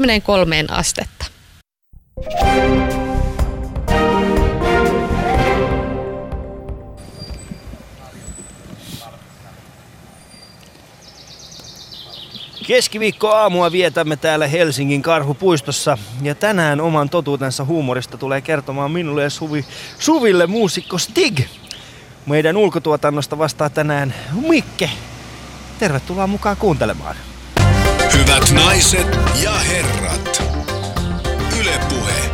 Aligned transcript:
23 0.00 0.64
astetta. 0.68 1.26
Keskiviikko-aamua 12.66 13.72
vietämme 13.72 14.16
täällä 14.16 14.46
Helsingin 14.46 15.02
Karhupuistossa 15.02 15.98
ja 16.22 16.34
tänään 16.34 16.80
oman 16.80 17.10
totuutensa 17.10 17.64
huumorista 17.64 18.18
tulee 18.18 18.40
kertomaan 18.40 18.90
minulle 18.90 19.22
ja 19.22 19.30
Suvi, 19.30 19.64
Suville 19.98 20.46
muusikko 20.46 20.98
Stig. 20.98 21.40
Meidän 22.26 22.56
ulkotuotannosta 22.56 23.38
vastaa 23.38 23.70
tänään 23.70 24.14
Mikke. 24.48 24.90
Tervetuloa 25.78 26.26
mukaan 26.26 26.56
kuuntelemaan. 26.56 27.16
Hyvät 28.30 28.50
naiset 28.64 29.18
ja 29.42 29.52
herrat, 29.52 30.42
Ylepuhe 31.60 32.30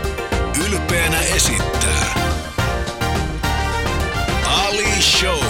ylpeänä 0.67 1.21
esittää 1.21 2.15
Ali 4.45 5.03
Show. 5.03 5.45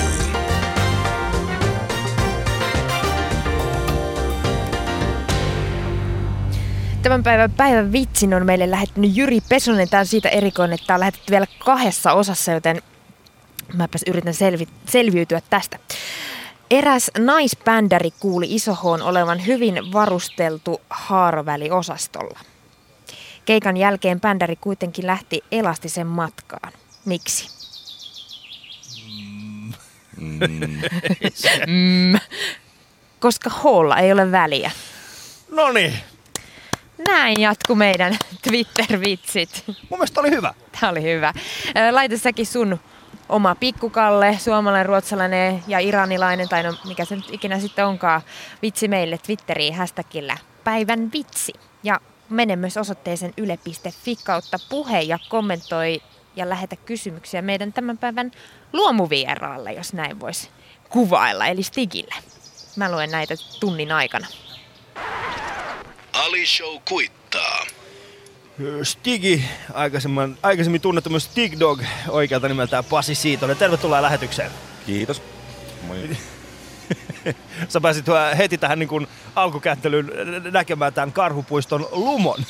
Tämän 7.02 7.22
päivän 7.22 7.50
päivän 7.50 7.92
vitsin 7.92 8.34
on 8.34 8.46
meille 8.46 8.70
lähettänyt 8.70 9.16
Jyri 9.16 9.40
Pesonen. 9.48 9.88
Tämä 9.88 10.00
on 10.00 10.06
siitä 10.06 10.28
erikoinen, 10.28 10.74
että 10.74 10.86
tämä 10.86 10.94
on 10.94 11.00
lähetetty 11.00 11.30
vielä 11.30 11.46
kahdessa 11.58 12.12
osassa, 12.12 12.52
joten 12.52 12.82
mäpäs 13.74 14.00
yritän 14.06 14.34
selvi- 14.34 14.68
selviytyä 14.86 15.40
tästä. 15.50 15.78
Eräs 16.70 17.10
naisbändäri 17.18 18.10
kuuli 18.20 18.54
isohoon 18.54 19.02
olevan 19.02 19.46
hyvin 19.46 19.92
varusteltu 19.92 20.80
haaroväliosastolla. 20.90 22.40
Keikan 23.44 23.76
jälkeen 23.76 24.20
bändäri 24.20 24.56
kuitenkin 24.56 25.06
lähti 25.06 25.44
elastisen 25.52 26.06
matkaan. 26.06 26.72
Miksi? 27.04 27.48
Mm. 31.66 32.18
Koska 33.20 33.50
hoolla 33.50 33.98
ei 33.98 34.12
ole 34.12 34.32
väliä. 34.32 34.70
No 35.50 35.72
niin, 35.72 35.92
Näin 37.08 37.40
jatku 37.40 37.74
meidän 37.74 38.16
Twitter-vitsit. 38.42 39.62
mun 39.66 39.98
mielestä 39.98 40.20
oli 40.20 40.30
hyvä. 40.30 40.54
Tämä 40.80 40.90
oli 40.90 41.02
hyvä. 41.02 41.32
Laita 41.90 42.18
säkin 42.18 42.46
sun 42.46 42.80
oma 43.28 43.54
pikkukalle, 43.54 44.38
suomalainen, 44.40 44.86
ruotsalainen 44.86 45.64
ja 45.66 45.78
iranilainen, 45.78 46.48
tai 46.48 46.62
no 46.62 46.74
mikä 46.88 47.04
se 47.04 47.16
nyt 47.16 47.30
ikinä 47.32 47.58
sitten 47.58 47.86
onkaan, 47.86 48.22
vitsi 48.62 48.88
meille 48.88 49.18
Twitteriin 49.18 49.74
hashtagillä 49.74 50.36
päivän 50.64 51.12
vitsi. 51.12 51.52
Ja 51.82 52.00
mene 52.28 52.56
myös 52.56 52.76
osoitteeseen 52.76 53.34
yle.fi 53.36 54.16
kautta 54.24 54.58
puhe 54.70 55.00
ja 55.00 55.18
kommentoi 55.28 56.02
ja 56.36 56.48
lähetä 56.48 56.76
kysymyksiä 56.76 57.42
meidän 57.42 57.72
tämän 57.72 57.98
päivän 57.98 58.32
luomuvieraalle, 58.72 59.72
jos 59.72 59.92
näin 59.92 60.20
voisi 60.20 60.50
kuvailla, 60.88 61.46
eli 61.46 61.62
Stigille. 61.62 62.14
Mä 62.76 62.92
luen 62.92 63.10
näitä 63.10 63.34
tunnin 63.60 63.92
aikana. 63.92 64.26
Ali 66.12 66.46
Show 66.46 66.76
kuittaa. 66.88 67.66
Stigi, 68.82 69.44
aikaisemmin, 69.74 70.38
aikaisemmin 70.42 70.80
tunnettu 70.80 71.10
myös 71.10 71.24
Stig 71.24 71.60
Dog, 71.60 71.82
oikealta 72.08 72.48
nimeltään 72.48 72.84
Pasi 72.84 73.14
Siitonen. 73.14 73.56
Tervetuloa 73.56 74.02
lähetykseen. 74.02 74.50
Kiitos. 74.86 75.22
Moi. 75.86 76.08
Sä 77.68 77.80
pääsit 77.80 78.08
äh, 78.08 78.38
heti 78.38 78.58
tähän 78.58 78.78
niin 78.78 78.88
kuin 78.88 79.06
alkukättelyyn 79.34 80.10
näkemään 80.50 80.92
tämän 80.92 81.12
karhupuiston 81.12 81.88
lumon. 81.90 82.44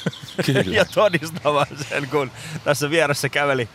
Kyllä. 0.47 0.77
ja 0.77 0.85
todistamaan 0.85 1.67
sen, 1.89 2.09
kun 2.09 2.31
tässä 2.65 2.91
vieressä 2.91 3.29
käveli, 3.29 3.69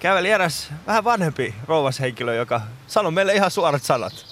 käveli 0.00 0.30
eräs 0.30 0.72
vähän 0.86 1.04
vanhempi 1.04 1.54
rouvashenkilö, 1.66 2.34
joka 2.34 2.60
sanoi 2.86 3.12
meille 3.12 3.34
ihan 3.34 3.50
suorat 3.50 3.82
sanat. 3.82 4.26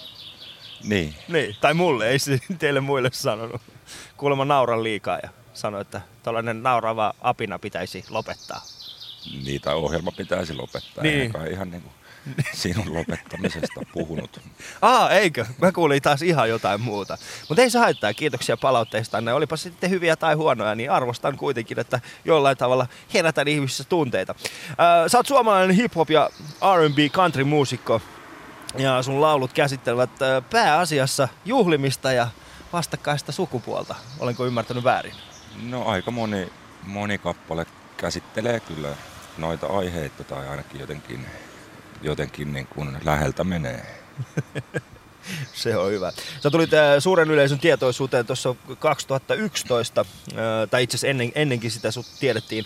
Niin, 0.85 1.15
Niin, 1.29 1.57
tai 1.61 1.75
mulle, 1.75 2.09
ei 2.09 2.19
se 2.19 2.39
teille 2.59 2.81
muille 2.81 3.11
sanonut. 3.13 3.63
Kuulemma 4.17 4.45
nauran 4.45 4.83
liikaa 4.85 5.19
ja 5.23 5.29
sanoi, 5.55 5.81
että 5.81 6.01
tällainen 6.29 6.63
naurava 6.63 7.15
apina 7.21 7.59
pitäisi 7.59 8.05
lopettaa. 8.11 8.63
niitä 9.45 9.75
ohjelma 9.75 10.11
pitäisi 10.13 10.55
lopettaa. 10.55 11.05
Niin. 11.05 11.21
Eikä 11.21 11.45
ihan 11.45 11.71
niin 11.71 11.83
kuin 11.83 11.93
sinun 12.53 12.95
lopettamisesta 12.95 13.81
puhunut. 13.93 14.41
Aa, 14.83 15.11
eikö? 15.11 15.47
Mä 15.63 15.73
kuulin 15.73 16.03
taas 16.03 16.23
ihan 16.23 16.49
jotain 16.49 16.81
muuta. 16.81 17.19
Mutta 17.49 17.63
ei 17.63 17.71
se 17.71 17.79
haittaa. 17.79 18.15
Kiitoksia 18.15 18.57
palautteista. 18.57 19.19
Olipa 19.35 19.57
sitten 19.57 19.91
hyviä 19.91 20.17
tai 20.17 20.35
huonoja, 20.35 20.75
niin 20.75 20.91
arvostan 20.91 21.37
kuitenkin, 21.37 21.79
että 21.81 22.01
jollain 22.25 22.57
tavalla 22.57 22.87
herätän 23.15 23.49
ihmisissä 23.49 23.85
tunteita. 23.85 24.35
Ää, 24.79 25.09
sä 25.09 25.19
oot 25.19 25.27
suomalainen 25.27 25.77
hip-hop 25.77 26.11
ja 26.11 26.31
R&B 26.77 26.99
country 27.13 27.45
muusikko. 27.45 28.01
Ja 28.79 29.03
sun 29.03 29.21
laulut 29.21 29.53
käsittelevät 29.53 30.23
ää, 30.23 30.41
pääasiassa 30.41 31.29
juhlimista 31.45 32.13
ja 32.13 32.29
vastakkaista 32.73 33.33
sukupuolta. 33.33 33.95
Olenko 34.19 34.47
ymmärtänyt 34.47 34.85
väärin? 34.85 35.15
No 35.63 35.85
aika 35.85 36.11
moni, 36.11 36.53
moni 36.87 37.19
kappale 37.19 37.67
käsittelee 37.97 38.61
kyllä 38.61 38.89
noita 39.39 39.67
aiheita 39.67 40.25
tai 40.25 40.49
ainakin 40.49 40.81
jotenkin, 40.81 41.27
jotenkin 42.03 42.53
niin 42.53 42.67
kuin 42.67 42.97
läheltä 43.05 43.45
menee. 43.45 43.87
Se 45.55 45.77
on 45.77 45.91
hyvä. 45.91 46.13
Sä 46.41 46.51
tulit 46.51 46.75
äh, 46.75 46.97
suuren 46.99 47.31
yleisön 47.31 47.59
tietoisuuteen 47.59 48.27
tuossa 48.27 48.55
2011, 48.79 50.01
äh, 50.01 50.37
tai 50.71 50.83
itse 50.83 50.95
asiassa 50.95 51.07
ennen, 51.07 51.33
ennenkin 51.35 51.71
sitä 51.71 51.91
sut 51.91 52.07
tiedettiin, 52.21 52.65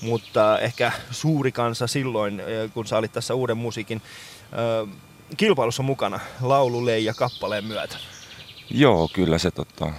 mutta 0.00 0.58
ehkä 0.58 0.92
suuri 1.10 1.52
kansa 1.52 1.86
silloin, 1.86 2.40
äh, 2.40 2.46
kun 2.74 2.86
sä 2.86 2.98
olit 2.98 3.12
tässä 3.12 3.34
uuden 3.34 3.56
musiikin 3.56 4.02
kilpailussa 5.36 5.82
mukana 5.82 6.20
laululeija 6.40 7.14
kappaleen 7.14 7.64
myötä. 7.64 7.96
Joo, 8.70 9.08
kyllä 9.12 9.38
se, 9.38 9.50
tota, 9.50 9.92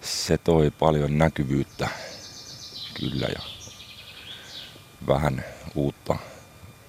se 0.00 0.38
toi 0.38 0.70
paljon 0.70 1.18
näkyvyyttä 1.18 1.88
kyllä 3.00 3.26
ja 3.26 3.42
vähän 5.06 5.44
uutta 5.74 6.16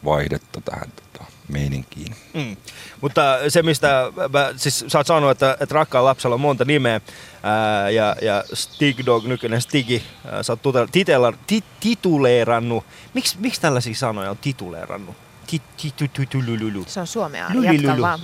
vaihdetta 0.05 0.61
tähän 0.61 0.91
tota, 0.91 1.25
meininkiin. 1.47 2.15
Mm. 2.33 2.57
Mutta 3.01 3.21
se, 3.49 3.61
mistä 3.61 4.11
mä, 4.33 4.53
siis 4.55 4.85
sä 4.87 4.97
oot 4.97 5.07
sanonut, 5.07 5.31
että, 5.31 5.57
että 5.59 5.75
rakkaan 5.75 6.05
lapsella 6.05 6.33
on 6.33 6.41
monta 6.41 6.65
nimeä, 6.65 7.01
ää, 7.43 7.89
ja, 7.89 8.15
ja 8.21 8.43
Stig 8.53 8.99
Dog, 9.05 9.25
nykyinen 9.25 9.61
Stigi, 9.61 10.03
ää, 10.31 10.43
sä 10.43 10.53
oot 10.53 10.91
titela, 10.91 11.33
tit, 11.47 11.65
tituleerannut. 11.79 12.85
Miks, 13.13 13.37
miksi 13.37 13.61
tällaisia 13.61 13.95
sanoja 13.95 14.29
on 14.29 14.37
tituleerannut? 14.37 15.15
Tit, 15.47 15.63
tit, 15.77 15.95
tit, 15.95 16.13
tit, 16.13 16.33
lululu. 16.33 16.85
Se 16.87 16.99
on 16.99 17.07
suomea. 17.07 17.51
Jatka 17.61 18.01
vaan. 18.01 18.19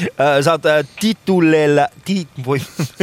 Sä 0.44 0.52
oot 0.52 0.66
ää, 0.66 0.84
tituleella, 1.00 1.88
ti, 2.04 2.28
voi, 2.46 2.58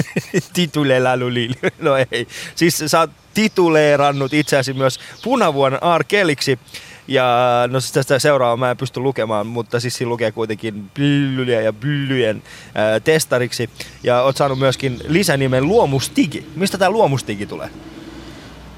tituleella 0.53 1.17
luli, 1.17 1.50
no 1.79 1.95
ei. 2.11 2.28
Siis 2.56 2.83
sä 2.88 3.00
oot 3.00 3.11
tituleerannut 3.33 4.33
itseäsi 4.33 4.73
myös 4.73 5.00
punavuoden 5.23 5.79
R. 5.97 6.03
Kelliksi. 6.07 6.59
Ja 7.07 7.25
no 7.72 7.79
siis 7.79 7.91
tästä 7.91 8.19
seuraavaa 8.19 8.57
mä 8.57 8.72
en 8.72 8.78
pysty 8.78 9.00
lukemaan, 9.00 9.47
mutta 9.47 9.79
siis 9.79 9.95
siinä 9.95 10.09
lukee 10.09 10.31
kuitenkin 10.31 10.91
bllyjä 10.94 11.61
ja 11.61 11.73
bllyjen 11.73 12.44
ää, 12.75 13.00
testariksi. 13.00 13.69
Ja 14.03 14.22
oot 14.22 14.38
saanut 14.38 14.59
myöskin 14.59 15.00
lisänimen 15.07 15.67
Luomustigi. 15.67 16.50
Mistä 16.55 16.78
tää 16.78 16.89
Luomustigi 16.89 17.45
tulee? 17.45 17.69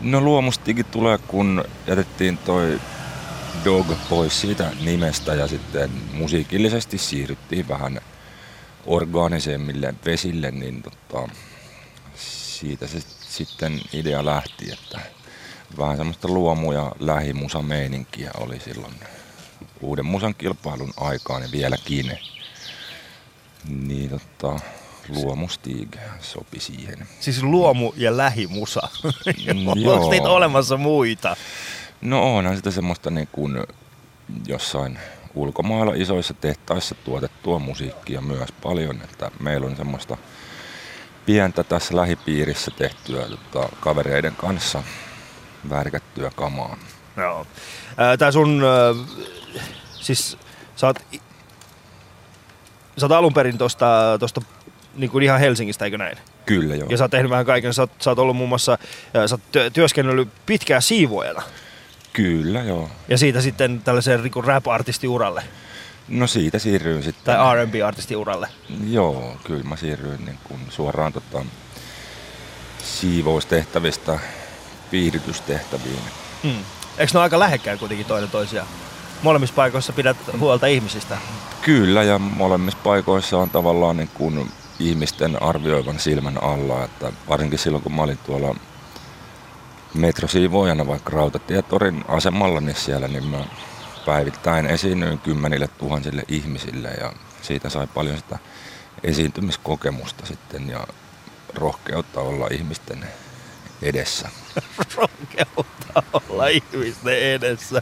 No 0.01 0.21
luomustigi 0.21 0.83
tulee, 0.83 1.17
kun 1.27 1.63
jätettiin 1.87 2.37
toi 2.37 2.79
Dog 3.65 3.87
pois 4.09 4.41
siitä 4.41 4.71
nimestä 4.81 5.33
ja 5.33 5.47
sitten 5.47 5.89
musiikillisesti 6.13 6.97
siirryttiin 6.97 7.67
vähän 7.67 8.01
orgaanisemmille 8.85 9.93
vesille, 10.05 10.51
niin 10.51 10.83
tota, 10.83 11.29
siitä 12.15 12.87
se 12.87 12.97
sitten 13.29 13.81
idea 13.93 14.25
lähti, 14.25 14.71
että 14.71 14.99
vähän 15.77 15.97
semmoista 15.97 16.27
luomu- 16.27 16.71
ja 16.71 16.91
lähimusameininkiä 16.99 18.31
oli 18.39 18.59
silloin 18.59 18.93
uuden 19.81 20.05
musan 20.05 20.35
kilpailun 20.35 20.93
aikaan 20.97 21.41
ja 21.41 21.49
vieläkin. 21.51 22.11
Niin 23.67 24.09
tota, 24.09 24.59
luomustig 25.09 25.95
sopi 26.21 26.59
siihen. 26.59 27.07
Siis 27.19 27.43
luomu- 27.43 27.93
ja 27.97 28.17
lähimusa. 28.17 28.89
Mm, 29.53 29.67
Onko 29.87 30.09
niitä 30.09 30.29
olemassa 30.29 30.77
muita? 30.77 31.37
No 32.01 32.35
onhan 32.35 32.55
sitä 32.55 32.71
semmoista 32.71 33.11
niin 33.11 33.29
kuin 33.31 33.63
jossain 34.47 34.99
ulkomailla 35.35 35.93
isoissa 35.95 36.33
tehtaissa 36.33 36.95
tuotettua 36.95 37.59
musiikkia 37.59 38.21
myös 38.21 38.51
paljon, 38.63 39.01
että 39.03 39.31
meillä 39.39 39.67
on 39.67 39.75
semmoista 39.75 40.17
pientä 41.25 41.63
tässä 41.63 41.95
lähipiirissä 41.95 42.71
tehtyä 42.77 43.25
tota, 43.25 43.69
kavereiden 43.79 44.35
kanssa 44.35 44.83
värkättyä 45.69 46.31
kamaa. 46.35 46.77
Joo. 47.17 47.47
Ää, 47.97 48.17
Tää 48.17 48.31
sun, 48.31 48.63
äh, 48.63 49.07
siis 50.01 50.37
sä 50.75 50.87
oot, 50.87 50.99
sä 52.97 53.05
oot 53.05 53.11
alun 53.11 53.33
perin 53.33 53.57
tosta, 53.57 53.85
tosta 54.19 54.41
niin 54.95 55.09
kuin 55.09 55.23
ihan 55.23 55.39
Helsingistä, 55.39 55.85
eikö 55.85 55.97
näin? 55.97 56.17
Kyllä 56.45 56.75
joo. 56.75 56.87
Ja 56.89 56.97
sä 56.97 57.03
oot 57.03 57.11
tehnyt 57.11 57.29
vähän 57.31 57.45
kaiken. 57.45 57.73
Sä 57.73 57.81
oot, 57.81 57.91
sä 57.99 58.11
oot 58.11 58.19
ollut 58.19 58.37
muun 58.37 58.49
muassa, 58.49 58.77
sä 59.27 59.35
oot 59.35 59.51
työ- 59.51 59.69
työskennellyt 59.69 60.29
pitkään 60.45 60.81
siivoajana. 60.81 61.41
Kyllä 62.17 62.63
joo. 62.63 62.89
Ja 63.07 63.17
siitä 63.17 63.41
sitten 63.41 63.81
tällaiseen 63.83 64.23
niin 64.23 64.43
rap-artistiuralle. 64.43 65.43
No 66.07 66.27
siitä 66.27 66.59
siirryin 66.59 67.03
sitten. 67.03 67.25
Tai 67.25 67.55
R&B-artistiuralle. 67.55 68.47
Joo, 68.89 69.37
kyllä 69.43 69.63
mä 69.63 69.75
siirryin 69.75 70.25
niin 70.25 70.37
kuin 70.43 70.59
suoraan 70.69 71.13
tota, 71.13 71.45
siivoustehtävistä 72.83 74.19
viihdytystehtäviin. 74.91 75.99
Mm. 76.43 76.49
Eikö 76.97 77.11
ne 77.13 77.17
ole 77.19 77.23
aika 77.23 77.39
lähekkäin 77.39 77.79
kuitenkin 77.79 78.07
toinen 78.07 78.29
toisiaan? 78.29 78.67
Molemmissa 79.21 79.55
paikoissa 79.55 79.93
pidät 79.93 80.17
huolta 80.39 80.67
ihmisistä. 80.67 81.17
Kyllä, 81.61 82.03
ja 82.03 82.19
molemmissa 82.19 82.79
paikoissa 82.83 83.37
on 83.37 83.49
tavallaan 83.49 83.97
niin 83.97 84.09
kuin 84.13 84.51
ihmisten 84.79 85.43
arvioivan 85.43 85.99
silmän 85.99 86.43
alla, 86.43 86.83
että 86.83 87.11
varsinkin 87.29 87.59
silloin 87.59 87.83
kun 87.83 87.93
mä 87.93 88.01
olin 88.01 88.19
tuolla 88.25 88.55
metrosiivoojana 89.93 90.87
vaikka 90.87 91.09
Rautatietorin 91.09 92.05
asemalla, 92.07 92.61
niin 92.61 92.75
siellä 92.75 93.07
niin 93.07 93.25
mä 93.25 93.45
päivittäin 94.05 94.65
esiinnyin 94.65 95.19
kymmenille 95.19 95.67
tuhansille 95.67 96.23
ihmisille 96.27 96.87
ja 96.87 97.13
siitä 97.41 97.69
sai 97.69 97.87
paljon 97.87 98.17
sitä 98.17 98.39
esiintymiskokemusta 99.03 100.25
sitten 100.25 100.69
ja 100.69 100.87
rohkeutta 101.55 102.21
olla 102.21 102.47
ihmisten 102.51 103.05
edessä. 103.81 104.29
Rohkeutta 104.95 106.03
olla 106.13 106.47
ihmisten 106.47 107.19
edessä. 107.19 107.81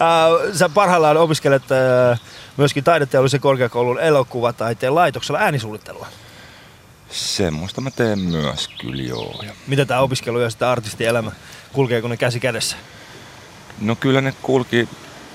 Ää, 0.00 0.28
Sä 0.52 0.68
parhaillaan 0.68 1.16
opiskelet 1.16 1.72
ää, 1.72 2.16
myöskin 2.56 2.84
taideteollisen 2.84 3.40
korkeakoulun 3.40 4.00
elokuvataiteen 4.00 4.94
laitoksella 4.94 5.40
äänisuunnittelua. 5.40 6.06
Semmoista 7.12 7.80
mä 7.80 7.90
teen 7.90 8.18
myös 8.18 8.68
kyllä 8.80 9.02
joo. 9.02 9.42
Ja 9.46 9.52
Miten 9.66 9.86
tämä 9.86 10.00
opiskelu 10.00 10.40
ja 10.40 10.50
sitä 10.50 10.70
artistielämä, 10.70 11.32
kulkeeko 11.72 12.08
ne 12.08 12.16
käsi 12.16 12.40
kädessä? 12.40 12.76
No 13.80 13.96
kyllä 13.96 14.20
ne 14.20 14.34
kulki, 14.42 14.88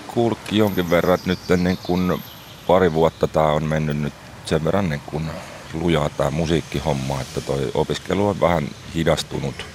kulki 0.07 0.57
jonkin 0.57 0.89
verran, 0.89 1.15
että 1.15 1.29
nyt 1.29 1.63
niin 1.63 1.77
kun 1.83 2.21
pari 2.67 2.93
vuotta 2.93 3.27
tämä 3.27 3.47
on 3.47 3.63
mennyt 3.63 3.97
nyt 3.97 4.13
sen 4.45 4.63
verran 4.63 4.89
niin 4.89 5.01
kun 5.05 5.29
lujaa 5.73 6.09
tämä 6.09 6.31
musiikkihomma, 6.31 7.21
että 7.21 7.41
toi 7.41 7.71
opiskelu 7.73 8.27
on 8.27 8.41
vähän 8.41 8.67
hidastunut 8.95 9.65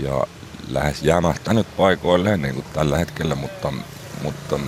ja 0.00 0.26
lähes 0.68 1.02
jämähtänyt 1.02 1.76
paikoilleen 1.76 2.42
niin 2.42 2.54
kuin 2.54 2.66
tällä 2.72 2.98
hetkellä, 2.98 3.34
mutta, 3.34 3.72
mutta 4.22 4.60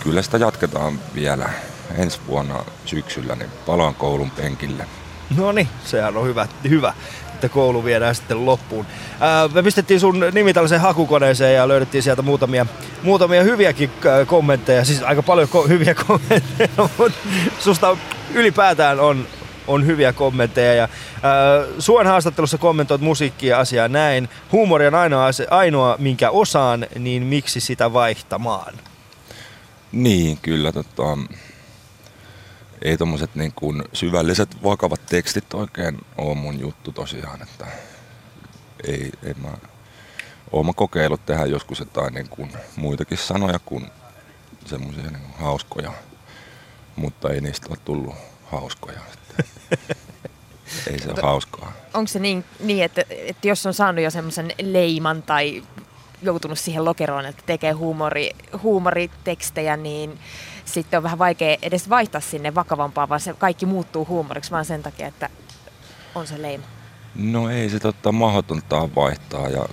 kyllä 0.00 0.22
sitä 0.22 0.38
jatketaan 0.38 1.00
vielä 1.14 1.48
ensi 1.94 2.20
vuonna 2.26 2.64
syksyllä, 2.84 3.34
niin 3.34 3.50
palaan 3.66 3.94
koulun 3.94 4.30
penkille. 4.30 4.86
No 5.36 5.52
niin, 5.52 5.68
sehän 5.84 6.16
on 6.16 6.26
hyvä, 6.26 6.46
hyvä, 6.68 6.92
että 7.34 7.48
koulu 7.48 7.84
viedään 7.84 8.14
sitten 8.14 8.46
loppuun. 8.46 8.86
Ää, 9.20 9.48
me 9.48 9.62
pistettiin 9.62 10.00
sun 10.00 10.20
nimi 10.32 10.52
tällaiseen 10.54 10.80
hakukoneeseen 10.80 11.54
ja 11.54 11.68
löydettiin 11.68 12.02
sieltä 12.02 12.22
muutamia, 12.22 12.66
muutamia 13.02 13.42
hyviäkin 13.42 13.90
ää, 14.10 14.24
kommentteja, 14.24 14.84
siis 14.84 15.02
aika 15.02 15.22
paljon 15.22 15.48
ko- 15.48 15.68
hyviä 15.68 15.94
kommentteja, 16.06 16.68
mutta 16.76 17.18
susta 17.58 17.96
ylipäätään 18.34 19.00
on, 19.00 19.26
on 19.66 19.86
hyviä 19.86 20.12
kommentteja. 20.12 20.74
Ja, 20.74 20.88
ää, 21.22 21.64
Suon 21.78 22.06
haastattelussa 22.06 22.58
kommentoit 22.58 23.00
musiikkia 23.00 23.58
asiaa 23.58 23.88
näin. 23.88 24.28
Huumori 24.52 24.86
on 24.86 24.94
ainoa, 24.94 25.30
ainoa, 25.50 25.96
minkä 25.98 26.30
osaan, 26.30 26.86
niin 26.98 27.22
miksi 27.22 27.60
sitä 27.60 27.92
vaihtamaan? 27.92 28.74
Niin, 29.92 30.38
kyllä. 30.42 30.72
Tota, 30.72 31.18
ei 32.82 32.96
tommoset 32.96 33.34
niin 33.34 33.52
kuin 33.52 33.84
syvälliset, 33.92 34.62
vakavat 34.62 35.06
tekstit 35.06 35.54
oikein 35.54 35.98
ole 36.18 36.34
mun 36.34 36.60
juttu 36.60 36.92
tosiaan, 36.92 37.42
että 37.42 37.66
ei, 38.84 39.12
ei 39.22 39.34
mä, 39.34 39.48
oon 40.52 40.66
mä 40.66 40.72
kokeillut 40.72 41.26
tehdä 41.26 41.46
joskus 41.46 41.78
jotain 41.78 42.14
niin 42.14 42.28
kuin 42.28 42.52
muitakin 42.76 43.18
sanoja 43.18 43.58
kuin 43.58 43.86
semmoisia 44.66 45.02
niin 45.02 45.22
kuin 45.22 45.38
hauskoja, 45.38 45.92
mutta 46.96 47.30
ei 47.30 47.40
niistä 47.40 47.66
ole 47.70 47.78
tullut 47.84 48.14
hauskoja. 48.44 49.00
Ei 50.90 50.98
se 50.98 51.10
ole 51.10 51.22
hauskaa. 51.22 51.72
Onko 51.94 52.08
se 52.08 52.18
niin, 52.18 52.44
niin 52.60 52.84
että, 52.84 53.04
että 53.10 53.48
jos 53.48 53.66
on 53.66 53.74
saanut 53.74 54.04
jo 54.04 54.10
semmoisen 54.10 54.52
leiman 54.62 55.22
tai 55.22 55.62
joutunut 56.22 56.58
siihen 56.58 56.84
lokeroon, 56.84 57.26
että 57.26 57.42
tekee 57.46 57.72
huumori, 57.72 58.30
huumoritekstejä, 58.62 59.76
niin 59.76 60.18
sitten 60.66 60.98
on 60.98 61.02
vähän 61.02 61.18
vaikea 61.18 61.56
edes 61.62 61.90
vaihtaa 61.90 62.20
sinne 62.20 62.54
vakavampaa, 62.54 63.08
vaan 63.08 63.20
se 63.20 63.34
kaikki 63.34 63.66
muuttuu 63.66 64.06
huumoriksi 64.06 64.50
vaan 64.50 64.64
sen 64.64 64.82
takia, 64.82 65.06
että 65.06 65.28
on 66.14 66.26
se 66.26 66.42
leima. 66.42 66.64
No 67.14 67.50
ei 67.50 67.70
se 67.70 67.80
totta 67.80 68.12
mahdotonta 68.12 68.76
on 68.76 68.94
vaihtaa 68.94 69.48
ja 69.48 69.64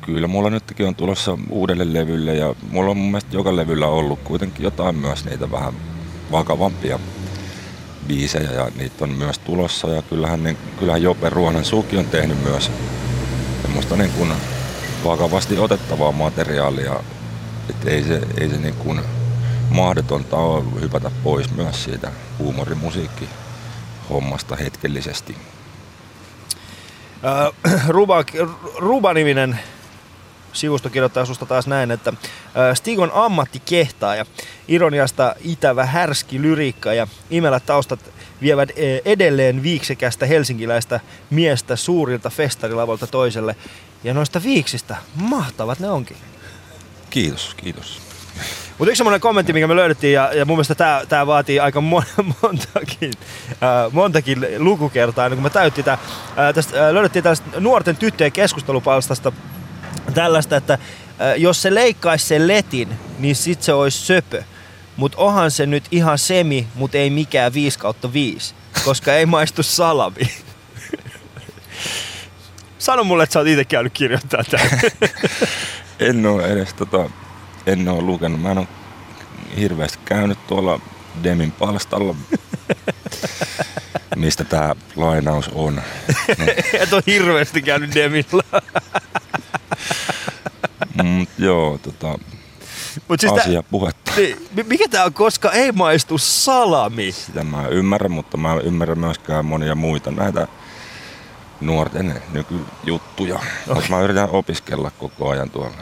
kyllä 0.00 0.26
mulla 0.26 0.50
nytkin 0.50 0.86
on 0.86 0.94
tulossa 0.94 1.38
uudelle 1.50 1.92
levylle 1.92 2.34
ja 2.34 2.54
mulla 2.70 2.90
on 2.90 2.96
mun 2.96 3.10
mielestä 3.10 3.36
joka 3.36 3.56
levyllä 3.56 3.86
ollut 3.86 4.20
kuitenkin 4.24 4.64
jotain 4.64 4.96
myös 4.96 5.24
niitä 5.24 5.50
vähän 5.50 5.74
vakavampia 6.32 6.98
biisejä 8.06 8.52
ja 8.52 8.68
niitä 8.76 9.04
on 9.04 9.10
myös 9.10 9.38
tulossa 9.38 9.88
ja 9.88 10.02
kyllähän, 10.02 10.44
niin, 10.44 10.58
kyllähän 10.78 11.02
Jope 11.02 11.30
Ruohonen 11.30 11.64
Suki 11.64 11.98
on 11.98 12.06
tehnyt 12.06 12.42
myös 12.42 12.70
semmoista 13.62 13.96
niin 13.96 14.10
kuin 14.10 14.32
vakavasti 15.04 15.58
otettavaa 15.58 16.12
materiaalia, 16.12 17.02
että 17.70 17.90
ei 17.90 18.02
se, 18.02 18.20
ei 18.40 18.48
se 18.48 18.56
niin 18.56 18.74
kuin 18.74 19.00
mahdotonta 19.70 20.36
ole 20.36 20.80
hypätä 20.80 21.10
pois 21.24 21.50
myös 21.50 21.84
siitä 21.84 22.10
huumorimusiikki 22.38 23.28
hommasta 24.10 24.56
hetkellisesti. 24.56 25.36
Äh, 27.24 27.88
Ruba, 27.88 28.24
Ruba-niminen 28.76 29.58
sivusto 30.52 30.90
kirjoittaa 30.90 31.24
susta 31.24 31.46
taas 31.46 31.66
näin, 31.66 31.90
että 31.90 32.10
äh, 32.10 32.74
Stig 32.74 32.98
on 32.98 33.10
ammattikehtaaja, 33.14 34.26
ironiasta 34.68 35.34
itävä 35.40 35.86
härski 35.86 36.42
lyriikka 36.42 36.94
ja 36.94 37.06
imelät 37.30 37.66
taustat 37.66 38.00
vievät 38.40 38.70
äh, 38.70 38.76
edelleen 39.04 39.62
viiksekästä 39.62 40.26
helsinkiläistä 40.26 41.00
miestä 41.30 41.76
suurilta 41.76 42.30
festarilavolta 42.30 43.06
toiselle. 43.06 43.56
Ja 44.04 44.14
noista 44.14 44.42
viiksistä, 44.42 44.96
mahtavat 45.14 45.78
ne 45.78 45.90
onkin. 45.90 46.16
Kiitos, 47.10 47.54
kiitos. 47.54 48.00
Mutta 48.78 48.90
yksi 48.90 48.98
semmoinen 48.98 49.20
kommentti, 49.20 49.52
mikä 49.52 49.66
me 49.66 49.76
löydettiin, 49.76 50.12
ja, 50.12 50.32
ja 50.34 50.44
mun 50.44 50.56
mielestä 50.56 50.74
tämä, 50.74 51.02
tämä 51.08 51.26
vaatii 51.26 51.60
aika 51.60 51.80
mon- 51.80 52.24
montakin, 52.42 53.12
äh, 53.50 53.92
montakin 53.92 54.46
lukukertaa, 54.58 55.26
ennen 55.26 55.36
kuin 55.36 55.42
me 55.42 55.50
täytti 55.50 55.82
tämä. 55.82 55.98
Äh, 56.38 56.54
tästä, 56.54 56.86
äh, 56.86 56.92
löydettiin 56.94 57.22
tällaista 57.22 57.60
nuorten 57.60 57.96
tyttöjen 57.96 58.32
keskustelupalstasta 58.32 59.32
tällaista, 60.14 60.56
että 60.56 60.74
äh, 60.74 60.80
jos 61.36 61.62
se 61.62 61.74
leikkaisi 61.74 62.26
sen 62.26 62.48
letin, 62.48 62.88
niin 63.18 63.36
sit 63.36 63.62
se 63.62 63.72
olisi 63.72 63.98
söpö. 63.98 64.42
Mutta 64.96 65.18
onhan 65.18 65.50
se 65.50 65.66
nyt 65.66 65.84
ihan 65.90 66.18
semi, 66.18 66.66
mutta 66.74 66.98
ei 66.98 67.10
mikään 67.10 67.54
5 67.54 67.78
kautta 67.78 68.12
5, 68.12 68.54
koska 68.84 69.14
ei 69.14 69.26
maistu 69.26 69.62
salami. 69.62 70.30
Sano 72.78 73.04
mulle, 73.04 73.22
että 73.22 73.32
sä 73.32 73.38
oot 73.38 73.48
itse 73.48 73.64
käynyt 73.64 73.92
kirjoittaa 73.92 74.44
tämän. 74.50 74.80
En 76.00 76.26
ole 76.26 76.46
edes 76.46 76.74
tota, 76.74 77.10
en 77.66 77.88
ole 77.88 78.02
lukenut. 78.02 78.42
Mä 78.42 78.50
en 78.50 78.58
ole 78.58 78.66
hirveästi 79.56 79.98
käynyt 80.04 80.46
tuolla 80.46 80.80
Demin 81.22 81.52
palstalla, 81.52 82.14
mistä 84.16 84.44
tämä 84.44 84.74
lainaus 84.96 85.50
on. 85.54 85.74
No, 86.38 86.44
Et 86.80 86.92
ole 86.92 87.02
hirveästi 87.06 87.62
käynyt 87.62 87.94
Demillä. 87.94 88.42
mut 91.02 91.28
joo, 91.38 91.78
tota, 91.78 92.18
Mut 93.08 93.20
siis 93.20 93.32
tää- 93.32 93.42
asia 93.42 93.62
puhetta. 93.62 94.12
Niin, 94.16 94.48
mi- 94.54 94.62
mikä 94.62 94.88
tää 94.88 95.04
on, 95.04 95.12
koska 95.14 95.52
ei 95.52 95.72
maistu 95.72 96.18
salami? 96.18 97.12
Sitä 97.12 97.44
mä 97.44 97.68
ymmärrän, 97.68 98.10
mutta 98.12 98.36
mä 98.36 98.52
en 98.52 98.60
ymmärrä 98.60 98.94
myöskään 98.94 99.44
monia 99.44 99.74
muita 99.74 100.10
näitä 100.10 100.48
nuorten 101.60 102.22
nykyjuttuja. 102.32 103.38
Okay. 103.68 103.88
Mä 103.88 104.00
yritän 104.00 104.28
opiskella 104.30 104.90
koko 104.90 105.28
ajan 105.28 105.50
tuolla 105.50 105.76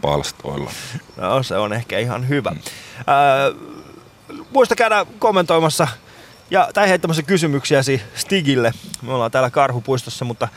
palstoilla. 0.00 0.70
No 1.16 1.42
se 1.42 1.56
on 1.56 1.72
ehkä 1.72 1.98
ihan 1.98 2.28
hyvä. 2.28 2.50
Mm. 2.50 2.58
Äh, 2.98 3.74
muista 4.52 4.76
käydä 4.76 5.06
kommentoimassa 5.18 5.88
ja, 6.50 6.68
tai 6.74 6.88
heittämässä 6.88 7.22
kysymyksiäsi 7.22 8.02
Stigille. 8.14 8.72
Me 9.02 9.12
ollaan 9.12 9.30
täällä 9.30 9.50
Karhupuistossa, 9.50 10.24
mutta 10.24 10.48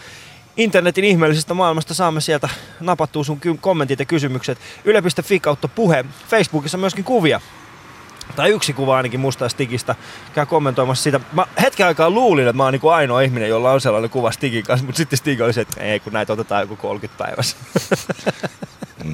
internetin 0.58 1.04
ihmeellisestä 1.04 1.54
maailmasta 1.54 1.94
saamme 1.94 2.22
sieltä 2.22 2.50
napattua 2.80 3.24
sun 3.24 3.40
kommentit 3.62 4.00
ja 4.00 4.06
kysymykset. 4.06 4.58
Yle.fi 4.86 5.40
kautta 5.40 5.68
puhe. 5.68 6.06
Facebookissa 6.30 6.78
myöskin 6.78 7.04
kuvia. 7.04 7.42
Tai 8.36 8.50
yksi 8.50 8.74
kuva 8.74 8.98
ainakin 8.98 9.20
musta 9.20 9.46
ja 9.46 9.50
Stigistä. 9.50 9.96
Käy 10.34 10.46
kommentoimassa 10.46 11.04
sitä. 11.04 11.20
Mä 11.34 11.48
hetken 11.62 11.88
aikaa 11.88 12.10
luulin, 12.10 12.48
että 12.48 12.58
mä 12.58 12.64
oon 12.64 12.74
niinku 12.74 12.90
ainoa 12.90 13.22
ihminen, 13.22 13.50
jolla 13.50 13.72
on 13.72 13.82
sellainen 13.82 14.10
kuva 14.10 14.32
Stigin 14.32 14.64
kanssa, 14.64 14.86
mutta 14.86 14.98
sitten 14.98 15.18
Stig 15.18 15.42
oli 15.42 15.54
se, 15.54 15.62
että 15.62 15.82
ei 15.82 16.00
kun 16.00 16.14
näitä 16.14 16.34
otetaan 16.34 16.62
joku 16.62 16.76
30 16.76 17.24
päivässä. 17.24 17.58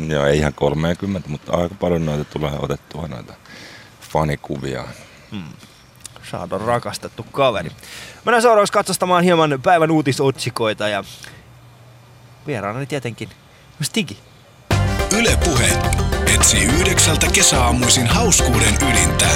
Joo, 0.08 0.26
ei 0.26 0.38
ihan 0.38 0.54
30, 0.54 1.30
mutta 1.30 1.58
aika 1.58 1.76
paljon 1.80 2.06
noita 2.06 2.26
tulee 2.26 2.52
otettua 2.60 3.08
noita 3.08 3.34
fanikuvia. 4.12 4.84
Saada 6.32 6.58
rakastettu 6.58 7.24
kaveri. 7.24 7.72
Mennään 8.26 8.42
seuraavaksi 8.42 8.74
katsostamaan 8.74 9.24
hieman 9.24 9.60
päivän 9.64 9.92
uutisotsikoita 9.92 10.88
ja 10.88 11.04
vieraanani 12.48 12.86
tietenkin 12.86 13.30
Stigi. 13.82 14.18
Yle 15.18 15.38
Puhe 15.46 15.70
etsii 16.34 16.64
yhdeksältä 16.64 17.28
kesäaamuisin 17.34 18.08
hauskuuden 18.08 18.78
ydintä. 18.92 19.28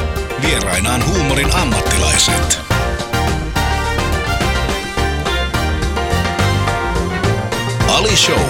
Vierainaan 0.42 1.06
huumorin 1.06 1.56
ammattilaiset. 1.56 2.60
Ali 7.88 8.18
Show. 8.18 8.42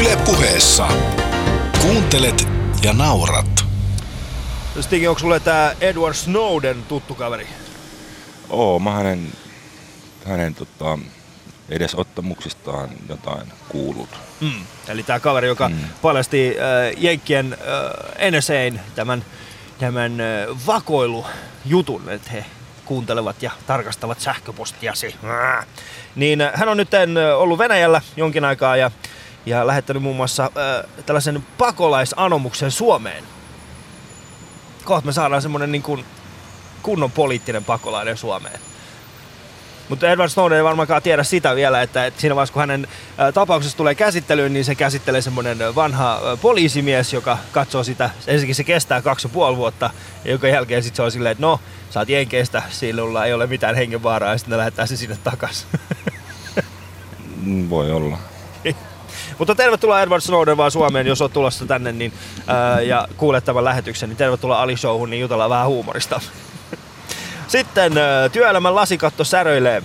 Yle 0.00 0.16
Puheessa. 0.24 0.88
Kuuntelet 1.82 2.48
ja 2.82 2.92
naurat. 2.92 3.64
Stigi, 4.80 5.08
onko 5.08 5.18
sulle 5.18 5.40
tää 5.40 5.74
Edward 5.80 6.14
Snowden 6.14 6.82
tuttu 6.82 7.14
kaveri? 7.14 7.46
Oo, 8.50 8.78
mä 8.78 8.90
hänen, 8.90 9.32
hänen 10.26 10.54
tota, 10.54 10.98
edesottamuksistaan 11.70 12.88
jotain 13.08 13.52
kuullut. 13.68 14.08
Mm. 14.40 14.66
Eli 14.88 15.02
tämä 15.02 15.20
kaveri, 15.20 15.48
joka 15.48 15.68
mm. 15.68 15.76
paljasti 16.02 16.56
äh, 16.58 17.02
Jenkkien 17.02 17.52
äh, 17.52 18.30
NSAn 18.30 18.80
tämän, 18.94 19.24
tämän 19.78 20.20
äh, 20.20 20.66
vakoilujutun, 20.66 22.10
että 22.10 22.30
he 22.30 22.44
kuuntelevat 22.84 23.42
ja 23.42 23.50
tarkastavat 23.66 24.20
sähköpostiasi. 24.20 25.14
Äh. 25.24 25.66
Niin 26.14 26.40
äh, 26.40 26.52
hän 26.54 26.68
on 26.68 26.76
nyt 26.76 26.94
äh, 26.94 27.02
ollut 27.36 27.58
Venäjällä 27.58 28.00
jonkin 28.16 28.44
aikaa 28.44 28.76
ja, 28.76 28.90
ja 29.46 29.66
lähettänyt 29.66 30.02
muun 30.02 30.16
muassa 30.16 30.44
äh, 30.44 31.04
tällaisen 31.06 31.46
pakolaisanomuksen 31.58 32.70
Suomeen. 32.70 33.24
Kohta 34.84 35.06
me 35.06 35.12
saadaan 35.12 35.42
semmonen 35.42 35.72
niin 35.72 35.82
kuin 35.82 36.04
kunnon 36.82 37.12
poliittinen 37.12 37.64
pakolainen 37.64 38.16
Suomeen. 38.16 38.60
Mutta 39.88 40.08
Edward 40.08 40.30
Snowden 40.30 40.58
ei 40.58 40.64
varmaankaan 40.64 41.02
tiedä 41.02 41.22
sitä 41.22 41.54
vielä, 41.54 41.82
että, 41.82 42.06
että 42.06 42.20
siinä 42.20 42.34
vaiheessa 42.34 42.52
kun 42.52 42.60
hänen 42.60 42.88
tapauksessa 43.34 43.76
tulee 43.76 43.94
käsittelyyn, 43.94 44.52
niin 44.52 44.64
se 44.64 44.74
käsittelee 44.74 45.22
semmoinen 45.22 45.74
vanha 45.74 46.20
poliisimies, 46.42 47.12
joka 47.12 47.38
katsoo 47.52 47.84
sitä. 47.84 48.10
Ensinnäkin 48.26 48.54
se 48.54 48.64
kestää 48.64 49.02
kaksi 49.02 49.26
ja 49.26 49.30
puoli 49.32 49.56
vuotta, 49.56 49.90
ja 50.24 50.30
jonka 50.30 50.48
jälkeen 50.48 50.82
sitten 50.82 50.96
se 50.96 51.02
on 51.02 51.12
silleen, 51.12 51.32
että 51.32 51.42
no, 51.42 51.60
sä 51.90 52.00
oot 52.00 52.08
jenkeistä, 52.08 52.62
sinulla 52.70 53.26
ei 53.26 53.32
ole 53.32 53.46
mitään 53.46 53.74
hengenvaaraa, 53.74 54.32
ja 54.32 54.38
sitten 54.38 54.50
ne 54.50 54.58
lähettää 54.58 54.86
se 54.86 54.96
sinne 54.96 55.18
takaisin. 55.24 55.68
Voi 57.70 57.92
olla. 57.92 58.18
Mutta 59.38 59.54
tervetuloa 59.54 60.02
Edward 60.02 60.20
Snowden 60.20 60.56
vaan 60.56 60.70
Suomeen, 60.70 61.06
jos 61.06 61.22
oot 61.22 61.32
tulossa 61.32 61.66
tänne 61.66 61.92
niin, 61.92 62.12
ää, 62.46 62.80
ja 62.80 63.08
kuulet 63.16 63.44
tämän 63.44 63.64
lähetyksen, 63.64 64.08
niin 64.08 64.16
tervetuloa 64.16 64.62
Ali 64.62 64.76
Showhun, 64.76 65.10
niin 65.10 65.20
jutellaan 65.20 65.50
vähän 65.50 65.66
huumorista. 65.66 66.20
Sitten 67.50 67.92
työelämän 68.32 68.74
lasikatto 68.74 69.24
säröilee, 69.24 69.82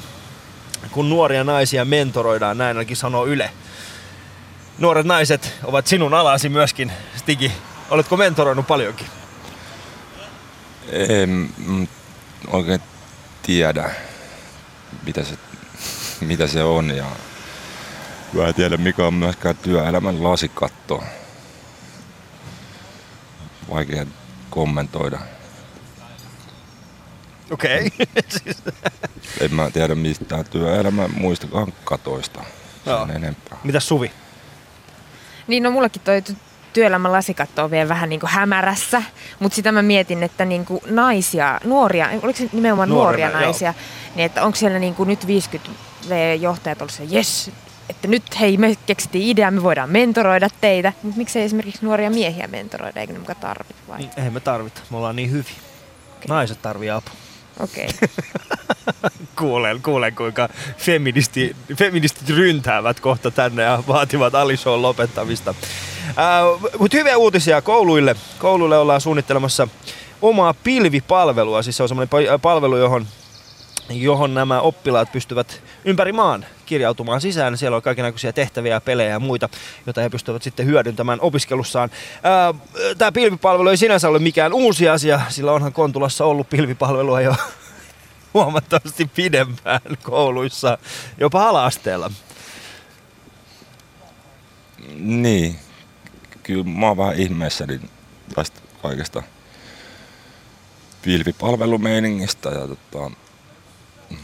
kun 0.92 1.10
nuoria 1.10 1.44
naisia 1.44 1.86
mentoroidaan, 1.86 2.58
näin 2.58 2.78
ainakin 2.78 2.98
sanoo 2.98 3.26
Yle. 3.26 3.52
Nuoret 4.78 5.06
naiset 5.06 5.54
ovat 5.64 5.88
sinun 5.88 6.14
alasi 6.14 6.50
myöskin, 6.50 6.92
Stigi. 7.16 7.52
Oletko 7.90 8.18
mentoroinut 8.18 8.68
paljonkin? 8.68 9.08
En 10.92 11.50
mm, 11.58 11.88
oikein 12.48 12.82
tiedä, 13.42 13.90
mitä 15.06 15.24
se, 15.24 15.38
mitä 16.30 16.48
se 16.48 16.64
on 16.64 16.98
ja 16.98 17.06
mä 18.34 18.48
en 18.48 18.54
tiedä 18.54 18.78
mikä 18.78 19.08
on 19.08 19.14
myöskään 19.14 19.58
työelämän 19.58 20.24
lasikatto. 20.24 21.04
Vaikea 23.70 24.06
kommentoida. 24.50 25.20
Okei. 27.52 27.88
Okay. 27.88 28.54
En 29.42 29.54
mä 29.54 29.72
tiedä 29.72 29.96
mistään 29.96 30.46
työelämän 30.46 31.10
muistakaan 31.18 31.74
katoista 31.84 32.44
Joo. 32.86 33.08
sen 33.08 33.16
enempää. 33.16 33.58
Mitäs 33.64 33.88
Suvi? 33.88 34.12
Niin 35.48 35.64
no 35.64 35.72
mullekin 35.72 36.02
toi 36.02 36.24
ty- 36.30 36.36
työelämän 36.74 37.12
lasikatto 37.12 37.64
on 37.64 37.72
vielä 37.72 37.90
vähän 37.90 38.10
niin 38.10 38.20
kuin 38.20 38.30
hämärässä, 38.30 39.04
mutta 39.40 39.56
sitä 39.56 39.72
mä 39.72 39.82
mietin, 39.82 40.24
että 40.24 40.46
niin 40.46 40.66
kuin 40.66 40.82
naisia, 40.90 41.60
nuoria, 41.64 42.10
oliko 42.24 42.38
se 42.38 42.50
nimenomaan 42.54 42.90
Nuorena, 42.90 43.30
nuoria 43.30 43.48
naisia, 43.48 43.74
niin 44.16 44.26
että 44.26 44.44
onko 44.44 44.56
siellä 44.56 44.80
niin 44.80 44.96
kuin 44.96 45.08
nyt 45.08 45.28
50 45.28 45.72
johtajat 46.40 46.82
ollut 46.82 46.94
se, 46.94 47.04
yes, 47.14 47.52
että 47.90 48.08
nyt 48.08 48.40
hei 48.40 48.58
me 48.58 48.76
keksittiin 48.86 49.28
idea, 49.28 49.52
me 49.52 49.64
voidaan 49.64 49.90
mentoroida 49.90 50.50
teitä, 50.62 50.94
mutta 51.04 51.18
miksei 51.18 51.44
esimerkiksi 51.44 51.86
nuoria 51.86 52.10
miehiä 52.10 52.48
mentoroida, 52.48 53.00
eikö 53.00 53.14
ne 53.14 53.20
muka 53.20 53.36
tarvitse 53.36 53.82
vai? 53.88 54.10
Ei 54.18 54.30
me 54.30 54.40
tarvita, 54.40 54.82
me 54.90 54.98
ollaan 54.98 55.16
niin 55.16 55.32
hyviä. 55.32 55.56
Naiset 56.28 56.62
tarvii 56.62 56.90
apua. 56.90 57.25
Okei. 57.60 57.86
Okay. 57.86 58.10
Kuulen, 59.40 59.82
kuulen 59.82 60.16
kuinka 60.16 60.50
feministi, 60.78 61.56
feministit 61.78 62.30
ryntäävät 62.30 63.00
kohta 63.00 63.32
tänne 63.32 63.64
ja 63.64 63.84
vaativat 63.88 64.36
Alishow 64.36 64.82
lopettamista. 64.82 65.54
Mutta 66.80 66.98
hyviä 66.98 67.18
uutisia 67.18 67.62
kouluille. 67.62 68.16
Kouluille 68.40 68.78
ollaan 68.78 69.02
suunnittelemassa 69.02 69.68
omaa 70.22 70.54
pilvipalvelua. 70.54 71.62
Siis 71.62 71.78
se 71.78 71.84
on 71.84 71.90
semmoinen 71.90 72.40
palvelu, 72.42 72.78
johon, 72.78 73.08
johon 73.90 74.34
nämä 74.34 74.62
oppilaat 74.62 75.12
pystyvät 75.12 75.62
ympäri 75.86 76.12
maan 76.12 76.46
kirjautumaan 76.66 77.22
sisään. 77.22 77.58
Siellä 77.58 77.78
on 77.78 77.82
kaikenlaisia 77.82 78.34
tehtäviä, 78.34 78.82
pelejä 78.82 79.10
ja 79.10 79.20
muita, 79.20 79.50
joita 79.86 80.02
he 80.02 80.10
pystyvät 80.10 80.44
sitten 80.44 80.66
hyödyntämään 80.66 81.22
opiskelussaan. 81.22 81.90
Tämä 82.98 83.12
pilvipalvelu 83.12 83.70
ei 83.70 83.78
sinänsä 83.78 84.10
ole 84.10 84.20
mikään 84.20 84.54
uusi 84.54 84.90
asia, 84.90 85.22
sillä 85.30 85.52
onhan 85.52 85.74
Kontulassa 85.74 86.26
ollut 86.26 86.50
pilvipalvelua 86.50 87.22
jo 87.22 87.36
huomattavasti 88.34 89.10
pidempään 89.16 89.98
kouluissa, 90.04 90.78
jopa 91.18 91.50
ala-asteella. 91.50 92.12
Niin, 95.00 95.56
kyllä 96.44 96.64
mä 96.64 96.88
oon 96.88 96.98
vähän 96.98 97.16
ihmeessäni 97.16 97.80
tästä 98.36 98.62
kaikesta 98.82 99.24
pilvipalvelumeiningistä 101.02 102.50
ja 102.50 102.68
tota, 102.68 103.12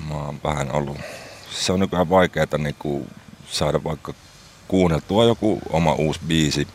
mä 0.09 0.15
oon 0.15 0.39
vähän 0.43 0.71
ollut, 0.71 0.97
se 1.51 1.73
on 1.73 1.79
nykyään 1.79 2.09
vaikeeta 2.09 2.57
niinku 2.57 3.07
saada 3.47 3.83
vaikka 3.83 4.13
kuunneltua 4.67 5.25
joku 5.25 5.61
oma 5.69 5.93
uusi 5.93 6.19
biisi. 6.27 6.67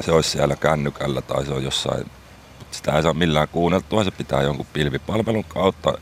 Se 0.00 0.12
olisi 0.12 0.30
siellä 0.30 0.56
kännykällä 0.56 1.22
tai 1.22 1.46
se 1.46 1.52
on 1.52 1.64
jossain, 1.64 2.10
sitä 2.70 2.92
ei 2.92 3.02
saa 3.02 3.14
millään 3.14 3.48
kuunneltua, 3.48 4.04
se 4.04 4.10
pitää 4.10 4.42
jonkun 4.42 4.66
pilvipalvelun 4.72 5.44
kautta 5.44 5.98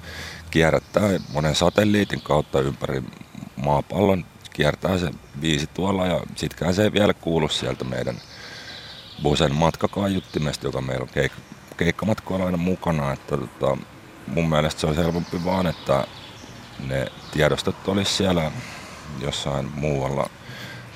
kierrättää 0.50 1.02
monen 1.32 1.54
satelliitin 1.54 2.20
kautta 2.20 2.60
ympäri 2.60 3.02
maapallon 3.56 4.24
kiertää 4.52 4.98
se 4.98 5.10
biisi 5.40 5.66
tuolla 5.66 6.06
ja 6.06 6.20
sitkään 6.36 6.74
se 6.74 6.82
ei 6.82 6.92
vielä 6.92 7.14
kuulu 7.14 7.48
sieltä 7.48 7.84
meidän 7.84 8.16
Bosen 9.22 9.54
matkakaiuttimesta, 9.54 10.66
joka 10.66 10.80
meillä 10.80 11.02
on 11.02 11.08
keik- 11.08 11.54
keikkamatkoilla 11.76 12.46
aina 12.46 12.56
mukana. 12.56 13.12
Että 13.12 13.36
tota, 13.36 13.76
mun 14.26 14.48
mielestä 14.48 14.80
se 14.80 14.86
on 14.86 14.96
helpompi 14.96 15.44
vaan, 15.44 15.66
että 15.66 16.04
ne 16.86 17.06
tiedostot 17.32 17.88
olisi 17.88 18.12
siellä 18.12 18.50
jossain 19.20 19.70
muualla 19.74 20.30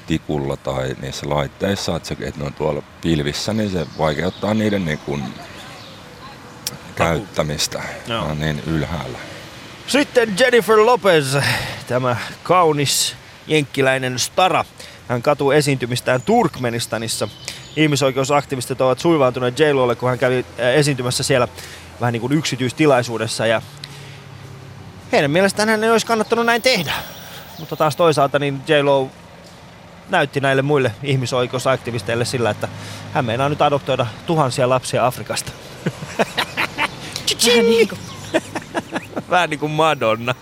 tikulla 0.06 0.56
tai 0.56 0.96
niissä 1.02 1.28
laitteissa, 1.28 1.96
että, 1.96 2.08
se, 2.08 2.16
että 2.20 2.40
ne 2.40 2.46
on 2.46 2.52
tuolla 2.52 2.82
pilvissä, 3.00 3.52
niin 3.52 3.70
se 3.70 3.86
vaikeuttaa 3.98 4.54
niiden 4.54 4.84
niin 4.84 4.98
kuin 4.98 5.24
käyttämistä. 6.94 7.82
On 8.30 8.40
niin 8.40 8.62
ylhäällä. 8.66 9.18
Sitten 9.86 10.34
Jennifer 10.38 10.78
Lopez, 10.78 11.36
tämä 11.86 12.16
kaunis 12.42 13.16
jenkkiläinen 13.46 14.18
stara. 14.18 14.64
Hän 15.08 15.22
katuu 15.22 15.50
esiintymistään 15.50 16.22
Turkmenistanissa. 16.22 17.28
Ihmisoikeusaktivistit 17.76 18.80
ovat 18.80 18.98
suivaantuneet 18.98 19.58
J-Lolle, 19.58 19.96
kun 19.96 20.08
hän 20.08 20.18
kävi 20.18 20.46
äh, 20.60 20.66
esiintymässä 20.66 21.22
siellä 21.22 21.48
vähän 22.00 22.12
niin 22.12 22.20
kuin 22.20 22.32
yksityistilaisuudessa. 22.32 23.46
Ja 23.46 23.62
heidän 25.12 25.30
mielestään 25.30 25.68
hän 25.68 25.84
ei 25.84 25.90
olisi 25.90 26.06
kannattanut 26.06 26.46
näin 26.46 26.62
tehdä. 26.62 26.92
Mutta 27.58 27.76
taas 27.76 27.96
toisaalta 27.96 28.38
niin 28.38 28.62
J-Lo 28.68 29.10
näytti 30.08 30.40
näille 30.40 30.62
muille 30.62 30.92
ihmisoikeusaktivisteille 31.02 32.24
sillä, 32.24 32.50
että 32.50 32.68
hän 33.12 33.24
meinaa 33.24 33.48
nyt 33.48 33.62
adoptoida 33.62 34.06
tuhansia 34.26 34.68
lapsia 34.68 35.06
Afrikasta. 35.06 35.52
Vähän 37.46 37.66
niin 37.66 37.88
kuin, 37.88 38.00
Vähän 39.30 39.50
niin 39.50 39.60
kuin 39.60 39.72
Madonna. 39.72 40.34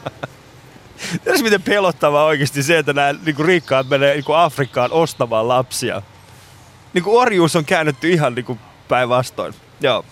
Tiedätkö 1.25 1.43
miten 1.43 1.63
pelottavaa 1.63 2.25
oikeasti 2.25 2.63
se, 2.63 2.79
että 2.79 2.93
nämä 2.93 3.15
niin 3.25 3.37
kuin 3.37 3.47
rikkaat 3.47 3.89
menee 3.89 4.15
niin 4.15 4.25
kuin 4.25 4.39
Afrikkaan 4.39 4.93
ostamaan 4.93 5.49
lapsia. 5.49 6.03
Niin 6.95 7.05
kuin 7.05 7.21
orjuus 7.23 7.57
on 7.57 7.65
käännetty 7.65 8.09
ihan 8.11 8.35
niin 8.35 8.45
kuin 8.45 8.61
päinvastoin. 8.89 9.55
Joo. 9.81 10.05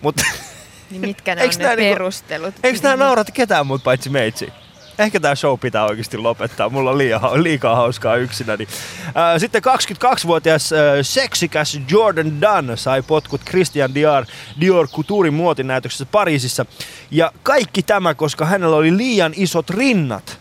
Mutta 0.00 0.24
niin 0.90 1.00
mitkä 1.00 1.34
ne 1.34 1.42
on 1.42 1.50
ne 1.58 1.76
niinku- 1.76 1.94
perustelut? 1.94 2.54
eikö 2.62 2.78
nämä 2.82 2.96
naurata 2.96 3.32
ketään 3.32 3.66
muut 3.66 3.82
paitsi 3.84 4.10
meitsi? 4.10 4.52
ehkä 4.98 5.20
tämä 5.20 5.34
show 5.34 5.58
pitää 5.58 5.84
oikeasti 5.84 6.18
lopettaa. 6.18 6.68
Mulla 6.68 6.90
on 6.90 6.98
liian, 6.98 7.20
liikaa 7.42 7.76
hauskaa 7.76 8.16
yksinäni. 8.16 8.68
Ää, 9.14 9.38
sitten 9.38 9.62
22-vuotias 9.62 10.72
ää, 10.72 11.02
seksikäs 11.02 11.80
Jordan 11.90 12.40
Dunn 12.40 12.78
sai 12.78 13.02
potkut 13.02 13.40
Christian 13.44 13.94
Dior, 13.94 14.26
Dior 14.60 14.88
Couturein 14.88 15.34
muotinäytöksessä 15.34 16.06
Pariisissa. 16.06 16.66
Ja 17.10 17.32
kaikki 17.42 17.82
tämä, 17.82 18.14
koska 18.14 18.44
hänellä 18.46 18.76
oli 18.76 18.96
liian 18.96 19.32
isot 19.36 19.70
rinnat. 19.70 20.38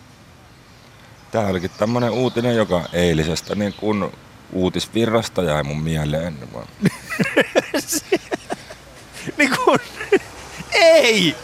Tää 1.32 1.48
olikin 1.48 1.72
tämmönen 1.78 2.12
uutinen, 2.12 2.56
joka 2.56 2.82
eilisestä 2.94 3.56
niin 3.56 3.74
kun 3.74 4.12
uutisvirrasta 4.52 5.44
jäi 5.44 5.64
mun 5.64 5.82
mieleen. 5.82 6.38
niin 9.38 9.50
kun, 9.66 9.80
ei! 10.74 11.36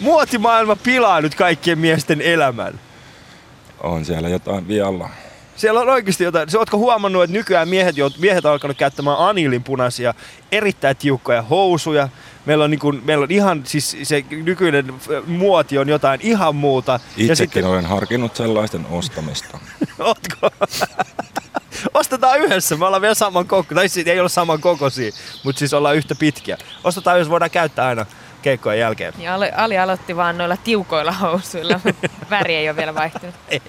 Muotimaailma 0.00 0.76
pilaa 0.76 1.20
nyt 1.20 1.34
kaikkien 1.34 1.78
miesten 1.78 2.20
elämän. 2.20 2.80
On 3.80 4.04
siellä 4.04 4.28
jotain 4.28 4.68
vialla. 4.68 5.08
Siellä 5.56 5.80
on 5.80 5.88
oikeasti 5.88 6.24
jotain. 6.24 6.50
Se, 6.50 6.58
ootko 6.58 6.78
huomannut, 6.78 7.22
että 7.22 7.36
nykyään 7.36 7.68
miehet, 7.68 7.96
miehet 8.18 8.44
on 8.44 8.52
alkanut 8.52 8.76
käyttämään 8.76 9.18
anilin 9.18 9.62
punaisia, 9.62 10.14
erittäin 10.52 10.96
tiukkoja 10.96 11.42
housuja. 11.42 12.08
Meillä 12.46 12.64
on, 12.64 12.70
niin 12.70 12.78
kuin, 12.78 13.02
meillä 13.04 13.22
on 13.22 13.30
ihan, 13.30 13.62
siis 13.66 13.96
se 14.02 14.24
nykyinen 14.30 14.94
muoti 15.26 15.78
on 15.78 15.88
jotain 15.88 16.20
ihan 16.22 16.56
muuta. 16.56 16.94
Itsekin 17.10 17.28
ja 17.28 17.36
sitten... 17.36 17.64
olen 17.64 17.86
harkinnut 17.86 18.36
sellaisten 18.36 18.86
ostamista. 18.90 19.58
Ootko? 19.98 20.50
Ostetaan 21.94 22.40
yhdessä, 22.40 22.76
me 22.76 22.86
ollaan 22.86 23.02
vielä 23.02 23.14
saman 23.14 23.46
koko, 23.46 23.74
tai 23.74 23.88
siis 23.88 24.06
ei 24.06 24.20
ole 24.20 24.28
saman 24.28 24.60
kokoisia, 24.60 25.12
mutta 25.44 25.58
siis 25.58 25.74
ollaan 25.74 25.96
yhtä 25.96 26.14
pitkiä. 26.14 26.58
Ostetaan 26.84 27.16
yhdessä, 27.16 27.30
voidaan 27.30 27.50
käyttää 27.50 27.86
aina 27.86 28.06
keikkojen 28.42 28.80
jälkeen. 28.80 29.14
Ja 29.18 29.34
Ali, 29.34 29.50
Ali 29.56 29.78
aloitti 29.78 30.16
vaan 30.16 30.38
noilla 30.38 30.56
tiukoilla 30.56 31.12
housuilla, 31.12 31.80
väri 32.30 32.54
ei 32.54 32.68
ole 32.68 32.76
vielä 32.76 32.94
vaihtunut. 32.94 33.34
ei. 33.48 33.60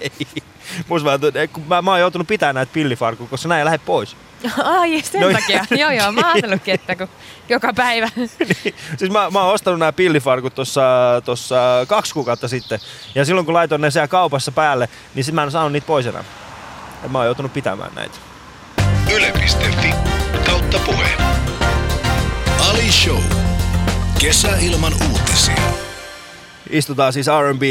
Musta 0.88 1.10
mä, 1.10 1.46
kun 1.52 1.64
mä, 1.68 1.82
mä 1.82 1.90
oon 1.90 2.00
joutunut 2.00 2.28
pitämään 2.28 2.54
näitä 2.54 2.72
pillifarkuja, 2.72 3.30
koska 3.30 3.48
näin 3.48 3.58
ei 3.58 3.64
lähde 3.64 3.78
pois. 3.78 4.16
Ai, 4.64 5.02
sen 5.02 5.20
no, 5.20 5.32
takia. 5.32 5.64
joo, 5.80 5.90
joo, 5.90 6.12
mä 6.12 6.32
ajatellutkin, 6.32 6.74
että 6.74 6.96
kun 6.96 7.08
joka 7.48 7.72
päivä. 7.72 8.08
niin, 8.16 8.74
siis 8.96 9.10
mä, 9.10 9.30
mä 9.30 9.42
oon 9.42 9.54
ostanut 9.54 9.78
nämä 9.78 9.92
pillifarkut 9.92 10.54
tuossa 10.54 10.82
tossa 11.24 11.56
kaksi 11.88 12.14
kuukautta 12.14 12.48
sitten. 12.48 12.78
Ja 13.14 13.24
silloin 13.24 13.44
kun 13.44 13.54
laitoin 13.54 13.80
ne 13.80 13.90
siellä 13.90 14.08
kaupassa 14.08 14.52
päälle, 14.52 14.88
niin 15.14 15.24
sit 15.24 15.34
mä 15.34 15.42
en 15.42 15.50
saanut 15.50 15.72
niitä 15.72 15.86
pois 15.86 16.06
enää. 16.06 16.24
Ja 17.02 17.08
mä 17.08 17.18
oon 17.18 17.26
joutunut 17.26 17.52
pitämään 17.52 17.94
näitä. 17.94 18.14
Yle.fi 19.14 19.94
kautta 20.46 20.78
puhe. 20.78 21.08
Ali 22.68 22.92
Show. 22.92 23.22
Kesä 24.20 24.56
ilman 24.60 24.92
uutisia. 25.10 25.54
Istutaan 26.70 27.12
siis 27.12 27.26
R&B 27.26 27.62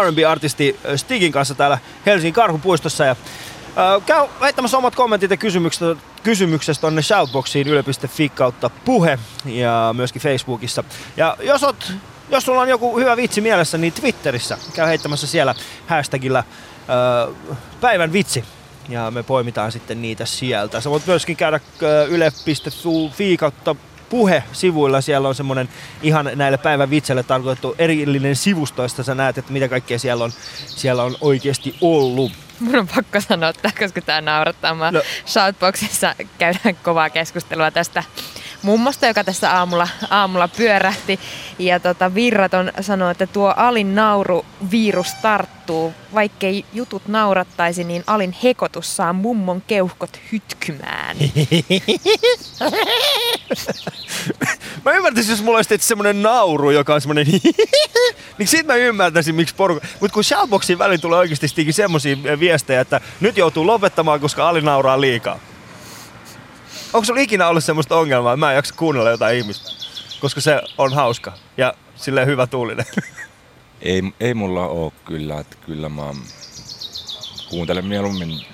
R&B-artisti 0.00 0.80
Stigin 0.96 1.32
kanssa 1.32 1.54
täällä 1.54 1.78
Helsingin 2.06 2.34
Karhupuistossa 2.34 3.04
ja 3.04 3.10
äh, 3.10 4.06
käy 4.06 4.26
heittämässä 4.40 4.78
omat 4.78 4.94
kommentit 4.94 5.30
ja 5.30 5.36
kysymykset, 5.36 5.98
kysymyksestä 6.22 6.80
tonne 6.80 7.02
shoutboxiin 7.02 7.68
yle.fi 7.68 8.28
kautta 8.28 8.70
puhe 8.70 9.18
ja 9.44 9.94
myöskin 9.96 10.22
Facebookissa. 10.22 10.84
Ja 11.16 11.36
jos, 11.40 11.64
oot, 11.64 11.92
jos 12.30 12.44
sulla 12.44 12.60
on 12.60 12.68
joku 12.68 12.98
hyvä 12.98 13.16
vitsi 13.16 13.40
mielessä, 13.40 13.78
niin 13.78 13.92
Twitterissä 13.92 14.58
käy 14.74 14.88
heittämässä 14.88 15.26
siellä 15.26 15.54
hashtagillä 15.86 16.38
äh, 16.38 17.56
päivän 17.80 18.12
vitsi 18.12 18.44
ja 18.88 19.10
me 19.10 19.22
poimitaan 19.22 19.72
sitten 19.72 20.02
niitä 20.02 20.24
sieltä. 20.24 20.80
Sä 20.80 20.90
voit 20.90 21.06
myöskin 21.06 21.36
käydä 21.36 21.60
yle.fi 22.08 23.36
kautta 23.36 23.76
puhe 24.10 24.42
sivuilla. 24.52 25.00
Siellä 25.00 25.28
on 25.28 25.34
semmoinen 25.34 25.68
ihan 26.02 26.30
näille 26.34 26.58
päivän 26.58 26.90
vitselle 26.90 27.22
tarkoitettu 27.22 27.74
erillinen 27.78 28.36
sivusto, 28.36 28.82
josta 28.82 29.02
sä 29.02 29.14
näet, 29.14 29.38
että 29.38 29.52
mitä 29.52 29.68
kaikkea 29.68 29.98
siellä 29.98 30.24
on, 30.24 30.32
siellä 30.66 31.02
on 31.02 31.16
oikeasti 31.20 31.76
ollut. 31.80 32.32
Mun 32.60 32.76
on 32.76 32.88
pakko 32.88 33.20
sanoa, 33.20 33.48
että 33.48 33.70
koska 33.78 34.00
tämä 34.00 34.20
naurattaa. 34.20 34.74
Mä 34.74 34.90
no. 34.90 35.02
Shoutboxissa 35.26 36.14
käydään 36.38 36.76
kovaa 36.82 37.10
keskustelua 37.10 37.70
tästä 37.70 38.04
mummosta, 38.62 39.06
joka 39.06 39.24
tässä 39.24 39.52
aamulla, 39.52 39.88
aamulla 40.10 40.48
pyörähti. 40.48 41.20
Ja 41.58 41.80
tota, 41.80 42.14
Virraton 42.14 42.72
sanoi, 42.80 43.12
että 43.12 43.26
tuo 43.26 43.54
Alin 43.56 43.94
nauru 43.94 44.44
virus 44.70 45.14
tarttuu. 45.14 45.94
Vaikkei 46.14 46.64
jutut 46.72 47.08
naurattaisi, 47.08 47.84
niin 47.84 48.04
Alin 48.06 48.36
hekotus 48.42 48.96
saa 48.96 49.12
mummon 49.12 49.62
keuhkot 49.66 50.20
hytkymään. 50.32 51.16
mä 54.84 54.92
ymmärtäisin, 54.92 55.32
jos 55.32 55.42
mulla 55.42 55.58
olisi 55.58 55.78
semmonen 55.80 56.22
nauru, 56.22 56.70
joka 56.70 56.94
on 56.94 57.00
semmonen 57.00 57.26
niin 58.38 58.48
sit 58.48 58.66
mä 58.66 58.74
ymmärtäisin, 58.74 59.34
miksi 59.34 59.54
porukka... 59.54 59.86
Mutta 60.00 60.14
kun 60.14 60.24
Shoutboxin 60.24 60.78
väliin 60.78 61.00
tulee 61.00 61.18
oikeasti 61.18 61.72
semmosia 61.72 62.16
viestejä, 62.40 62.80
että 62.80 63.00
nyt 63.20 63.36
joutuu 63.36 63.66
lopettamaan, 63.66 64.20
koska 64.20 64.48
Ali 64.48 64.60
nauraa 64.60 65.00
liikaa. 65.00 65.38
Onko 66.92 67.04
sulla 67.04 67.20
ikinä 67.20 67.48
ollut 67.48 67.64
semmoista 67.64 67.96
ongelmaa, 67.96 68.32
että 68.32 68.46
mä 68.46 68.50
en 68.50 68.56
jaksa 68.56 68.74
kuunnella 68.74 69.10
jotain 69.10 69.38
ihmistä? 69.38 69.70
Koska 70.20 70.40
se 70.40 70.62
on 70.78 70.92
hauska 70.92 71.32
ja 71.56 71.74
sille 71.96 72.26
hyvä 72.26 72.46
tuulinen. 72.46 72.86
Ei, 73.82 74.02
ei 74.20 74.34
mulla 74.34 74.66
ole 74.66 74.92
kyllä, 75.04 75.40
että 75.40 75.56
kyllä 75.66 75.88
mä 75.88 76.14
kuuntelen 77.50 77.86
mieluummin 77.86 78.46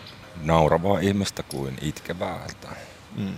nauravaa 0.42 0.98
ihmistä 0.98 1.42
kuin 1.42 1.78
itkevää. 1.82 2.40
Että... 2.50 2.68
Mm. 3.16 3.34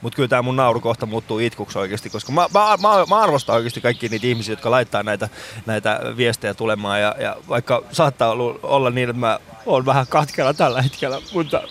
Mutta 0.00 0.16
kyllä 0.16 0.28
tämä 0.28 0.42
mun 0.42 0.56
nauru 0.56 0.80
kohta 0.80 1.06
muuttuu 1.06 1.38
itkuksi 1.38 1.78
oikeasti, 1.78 2.10
koska 2.10 2.32
mä, 2.32 2.46
mä, 2.54 2.76
mä, 2.82 3.06
mä 3.08 3.20
arvostan 3.20 3.56
oikeasti 3.56 3.80
kaikki 3.80 4.08
niitä 4.08 4.26
ihmisiä, 4.26 4.52
jotka 4.52 4.70
laittaa 4.70 5.02
näitä, 5.02 5.28
näitä 5.66 6.00
viestejä 6.16 6.54
tulemaan. 6.54 7.00
Ja, 7.00 7.14
ja 7.18 7.36
vaikka 7.48 7.82
saattaa 7.92 8.32
olla 8.62 8.90
niin, 8.90 9.10
että 9.10 9.20
mä 9.20 9.38
oon 9.66 9.86
vähän 9.86 10.06
katkella 10.06 10.54
tällä 10.54 10.82
hetkellä, 10.82 11.20
mutta, 11.32 11.62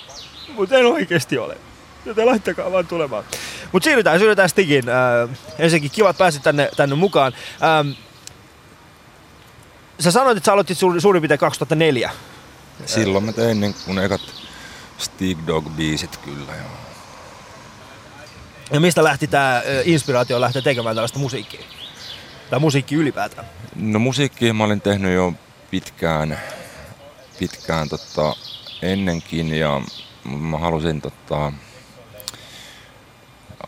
mutta 0.55 0.77
en 0.77 0.85
oikeasti 0.85 1.37
ole. 1.37 1.57
Joten 2.05 2.25
laittakaa 2.25 2.71
vaan 2.71 2.87
tulemaan. 2.87 3.23
Mutta 3.71 3.83
siirrytään, 3.83 4.19
siirrytään 4.19 4.49
Stigin. 4.49 4.89
Äh, 4.89 5.29
ensinnäkin 5.59 5.91
kiva, 5.91 6.09
että 6.09 6.17
pääsit 6.17 6.43
tänne, 6.43 6.69
tänne 6.75 6.95
mukaan. 6.95 7.33
Ähm, 7.63 7.89
sä 9.99 10.11
sanoit, 10.11 10.37
että 10.37 10.45
sä 10.45 10.53
aloitit 10.53 10.77
suur, 10.77 11.01
suurin 11.01 11.21
piirtein 11.21 11.39
2004. 11.39 12.11
Silloin 12.85 13.23
mä 13.23 13.33
tein 13.33 13.59
niin 13.59 13.75
kun 13.85 13.99
ekat 13.99 14.21
Stig 14.97 15.39
Dog-biisit 15.47 16.17
kyllä. 16.17 16.55
Joo. 16.55 16.85
Ja 18.71 18.79
mistä 18.79 19.03
lähti 19.03 19.27
tämä 19.27 19.61
inspiraatio 19.83 20.41
lähteä 20.41 20.61
tekemään 20.61 20.95
tällaista 20.95 21.19
musiikkia? 21.19 21.61
Tai 22.49 22.59
musiikki 22.59 22.95
ylipäätään? 22.95 23.47
No 23.75 23.99
musiikkia 23.99 24.53
mä 24.53 24.63
olin 24.63 24.81
tehnyt 24.81 25.13
jo 25.13 25.33
pitkään, 25.71 26.39
pitkään 27.39 27.89
tota, 27.89 28.35
ennenkin 28.81 29.53
ja 29.53 29.81
mä 30.23 30.57
halusin 30.57 31.01
tota, 31.01 31.53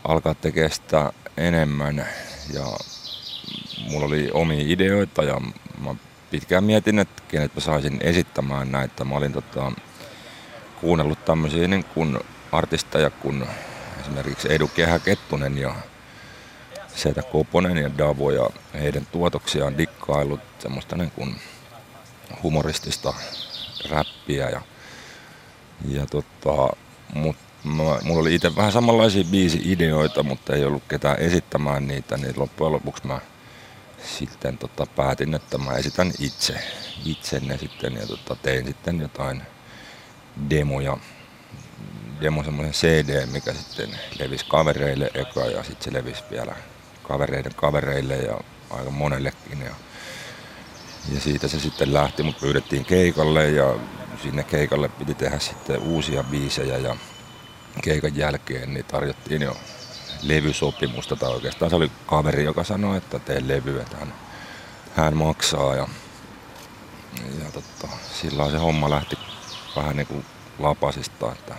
alkaa 0.08 0.34
tekemään 0.34 0.72
sitä 0.72 1.14
enemmän 1.38 2.08
ja 2.54 2.66
mulla 3.90 4.06
oli 4.06 4.30
omia 4.34 4.64
ideoita 4.68 5.24
ja 5.24 5.42
mä 5.82 5.96
pitkään 6.32 6.64
mietin, 6.64 7.00
että 7.00 7.24
kenet 7.28 7.56
mä 7.56 7.62
saisin 7.62 8.00
esittämään 8.02 8.72
näitä. 8.72 9.04
Mä 9.04 9.16
olin 9.16 9.34
tota, 9.34 9.72
kuunnellut 10.82 11.26
tämmöisiä 11.26 11.68
niin 11.68 11.84
kuin 11.84 12.20
artisteja 12.52 13.10
kuin 13.10 13.48
esimerkiksi 14.02 14.54
Edu 14.54 14.68
Kehä 14.68 15.00
Kettunen 15.00 15.58
ja 15.58 15.76
Setä 16.96 17.22
Koponen 17.22 17.78
ja 17.78 17.98
Davo 17.98 18.32
ja 18.32 18.50
heidän 18.74 19.08
tuotoksiaan 19.12 19.78
dikkailut 19.78 20.42
semmoista 20.60 20.96
niin 20.96 21.12
kuin 21.12 21.36
humoristista 22.44 23.14
räppiä 23.90 24.50
ja, 24.50 24.62
ja 25.88 26.06
tota, 26.06 26.76
mut 27.14 27.36
mä, 27.64 28.00
mulla 28.04 28.22
oli 28.22 28.36
itse 28.36 28.56
vähän 28.56 28.72
samanlaisia 28.72 29.24
biisi-ideoita, 29.24 30.24
mutta 30.24 30.56
ei 30.56 30.66
ollut 30.66 30.84
ketään 30.88 31.20
esittämään 31.20 31.88
niitä, 31.88 32.18
niin 32.18 32.34
loppujen 32.38 32.74
lopuksi 32.74 33.08
mä 33.08 33.20
sitten 34.18 34.58
tota, 34.58 34.86
päätin, 34.86 35.34
että 35.34 35.58
mä 35.58 35.72
esitän 35.72 36.12
itse, 36.20 36.54
itse 37.06 37.40
ne 37.40 37.58
sitten 37.58 37.94
ja 37.94 38.08
tota, 38.08 38.36
tein 38.36 38.66
sitten 38.66 39.00
jotain 39.00 39.42
demoja 40.50 40.98
demo 42.22 42.44
semmoisen 42.44 42.74
CD, 42.74 43.26
mikä 43.26 43.54
sitten 43.54 43.90
levisi 44.20 44.46
kavereille 44.46 45.12
eka 45.14 45.46
ja 45.46 45.64
sitten 45.64 45.84
se 45.84 45.94
levisi 45.94 46.24
vielä 46.32 46.56
kavereiden 47.04 47.56
kavereille 47.56 48.16
ja 48.16 48.40
aika 48.70 48.92
monellekin. 48.92 49.62
Ja, 49.62 49.76
ja 51.14 51.20
siitä 51.20 51.48
se 51.48 51.60
sitten 51.60 51.94
lähti, 51.94 52.24
mutta 52.24 52.42
pyydettiin 52.42 52.86
keikalle 52.86 53.50
ja 53.50 53.76
sinne 54.24 54.44
keikalle 54.44 54.90
piti 54.90 55.14
tehdä 55.14 55.40
sitten 55.40 55.82
uusia 55.82 56.24
biisejä 56.24 56.78
ja 56.78 56.96
keikan 57.82 58.18
jälkeen 58.18 58.74
niin 58.74 58.86
tarjottiin 58.86 59.42
jo 59.42 59.58
levysopimusta 60.22 61.16
tai 61.16 61.30
oikeastaan 61.30 61.70
se 61.70 61.76
oli 61.76 61.92
kaveri, 62.06 62.44
joka 62.44 62.64
sanoi, 62.64 62.98
että 62.98 63.20
tee 63.20 63.48
levy, 63.48 63.80
että 63.80 63.98
hän, 63.98 64.14
hän 64.96 65.18
maksaa 65.18 65.76
ja, 65.76 65.88
ja 67.44 67.52
totta, 67.54 67.88
sillä 68.14 68.52
se 68.52 68.58
homma 68.58 68.90
lähti 68.90 69.18
vähän 69.76 69.98
niin 69.98 70.08
kuin 70.08 70.26
lapasista, 70.60 71.32
että 71.32 71.56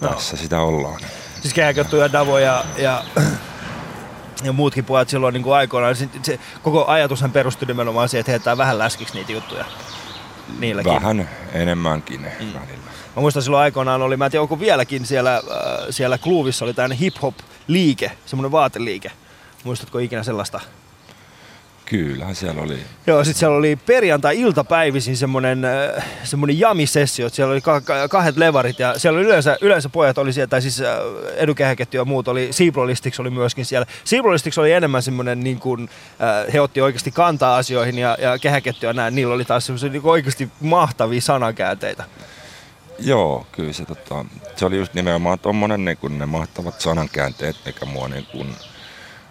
tässä 0.00 0.36
sitä 0.36 0.60
ollaan. 0.60 1.00
Siis 1.42 1.54
Kehäköttu 1.54 1.96
ja 1.96 2.12
Davo 2.12 2.38
ja, 2.38 2.64
ja 2.76 3.04
ja 4.44 4.52
muutkin 4.52 4.84
pojat 4.84 5.08
silloin 5.08 5.32
niin 5.32 5.42
kuin 5.42 5.54
aikoinaan. 5.54 5.96
Se, 5.96 6.08
se, 6.22 6.38
koko 6.62 6.86
ajatushan 6.86 7.32
perustui 7.32 7.66
nimenomaan 7.66 8.08
siihen, 8.08 8.20
että 8.20 8.30
heitetään 8.30 8.58
vähän 8.58 8.78
läskiksi 8.78 9.14
niitä 9.14 9.32
juttuja. 9.32 9.64
Niilläkin. 10.58 10.92
Vähän 10.92 11.28
enemmänkin 11.52 12.20
mm. 12.20 12.46
välillä. 12.46 12.90
Mä 13.16 13.20
muistan 13.20 13.42
silloin 13.42 13.62
aikoinaan 13.62 14.02
oli, 14.02 14.16
mä 14.16 14.24
en 14.24 14.30
tiedä 14.30 14.42
onko 14.42 14.60
vieläkin 14.60 15.06
siellä, 15.06 15.36
äh, 15.36 15.42
siellä 15.90 16.18
kluuvissa 16.18 16.64
oli 16.64 16.74
tämmöinen 16.74 16.98
hip-hop 16.98 17.34
liike, 17.66 18.12
semmoinen 18.26 18.52
vaateliike. 18.52 19.12
Muistatko 19.64 19.98
ikinä 19.98 20.22
sellaista? 20.22 20.60
Kyllähän 21.90 22.34
siellä 22.34 22.62
oli. 22.62 22.78
Joo, 23.06 23.24
sitten 23.24 23.38
siellä 23.38 23.56
oli 23.56 23.76
perjantai-iltapäivisin 23.86 25.16
semmoinen, 25.16 25.64
äh, 25.64 26.04
semmoinen 26.24 26.58
jamisessio, 26.58 27.26
että 27.26 27.36
siellä 27.36 27.52
oli 27.52 27.62
kahdet 28.10 28.36
levarit 28.36 28.78
ja 28.78 28.98
siellä 28.98 29.18
oli 29.18 29.26
yleensä, 29.26 29.58
yleensä 29.60 29.88
pojat 29.88 30.18
oli 30.18 30.32
siellä, 30.32 30.46
tai 30.46 30.62
siis 30.62 30.80
äh, 30.80 30.88
edukehäketty 31.36 31.96
ja 31.96 32.04
muut 32.04 32.28
oli, 32.28 32.48
Siibrolistiksi 32.50 33.22
oli 33.22 33.30
myöskin 33.30 33.64
siellä. 33.64 33.86
Siibrolistiksi 34.04 34.60
oli 34.60 34.72
enemmän 34.72 35.02
semmoinen, 35.02 35.40
niin 35.40 35.60
kuin, 35.60 35.90
äh, 36.22 36.52
he 36.52 36.60
otti 36.60 36.80
oikeasti 36.80 37.10
kantaa 37.10 37.56
asioihin 37.56 37.98
ja, 37.98 38.16
ja 38.20 38.38
kehäketty 38.38 38.86
ja 38.86 38.92
näin, 38.92 39.14
niillä 39.14 39.34
oli 39.34 39.44
taas 39.44 39.66
semmoisia 39.66 39.90
niin 39.90 40.02
oikeasti 40.04 40.48
mahtavia 40.60 41.20
sanakäänteitä. 41.20 42.04
Joo, 42.98 43.46
kyllä 43.52 43.72
se, 43.72 43.84
tota, 43.84 44.24
se 44.56 44.66
oli 44.66 44.76
just 44.76 44.94
nimenomaan 44.94 45.38
tuommoinen 45.38 45.84
niin 45.84 46.18
ne 46.18 46.26
mahtavat 46.26 46.80
sanankäänteet, 46.80 47.56
mikä 47.66 47.86
mua 47.86 48.08
niin 48.08 48.26
kuin, 48.32 48.54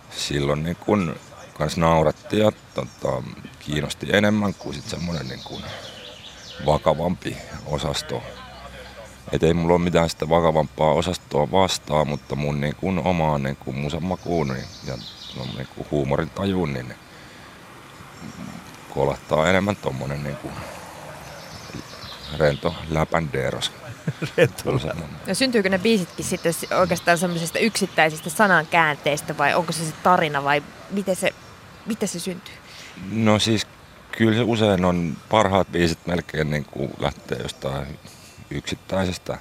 silloin 0.10 0.64
niin 0.64 0.76
kuin, 0.76 1.16
kans 1.60 1.78
nauratti 1.78 2.40
ja 2.40 2.52
tota, 2.74 3.24
kiinnosti 3.60 4.08
enemmän 4.14 4.54
kuin 4.54 4.76
sit 4.76 4.90
semmoinen 4.90 5.28
niin 5.28 5.44
kuin, 5.44 5.64
vakavampi 6.66 7.38
osasto. 7.66 8.24
Et 9.32 9.44
ei 9.44 9.54
mulla 9.54 9.74
ole 9.74 9.82
mitään 9.82 10.10
sitä 10.10 10.30
vakavampaa 10.30 10.94
osastoa 10.94 11.52
vastaan, 11.52 12.08
mutta 12.08 12.36
mun 12.36 12.62
niin 12.62 12.76
kuin, 12.76 13.00
omaan 13.00 13.44
niin 13.44 13.56
kuin, 13.56 13.78
musamakuun 13.78 14.48
niin, 14.48 14.66
ja 14.88 14.98
no, 15.38 15.46
niin 15.58 15.68
kuin, 15.76 15.88
huumorin 15.92 16.30
tajuun 16.30 16.74
niin 16.74 16.94
kolahtaa 18.90 19.50
enemmän 19.50 19.76
tommonen 19.76 20.24
niin 20.24 20.36
kuin, 20.36 20.54
rento 22.38 22.76
läpändeeros. 22.90 23.72
rento 24.38 24.72
no 25.28 25.34
syntyykö 25.34 25.70
ne 25.70 25.80
biisitkin 25.80 26.26
sitten 26.26 26.54
oikeastaan 26.80 27.18
semmoisesta 27.18 27.60
yksittäisistä 27.60 28.30
sanankäänteistä 28.30 29.38
vai 29.38 29.54
onko 29.56 29.72
se 29.72 29.86
se 29.86 29.94
tarina 30.04 30.44
vai 30.44 30.64
miten 30.90 31.16
se, 31.16 31.34
miten 31.90 32.08
se 32.08 32.20
syntyy? 32.20 32.54
No 33.12 33.40
siis 33.40 33.68
kyllä 34.12 34.38
se 34.38 34.44
usein 34.44 34.86
on 34.86 35.18
parhaat 35.30 35.72
biisit 35.72 36.08
melkein 36.08 36.50
niin 36.50 36.66
kuin 36.66 36.92
lähtee 37.00 37.38
jostain 37.42 38.00
yksittäisestä 38.50 39.38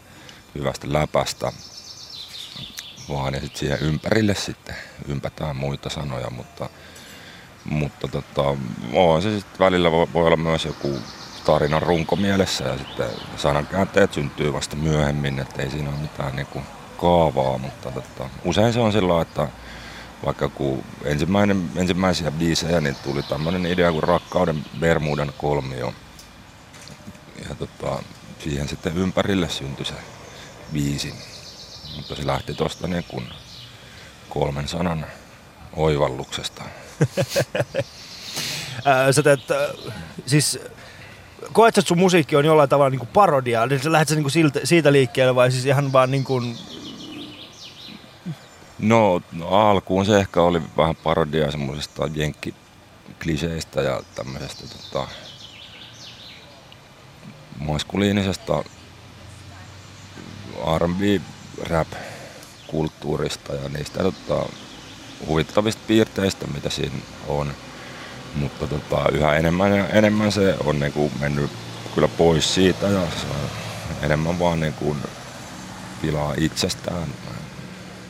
hyvästä 0.55 0.93
läpästä 0.93 1.53
vaan 3.09 3.35
ja 3.35 3.41
sitten 3.41 3.59
siihen 3.59 3.79
ympärille 3.81 4.35
sitten 4.35 4.77
ympätään 5.09 5.57
muita 5.57 5.91
sanoja, 5.91 6.31
mutta, 6.31 6.69
mutta 7.65 8.09
tota, 8.09 8.43
on 8.93 9.23
se 9.23 9.39
sitten 9.39 9.59
välillä 9.59 9.91
voi, 9.91 10.07
voi 10.13 10.27
olla 10.27 10.37
myös 10.37 10.65
joku 10.65 10.99
tarinan 11.45 11.83
runko 11.83 12.17
mielessä 12.17 12.65
ja 12.65 12.79
sitten 12.79 13.07
sanankäänteet 13.37 14.13
syntyy 14.13 14.53
vasta 14.53 14.77
myöhemmin, 14.77 15.39
että 15.39 15.63
ei 15.63 15.71
siinä 15.71 15.89
ole 15.89 15.99
mitään 15.99 16.37
niin 16.37 16.47
kuin 16.47 16.65
kaavaa, 17.01 17.59
mutta 17.59 17.91
tota, 17.91 18.31
usein 18.45 18.73
se 18.73 18.81
on 18.81 18.93
sillä 18.93 19.23
että 19.23 19.49
vaikka 20.25 20.49
kun 20.49 20.85
ensimmäinen, 21.05 21.71
ensimmäisiä 21.77 22.31
biisejä, 22.31 22.81
niin 22.81 22.97
tuli 23.05 23.23
tämmöinen 23.23 23.67
idea 23.67 23.93
kuin 23.93 24.03
Rakkauden 24.03 24.65
Bermudan 24.81 25.33
kolmio. 25.39 25.95
Ja 27.49 27.55
tota, 27.55 28.03
siihen 28.39 28.69
sitten 28.69 28.97
ympärille 28.97 29.49
syntyi 29.49 29.87
se 29.87 29.95
biisi. 30.73 31.15
Mutta 31.97 32.15
se 32.15 32.27
lähti 32.27 32.55
tuosta 32.55 32.89
niin 32.89 33.05
kuin 33.09 33.29
kolmen 34.29 34.69
sanan 34.69 35.07
oivalluksesta. 35.77 36.63
Sä 39.11 39.23
teet, 39.23 39.41
siis 40.27 40.59
koet, 41.53 41.79
että 41.79 41.89
sun 41.89 41.99
musiikki 41.99 42.37
on 42.37 42.45
jollain 42.45 42.69
tavalla 42.69 42.91
niin 42.91 42.99
kuin 42.99 43.09
parodiaa? 43.09 43.67
Niin 43.67 43.93
lähdet 43.93 44.09
sä 44.09 44.15
niin 44.15 44.25
kuin 44.25 44.33
siitä, 44.33 44.61
siitä 44.65 44.93
liikkeelle 44.93 45.35
vai 45.35 45.51
siis 45.51 45.67
ihan 45.67 45.93
vaan 45.93 46.11
niin 46.11 46.25
kuin... 46.25 46.57
No, 48.79 49.23
no 49.33 49.49
alkuun 49.49 50.07
se 50.07 50.19
ehkä 50.19 50.43
oli 50.43 50.63
vähän 50.77 50.97
parodia 50.97 51.51
semmoisesta 51.51 52.09
jenkkikliseistä 52.15 53.83
ja 53.83 54.03
tämmöisestä 54.15 54.65
tota, 54.77 55.09
maskuliinisesta 57.59 58.65
R&B 60.79 61.23
rap 61.71 61.89
kulttuurista 62.67 63.55
ja 63.55 63.69
niistä 63.69 64.03
tota, 64.03 64.47
huvittavista 65.27 65.83
piirteistä, 65.87 66.47
mitä 66.47 66.71
siinä 66.71 66.99
on. 67.29 67.55
Mutta 68.35 68.67
tota, 68.67 69.05
yhä 69.13 69.37
enemmän 69.37 69.77
ja 69.77 69.89
enemmän 69.89 70.33
se 70.33 70.55
on 70.65 70.81
niin 70.81 70.93
kuin 70.93 71.13
mennyt 71.21 71.51
kyllä 71.95 72.09
pois 72.09 72.55
siitä 72.55 72.87
ja 72.87 73.01
se 73.01 73.27
enemmän 74.03 74.39
vaan 74.39 74.61
niin 74.61 74.73
kuin 74.73 74.99
pilaa 76.03 76.35
itsestään. 76.37 77.09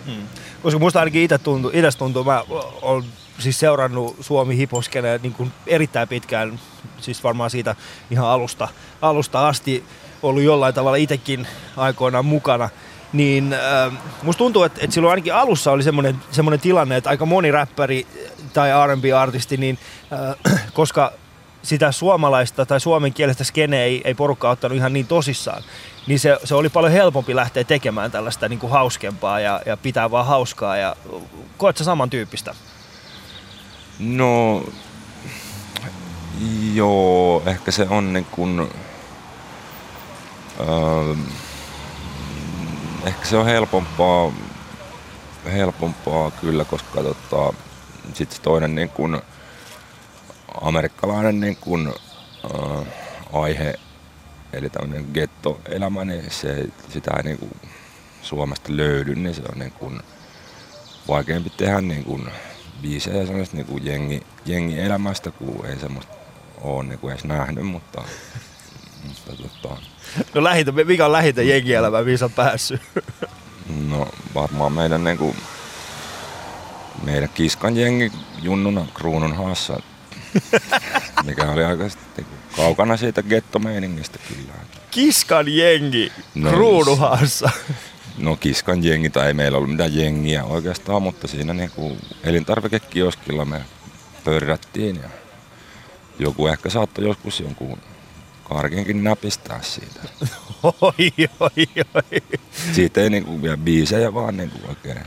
Hmm. 0.06 0.26
Koska 0.62 0.78
musta 0.78 0.98
ainakin 0.98 1.22
itse 1.22 1.38
tuntuu, 1.38 1.70
itse 1.74 1.98
tuntuu, 1.98 2.24
mä 2.24 2.44
olen 2.82 3.04
siis 3.38 3.60
seurannut 3.60 4.16
Suomi 4.20 4.56
hiposkene 4.56 5.20
niin 5.22 5.32
kuin 5.32 5.52
erittäin 5.66 6.08
pitkään, 6.08 6.60
siis 7.00 7.24
varmaan 7.24 7.50
siitä 7.50 7.76
ihan 8.10 8.26
alusta, 8.26 8.68
alusta 9.02 9.48
asti 9.48 9.84
ollut 10.22 10.42
jollain 10.42 10.74
tavalla 10.74 10.96
itsekin 10.96 11.46
aikoinaan 11.76 12.24
mukana. 12.24 12.68
Niin 13.12 13.52
äh, 13.52 13.92
musta 14.22 14.38
tuntuu, 14.38 14.62
että, 14.62 14.80
että 14.82 14.94
silloin 14.94 15.10
ainakin 15.10 15.34
alussa 15.34 15.72
oli 15.72 15.82
semmoinen, 15.82 16.16
semmoinen 16.30 16.60
tilanne, 16.60 16.96
että 16.96 17.10
aika 17.10 17.26
moni 17.26 17.50
räppäri 17.50 18.06
tai 18.52 18.70
R&B-artisti, 18.86 19.56
niin 19.56 19.78
äh, 20.12 20.62
koska 20.72 21.12
sitä 21.62 21.92
suomalaista 21.92 22.66
tai 22.66 22.80
suomen 22.80 23.12
kielestä 23.12 23.44
skene 23.44 23.84
ei, 23.84 24.02
ei 24.04 24.14
porukka 24.14 24.50
ottanut 24.50 24.76
ihan 24.76 24.92
niin 24.92 25.06
tosissaan, 25.06 25.62
niin 26.08 26.20
se, 26.20 26.38
se 26.44 26.54
oli 26.54 26.68
paljon 26.68 26.92
helpompi 26.92 27.36
lähteä 27.36 27.64
tekemään 27.64 28.10
tällaista 28.10 28.48
niin 28.48 28.58
kuin 28.58 28.72
hauskempaa 28.72 29.40
ja, 29.40 29.60
ja 29.66 29.76
pitää 29.76 30.10
vaan 30.10 30.26
hauskaa. 30.26 30.76
Ja, 30.76 30.96
koet 31.56 31.76
sä 31.76 31.84
samantyyppistä? 31.84 32.54
No, 33.98 34.64
joo, 36.74 37.42
ehkä 37.46 37.70
se 37.70 37.86
on 37.90 38.12
niin 38.12 38.24
kuin, 38.24 38.60
äh, 40.60 41.18
ehkä 43.06 43.24
se 43.24 43.36
on 43.36 43.46
helpompaa, 43.46 44.32
helpompaa 45.52 46.30
kyllä, 46.30 46.64
koska 46.64 47.02
tota, 47.02 47.52
sitten 48.14 48.42
toinen 48.42 48.74
niin 48.74 48.88
kuin, 48.88 49.20
amerikkalainen 50.60 51.40
niin 51.40 51.56
kuin, 51.56 51.92
äh, 52.44 52.86
aihe, 53.32 53.74
eli 54.52 54.70
tämmöinen 54.70 55.06
getto-elämä, 55.14 56.04
niin 56.04 56.30
se, 56.30 56.66
sitä 56.88 57.10
ei 57.16 57.22
niin 57.22 57.38
kuin, 57.38 57.50
Suomesta 58.22 58.76
löydy, 58.76 59.14
niin 59.14 59.34
se 59.34 59.42
on 59.52 59.58
niin 59.58 59.72
kuin, 59.72 60.00
vaikeampi 61.08 61.50
tehdä 61.50 61.80
niin 61.80 62.04
kuin, 62.04 62.30
biisejä 62.82 63.26
sellaista 63.26 63.56
niin 63.56 63.66
kuin 63.66 63.86
jengi, 63.86 64.22
jengi 64.46 64.80
elämästä, 64.80 65.30
kun 65.30 65.66
ei 65.66 65.78
semmoista 65.78 66.12
ole 66.60 66.84
niin 66.84 66.98
kuin 66.98 67.12
edes 67.12 67.24
nähnyt, 67.24 67.66
mutta, 67.66 68.02
mutta 69.06 69.42
tota, 69.42 69.76
No 70.34 70.44
lähitä, 70.44 70.72
mikä 70.72 71.06
on 71.06 71.12
lähitä 71.12 71.42
jengielämä, 71.42 72.02
mihin 72.02 72.18
sä 72.18 72.28
päässyt? 72.28 72.80
No 73.88 74.08
varmaan 74.34 74.72
meidän 74.72 75.04
niinku, 75.04 75.36
meidän 77.02 77.28
kiskan 77.28 77.76
jengi 77.76 78.12
junnuna 78.42 78.86
kruunun 78.94 79.36
haassa, 79.36 79.80
mikä 81.24 81.50
oli 81.50 81.64
aika 81.64 81.84
niinku, 82.16 82.34
kaukana 82.56 82.96
siitä 82.96 83.22
gettomeiningistä 83.22 84.18
kyllä. 84.28 84.52
Kiskan 84.90 85.56
jengi 85.56 86.12
no, 86.34 86.50
kruunuhaassa. 86.50 87.50
No 88.18 88.36
kiskan 88.36 88.84
jengi, 88.84 89.10
tai 89.10 89.26
ei 89.26 89.34
meillä 89.34 89.58
ollut 89.58 89.70
mitään 89.70 89.96
jengiä 89.96 90.44
oikeastaan, 90.44 91.02
mutta 91.02 91.28
siinä 91.28 91.54
niinku 91.54 91.96
elintarvikekioskilla 92.24 93.44
me 93.44 93.60
pörrättiin 94.24 94.96
ja 94.96 95.08
joku 96.18 96.46
ehkä 96.46 96.70
saattoi 96.70 97.04
joskus 97.04 97.40
jonkun 97.40 97.78
karkinkin 98.44 99.04
näpistää 99.04 99.62
siitä. 99.62 100.00
Oi, 100.62 101.12
oi, 101.40 101.50
oi. 101.94 102.38
Siitä 102.72 103.00
ei 103.00 103.10
niinku 103.10 103.42
vielä 103.42 103.56
biisejä 103.56 104.14
vaan 104.14 104.36
niinku 104.36 104.58
oikein 104.68 104.98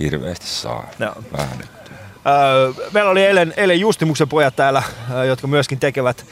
hirveästi 0.00 0.46
saa 0.46 0.90
no. 0.98 1.14
väännettyä. 1.36 1.94
Öö, 2.26 2.72
meillä 2.92 3.10
oli 3.10 3.22
eilen, 3.22 3.54
eilen 3.56 3.80
Justimuksen 3.80 4.28
pojat 4.28 4.56
täällä, 4.56 4.82
jotka 5.28 5.46
myöskin 5.46 5.80
tekevät 5.80 6.26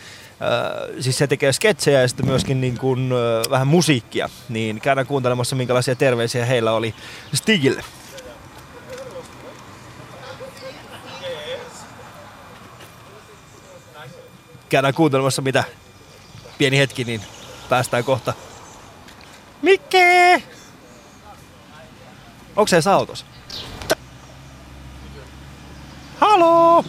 siis 1.00 1.18
se 1.18 1.26
tekee 1.26 1.52
sketsejä 1.52 2.00
ja 2.00 2.08
sitten 2.08 2.26
myöskin 2.26 2.60
niin 2.60 2.78
kuin, 2.78 3.10
vähän 3.50 3.66
musiikkia. 3.66 4.28
Niin 4.48 4.80
käydään 4.80 5.06
kuuntelemassa, 5.06 5.56
minkälaisia 5.56 5.94
terveisiä 5.94 6.44
heillä 6.46 6.72
oli 6.72 6.94
Stigille. 7.34 7.84
Käydään 14.68 14.94
kuuntelemassa, 14.94 15.42
mitä 15.42 15.64
pieni 16.58 16.78
hetki, 16.78 17.04
niin 17.04 17.22
päästään 17.68 18.04
kohta. 18.04 18.32
Mikke! 19.62 20.42
Onko 22.56 22.66
se 22.66 22.90
autossa? 22.90 23.26
Haloo! 26.18 26.84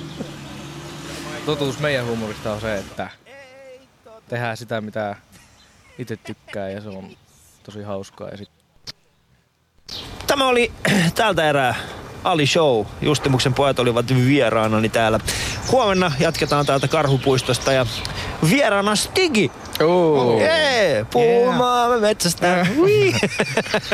Totuus 1.45 1.79
meidän 1.79 2.05
huumorista 2.05 2.53
on 2.53 2.61
se, 2.61 2.77
että 2.77 3.09
tehdään 4.33 4.57
sitä, 4.57 4.81
mitä 4.81 5.15
itse 5.99 6.17
tykkää 6.17 6.69
ja 6.69 6.81
se 6.81 6.89
on 6.89 7.09
tosi 7.63 7.83
hauskaa. 7.83 8.29
Ja 8.29 8.37
sit 8.37 8.49
Tämä 10.27 10.47
oli 10.47 10.71
tältä 11.15 11.49
erää 11.49 11.75
Ali 12.23 12.47
Show. 12.47 12.85
Justimuksen 13.01 13.53
pojat 13.53 13.79
olivat 13.79 14.05
vieraanani 14.27 14.89
täällä. 14.89 15.19
Huomenna 15.71 16.11
jatketaan 16.19 16.65
täältä 16.65 16.87
Karhupuistosta 16.87 17.71
ja 17.71 17.85
vieraana 18.49 18.95
Stigi. 18.95 19.51
Oh. 19.83 20.41
Jee, 20.41 21.05
puumaamme 21.11 21.97
metsästä. 21.97 22.65
Ui. 22.79 23.13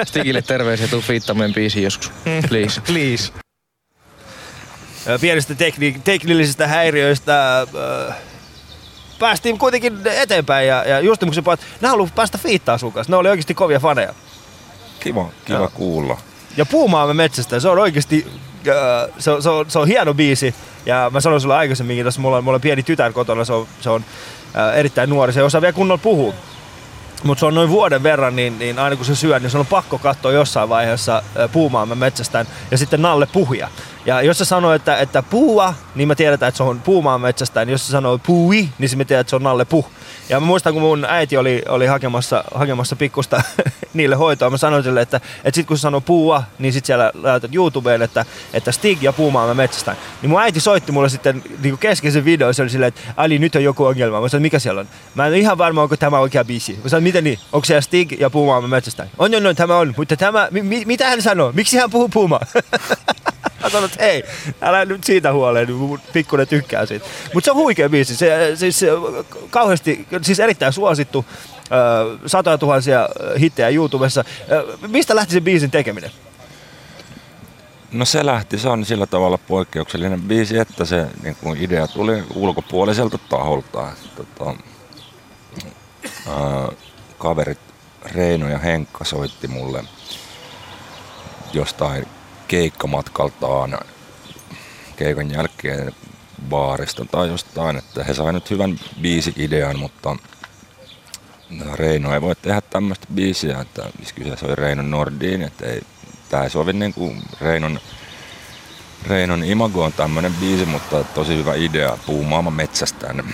Stigille 0.05 0.41
terveisiä, 0.41 0.87
tuu 0.87 1.01
fiittaameen 1.01 1.53
biisiin 1.53 1.83
joskus. 1.83 2.11
Please. 2.49 2.81
Please. 2.91 3.33
Pienistä 5.21 5.53
tekni- 5.53 6.01
teknillisistä 6.03 6.67
häiriöistä 6.67 7.59
ö, 7.59 8.13
päästiin 9.19 9.57
kuitenkin 9.57 9.99
eteenpäin 10.05 10.67
ja, 10.67 10.83
ja 10.83 10.99
Justimuksen 10.99 11.43
pojat, 11.43 11.59
ne 11.81 11.87
haluaa 11.87 12.09
päästä 12.15 12.37
fiittaa 12.37 12.77
sun 12.77 12.93
kanssa. 12.93 13.11
Ne 13.11 13.17
oli 13.17 13.29
oikeasti 13.29 13.53
kovia 13.53 13.79
faneja. 13.79 14.13
Kiva, 14.99 15.29
kiva 15.45 15.57
Joo. 15.57 15.71
kuulla. 15.73 16.17
Ja 16.57 16.65
Puumaamme 16.65 17.13
metsästä, 17.13 17.59
se 17.59 17.69
on 17.69 17.79
oikeasti, 17.79 18.27
äh, 18.67 19.09
se, 19.19 19.31
on, 19.31 19.43
se, 19.43 19.49
on, 19.49 19.65
se 19.71 19.79
on 19.79 19.87
hieno 19.87 20.13
biisi. 20.13 20.55
Ja 20.85 21.09
mä 21.13 21.21
sanoin 21.21 21.41
sulle 21.41 21.55
aikaisemminkin, 21.55 22.05
tässä 22.05 22.21
mulla, 22.21 22.37
on- 22.37 22.43
mulla 22.43 22.55
on 22.55 22.61
pieni 22.61 22.83
tytär 22.83 23.13
kotona, 23.13 23.45
se 23.45 23.53
on, 23.53 23.67
se 23.81 23.89
on 23.89 24.05
äh, 24.57 24.77
erittäin 24.77 25.09
nuori, 25.09 25.33
se 25.33 25.39
ei 25.39 25.45
osaa 25.45 25.61
vielä 25.61 25.73
kunnolla 25.73 26.01
puhua. 26.03 26.33
Mutta 27.23 27.39
se 27.39 27.45
on 27.45 27.55
noin 27.55 27.69
vuoden 27.69 28.03
verran, 28.03 28.35
niin, 28.35 28.59
niin 28.59 28.79
aina 28.79 28.95
kun 28.95 29.05
se 29.05 29.15
syö, 29.15 29.39
niin 29.39 29.49
se 29.49 29.57
on 29.57 29.65
pakko 29.65 29.97
katsoa 29.97 30.31
jossain 30.31 30.69
vaiheessa 30.69 31.17
äh, 31.17 31.51
puumaamme 31.51 31.95
metsästään 31.95 32.45
ja 32.71 32.77
sitten 32.77 33.01
Nalle 33.01 33.25
puhuja. 33.25 33.69
Ja 34.09 34.21
jos 34.21 34.37
se 34.37 34.45
sanoo, 34.45 34.73
että, 34.73 34.97
että 34.97 35.23
puua, 35.23 35.73
niin 35.95 36.07
mä 36.07 36.15
tiedetään, 36.15 36.47
että 36.47 36.57
se 36.57 36.63
on 36.63 36.81
puumaan 36.81 37.21
metsästään. 37.21 37.69
Jos 37.69 37.87
se 37.87 37.91
sanoo 37.91 38.17
puui, 38.17 38.69
niin 38.79 38.97
me 38.97 39.05
tiedetään, 39.05 39.21
että 39.21 39.29
se 39.29 39.35
on 39.35 39.43
Nalle 39.43 39.65
puh. 39.65 39.89
Ja 40.29 40.39
mä 40.39 40.45
muistan, 40.45 40.73
kun 40.73 40.81
mun 40.81 41.05
äiti 41.09 41.37
oli, 41.37 41.63
oli 41.67 41.85
hakemassa, 41.85 42.43
hakemassa 42.53 42.95
pikkusta 42.95 43.41
niille 43.93 44.15
hoitoa, 44.15 44.49
mä 44.49 44.57
sanoin 44.57 44.83
sille, 44.83 45.01
että, 45.01 45.21
että 45.43 45.55
sit 45.55 45.67
kun 45.67 45.77
se 45.77 45.81
sanoo 45.81 46.01
puua, 46.01 46.43
niin 46.59 46.73
sit 46.73 46.85
siellä 46.85 47.11
laitat 47.13 47.55
YouTubeen, 47.55 48.01
että, 48.01 48.25
että 48.53 48.71
Stig 48.71 49.03
ja 49.03 49.13
puumaan 49.13 49.47
mä 49.47 49.53
metsästään. 49.53 49.97
Niin 50.21 50.29
mun 50.29 50.41
äiti 50.41 50.59
soitti 50.59 50.91
mulle 50.91 51.09
sitten 51.09 51.43
niin 51.63 51.77
keskeisen 51.77 52.25
videon, 52.25 52.53
se 52.53 52.61
oli 52.61 52.69
silleen, 52.69 52.87
että 52.87 53.01
Ali, 53.17 53.39
nyt 53.39 53.55
on 53.55 53.63
joku 53.63 53.85
ongelma. 53.85 54.21
Mä 54.21 54.29
sanoin, 54.29 54.41
mikä 54.41 54.59
siellä 54.59 54.81
on? 54.81 54.87
Mä 55.15 55.25
en 55.25 55.31
ole 55.31 55.39
ihan 55.39 55.57
varma, 55.57 55.81
onko 55.81 55.97
tämä 55.97 56.19
oikea 56.19 56.45
biisi. 56.45 56.79
Mä 56.83 56.89
sanoin, 56.89 57.03
miten 57.03 57.23
niin? 57.23 57.39
Onko 57.51 57.65
siellä 57.65 57.81
Stig 57.81 58.11
ja 58.19 58.29
puumaan 58.29 58.63
mä 58.63 58.67
metsästään? 58.67 59.09
On, 59.17 59.35
on, 59.35 59.45
on, 59.45 59.55
tämä 59.55 59.77
on. 59.77 59.93
Mutta 59.97 60.17
tämä, 60.17 60.47
mi, 60.51 60.61
mi, 60.61 60.83
mitä 60.85 61.09
hän 61.09 61.21
sanoo? 61.21 61.51
Miksi 61.51 61.77
hän 61.77 61.89
puhuu 61.89 62.09
puumaa? 62.09 62.39
Mä 63.63 63.69
sanoin, 63.69 63.91
että 63.91 64.03
hei, 64.03 64.23
älä 64.61 64.85
nyt 64.85 65.03
siitä 65.03 65.33
huoleen, 65.33 65.71
mun 65.71 65.99
pikkuinen 66.13 66.47
tykkää 66.47 66.85
siitä. 66.85 67.05
Mutta 67.33 67.45
se 67.45 67.51
on 67.51 67.57
huikea 67.57 67.89
biisi, 67.89 68.15
se, 68.15 68.51
siis 68.55 68.79
se, 68.79 68.87
kauheasti, 69.49 70.07
siis 70.21 70.39
erittäin 70.39 70.73
suosittu, 70.73 71.25
ö, 71.71 72.17
satoja 72.25 72.57
tuhansia 72.57 73.09
hittejä 73.39 73.69
YouTubessa. 73.69 74.23
Mistä 74.87 75.15
lähti 75.15 75.33
se 75.33 75.41
biisin 75.41 75.71
tekeminen? 75.71 76.11
No 77.91 78.05
se 78.05 78.25
lähti, 78.25 78.57
se 78.57 78.69
on 78.69 78.85
sillä 78.85 79.05
tavalla 79.05 79.37
poikkeuksellinen 79.37 80.21
biisi, 80.21 80.57
että 80.57 80.85
se 80.85 81.07
niin 81.23 81.35
kuin 81.35 81.63
idea 81.63 81.87
tuli 81.87 82.23
ulkopuoliselta 82.35 83.17
taholta. 83.17 83.87
Tota, 84.15 84.55
ää, 86.27 86.69
kaverit 87.17 87.59
Reino 88.05 88.49
ja 88.49 88.57
Henkka 88.57 89.05
soitti 89.05 89.47
mulle 89.47 89.83
jostain 91.53 92.05
keikkamatkaltaan 92.49 93.79
keikan 94.95 95.31
jälkeen 95.31 95.93
baarista 96.49 97.05
tai 97.05 97.27
jostain, 97.27 97.77
että 97.77 98.03
he 98.03 98.13
sai 98.13 98.33
nyt 98.33 98.49
hyvän 98.49 98.79
biisi-idean, 99.01 99.79
mutta 99.79 100.15
Reino 101.73 102.13
ei 102.13 102.21
voi 102.21 102.35
tehdä 102.35 102.61
tämmöistä 102.61 103.07
biisiä, 103.15 103.59
että 103.61 103.89
siis 103.97 104.13
kyseessä 104.13 104.45
oli 104.45 104.55
Reinon 104.55 104.91
Nordin, 104.91 105.41
että 105.41 105.65
ei, 105.65 105.81
tää 106.29 106.43
ei 106.43 106.49
sovi 106.49 106.73
niin 106.73 106.93
kuin 106.93 107.23
Reinon, 107.41 107.79
Reinon 109.07 109.43
imago 109.43 109.83
on 109.83 109.93
tämmöinen 109.93 110.33
biisi, 110.33 110.65
mutta 110.65 111.03
tosi 111.03 111.37
hyvä 111.37 111.55
idea, 111.55 111.97
puumaama 112.05 112.51
metsästään. 112.51 113.33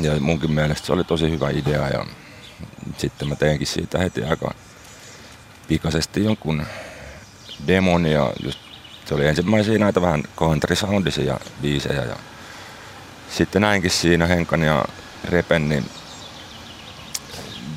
Ja 0.00 0.20
munkin 0.20 0.52
mielestä 0.52 0.86
se 0.86 0.92
oli 0.92 1.04
tosi 1.04 1.30
hyvä 1.30 1.50
idea 1.50 1.88
ja 1.88 2.06
sitten 2.96 3.28
mä 3.28 3.36
teinkin 3.36 3.66
siitä 3.66 3.98
heti 3.98 4.24
aika 4.24 4.54
pikaisesti 5.68 6.24
jonkun 6.24 6.66
demon 7.66 8.06
ja 8.06 8.32
just, 8.44 8.58
se 9.04 9.14
oli 9.14 9.26
ensimmäisiä 9.26 9.78
näitä 9.78 10.00
vähän 10.00 10.22
country 10.36 10.76
soundisia 10.76 11.40
biisejä 11.62 12.02
ja 12.02 12.16
sitten 13.30 13.62
näinkin 13.62 13.90
siinä 13.90 14.26
Henkan 14.26 14.62
ja 14.62 14.84
Repen, 15.24 15.68
niin 15.68 15.90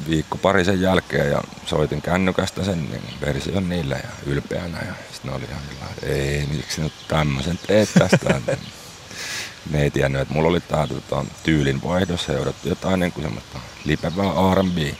viikko 0.09 0.37
pari 0.37 0.65
sen 0.65 0.81
jälkeen 0.81 1.31
ja 1.31 1.43
soitin 1.65 2.01
kännykästä 2.01 2.63
sen 2.63 2.89
niin 2.89 3.03
version 3.21 3.69
niille 3.69 3.95
ja 3.95 4.09
ylpeänä. 4.25 4.77
Ja 4.77 4.93
sitten 5.11 5.33
oli 5.33 5.43
ihan 5.49 5.61
lailla, 5.81 6.15
ei, 6.15 6.47
miksi 6.51 6.81
nyt 6.81 6.93
tämmöisen 7.07 7.59
teet 7.67 7.89
tästä. 7.99 8.41
ne 9.71 9.83
ei 9.83 9.91
tiennyt, 9.91 10.21
että 10.21 10.33
mulla 10.33 10.49
oli 10.49 10.61
tää 10.61 10.87
tota, 10.87 11.25
tyylin 11.43 11.83
vaihdos 11.83 12.27
ja 12.27 12.39
odotti 12.39 12.69
jotain 12.69 12.99
niin 12.99 13.11
kuin 13.11 13.23
semmoista 13.23 13.59
lipevää 13.85 14.55
R&B 14.55 14.95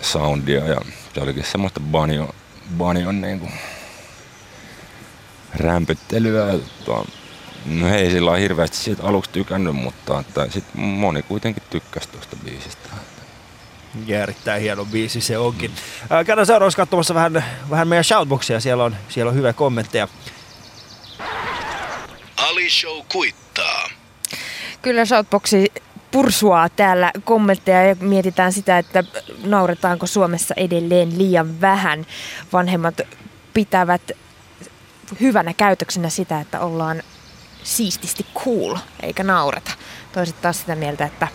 soundia 0.00 0.66
ja 0.66 0.80
se 1.14 1.20
olikin 1.20 1.44
semmoista 1.44 1.80
banjo, 1.80 2.34
banjon 2.78 3.20
niin 3.20 3.40
kuin 3.40 3.52
rämpyttelyä. 5.54 6.58
Tota, 6.84 7.10
no 7.66 7.94
ei 7.94 8.10
sillä 8.10 8.36
hirveästi 8.36 8.76
siitä 8.76 9.02
aluksi 9.02 9.30
tykännyt, 9.30 9.74
mutta 9.74 10.20
että 10.20 10.46
sit 10.50 10.64
moni 10.74 11.22
kuitenkin 11.22 11.62
tykkäsi 11.70 12.08
tuosta 12.08 12.36
biisistä. 12.44 12.88
Ja 14.06 14.22
erittäin 14.22 14.62
hieno 14.62 14.84
biisi 14.84 15.20
se 15.20 15.38
onkin. 15.38 15.72
Ää, 16.10 16.24
Käydään 16.24 16.46
seuraavaksi 16.46 16.76
katsomassa 16.76 17.14
vähän, 17.14 17.44
vähän 17.70 17.88
meidän 17.88 18.04
shoutboxia, 18.04 18.60
siellä 18.60 18.84
on, 18.84 18.96
siellä 19.08 19.30
on 19.30 19.36
hyviä 19.36 19.52
kommentteja. 19.52 20.08
Ali 22.36 22.70
Show 22.70 23.00
kuittaa. 23.12 23.90
Kyllä 24.82 25.04
Shoutboxi 25.04 25.72
pursuaa 26.10 26.68
täällä 26.68 27.12
kommentteja 27.24 27.84
ja 27.86 27.96
mietitään 28.00 28.52
sitä, 28.52 28.78
että 28.78 29.04
nauretaanko 29.44 30.06
Suomessa 30.06 30.54
edelleen 30.56 31.18
liian 31.18 31.60
vähän. 31.60 32.06
Vanhemmat 32.52 33.00
pitävät 33.54 34.10
hyvänä 35.20 35.54
käytöksenä 35.54 36.08
sitä, 36.08 36.40
että 36.40 36.60
ollaan 36.60 37.02
siististi 37.62 38.26
cool, 38.34 38.76
eikä 39.02 39.24
naureta. 39.24 39.70
Toiset 40.12 40.42
taas 40.42 40.60
sitä 40.60 40.74
mieltä, 40.74 41.04
että 41.04 41.28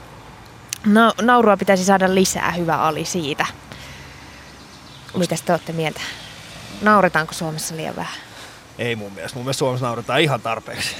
na- 0.85 1.13
naurua 1.21 1.57
pitäisi 1.57 1.85
saada 1.85 2.15
lisää, 2.15 2.51
hyvä 2.51 2.77
Ali 2.77 3.05
siitä. 3.05 3.45
Mitäs 5.17 5.41
te 5.41 5.53
olette 5.53 5.73
mieltä? 5.73 6.01
Nauretaanko 6.81 7.33
Suomessa 7.33 7.75
liian 7.75 7.95
vähän? 7.95 8.17
Ei 8.77 8.95
mun 8.95 9.11
mielestä. 9.13 9.35
Mun 9.37 9.45
mielestä 9.45 9.59
Suomessa 9.59 9.85
naurataan 9.85 10.21
ihan 10.21 10.41
tarpeeksi. 10.41 10.95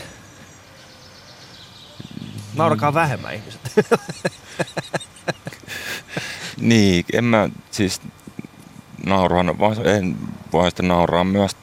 Naurakaa 2.56 2.94
vähemmän 2.94 3.36
ihmiset. 3.36 3.62
Niin, 6.58 7.06
en 7.14 7.24
mä 7.24 7.50
siis 7.72 8.02
nauran, 9.06 9.60
vaan 9.60 9.88
en 9.88 10.18
voi 10.54 10.70
sitä 10.70 10.84
nauraa 10.84 11.24
myös 11.24 11.56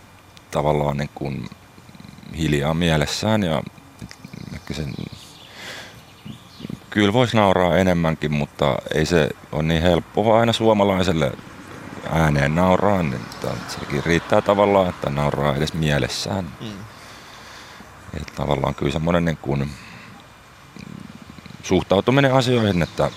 tavallaan 0.51 0.97
niin 0.97 1.11
kuin 1.15 1.49
hiljaa 2.39 2.75
mielessään 2.75 3.43
ja 3.43 3.63
sen, 4.73 4.95
kyllä 6.91 7.13
voisi 7.13 7.37
nauraa 7.37 7.77
enemmänkin, 7.77 8.33
mutta 8.33 8.77
ei 8.95 9.07
se 9.07 9.29
ole 9.53 9.63
niin 9.63 9.83
helppoa 9.83 10.41
aina 10.41 10.53
suomalaiselle 10.53 11.33
ääneen 12.13 12.55
nauraa, 12.55 13.03
niin 13.03 13.21
sekin 13.69 14.05
riittää 14.05 14.41
tavallaan, 14.41 14.89
että 14.89 15.11
nauraa 15.11 15.57
edes 15.57 15.75
mielessään. 15.75 16.45
Mm. 16.61 16.73
Että 18.15 18.33
tavallaan 18.37 18.75
kyllä 18.75 18.93
semmoinen 18.93 19.25
niin 19.25 19.39
kuin 19.43 19.71
suhtautuminen 21.63 22.35
asioihin, 22.35 22.83
että 22.83 23.11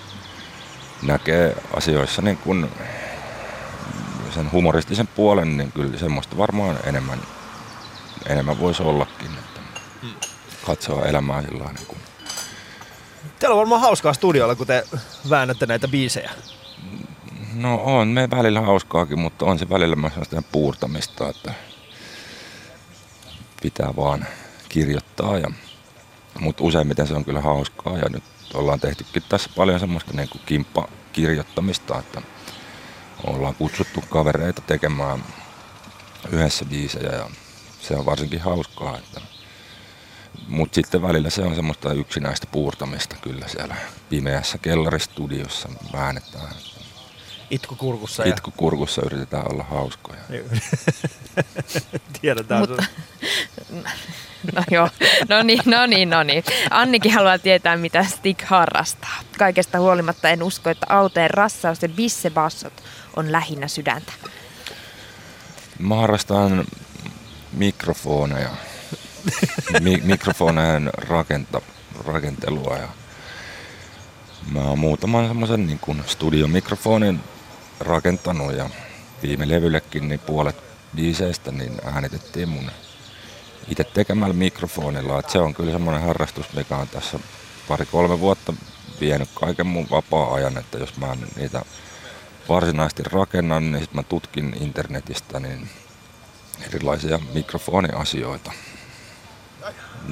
näkee 1.01 1.55
asioissa 1.73 2.21
niin 2.21 2.37
kuin 2.37 2.71
sen 4.33 4.51
humoristisen 4.51 5.07
puolen, 5.07 5.57
niin 5.57 5.71
kyllä 5.71 5.97
semmoista 5.97 6.37
varmaan 6.37 6.79
enemmän, 6.83 7.19
enemmän 8.29 8.59
voisi 8.59 8.83
ollakin. 8.83 9.31
Että 9.37 9.61
katsoa 10.65 11.05
elämää 11.05 11.41
sillä 11.41 11.63
niin 11.63 11.87
kuin 11.87 11.99
Teillä 13.39 13.53
on 13.53 13.59
varmaan 13.59 13.81
hauskaa 13.81 14.13
studiolla, 14.13 14.55
kun 14.55 14.67
te 14.67 14.83
väännätte 15.29 15.65
näitä 15.65 15.87
biisejä. 15.87 16.31
No 17.53 17.75
on 17.75 18.07
me 18.07 18.29
välillä 18.29 18.61
hauskaakin, 18.61 19.19
mutta 19.19 19.45
on 19.45 19.59
se 19.59 19.69
välillä 19.69 19.95
myös 19.95 20.13
sellaista 20.13 20.41
puurtamista, 20.51 21.29
että 21.29 21.53
pitää 23.61 23.93
vaan 23.95 24.25
kirjoittaa. 24.69 25.37
Ja, 25.37 25.51
mutta 26.39 26.63
useimmiten 26.63 27.07
se 27.07 27.13
on 27.13 27.25
kyllä 27.25 27.41
hauskaa 27.41 27.97
ja 27.97 28.09
nyt 28.09 28.23
ollaan 28.55 28.79
tehtykin 28.79 29.23
tässä 29.29 29.49
paljon 29.55 29.79
semmoista 29.79 30.13
niin 30.13 30.29
kuin 30.29 30.41
kimppakirjoittamista, 30.45 31.99
että 31.99 32.21
ollaan 33.27 33.55
kutsuttu 33.55 34.03
kavereita 34.09 34.61
tekemään 34.61 35.23
yhdessä 36.31 36.65
biisejä 36.65 37.11
ja 37.11 37.29
se 37.81 37.95
on 37.95 38.05
varsinkin 38.05 38.41
hauskaa, 38.41 38.97
että 38.97 39.21
Mutta 40.47 40.75
sitten 40.75 41.01
välillä 41.01 41.29
se 41.29 41.41
on 41.41 41.55
semmoista 41.55 41.93
yksinäistä 41.93 42.47
puurtamista 42.51 43.15
kyllä 43.21 43.47
siellä 43.47 43.75
pimeässä 44.09 44.57
kellaristudiossa 44.57 45.69
väännetään. 45.93 46.55
Itku 47.49 47.75
kurkussa. 47.75 48.23
ja- 48.23 48.29
Itku 48.29 48.51
kurkussa 48.57 49.01
yritetään 49.05 49.51
olla 49.51 49.63
hauskoja. 49.63 50.19
Tiedetään. 52.21 52.59
Mutta- 52.61 52.85
No 54.55 54.63
joo, 54.71 54.89
no 55.29 55.43
niin, 55.43 55.61
no 55.65 55.85
niin, 55.85 56.09
no 56.09 56.23
niin. 56.23 56.43
Annikin 56.69 57.13
haluaa 57.13 57.39
tietää, 57.39 57.77
mitä 57.77 58.03
Stig 58.03 58.41
harrastaa. 58.43 59.19
Kaikesta 59.37 59.79
huolimatta 59.79 60.29
en 60.29 60.43
usko, 60.43 60.69
että 60.69 60.85
autojen 60.89 61.29
rassaus 61.29 61.81
ja 61.81 61.89
bissebassot 61.89 62.73
on 63.15 63.31
lähinnä 63.31 63.67
sydäntä. 63.67 64.11
Mä 65.79 65.95
harrastan 65.95 66.65
mikrofoneja, 67.53 68.49
Mi- 69.81 70.01
mikrofoneen 70.03 70.89
rakenta, 70.95 71.61
rakentelua 72.07 72.77
ja 72.77 72.87
mä 74.51 74.59
oon 74.59 74.79
muutaman 74.79 75.27
semmoisen 75.27 75.67
niin 75.67 75.79
kuin 75.79 76.03
studiomikrofonin 76.07 77.19
rakentanut 77.79 78.53
ja 78.53 78.69
viime 79.23 79.49
levyllekin 79.49 80.07
niin 80.07 80.19
puolet 80.19 80.55
biiseistä 80.95 81.51
niin 81.51 81.81
äänitettiin 81.85 82.49
mun 82.49 82.71
itse 83.67 83.83
tekemällä 83.83 84.33
mikrofonilla. 84.33 85.19
Et 85.19 85.29
se 85.29 85.39
on 85.39 85.53
kyllä 85.53 85.71
semmoinen 85.71 86.03
harrastus, 86.03 86.53
mikä 86.53 86.77
on 86.77 86.87
tässä 86.87 87.19
pari-kolme 87.67 88.19
vuotta 88.19 88.53
vienyt 89.01 89.29
kaiken 89.35 89.67
mun 89.67 89.87
vapaa-ajan, 89.91 90.57
että 90.57 90.77
jos 90.77 90.97
mä 90.97 91.17
niitä 91.35 91.65
varsinaisesti 92.49 93.03
rakennan, 93.03 93.71
niin 93.71 93.81
sitten 93.81 93.99
mä 93.99 94.03
tutkin 94.03 94.57
internetistä 94.59 95.39
niin 95.39 95.69
erilaisia 96.67 97.19
mikrofoniasioita. 97.33 98.51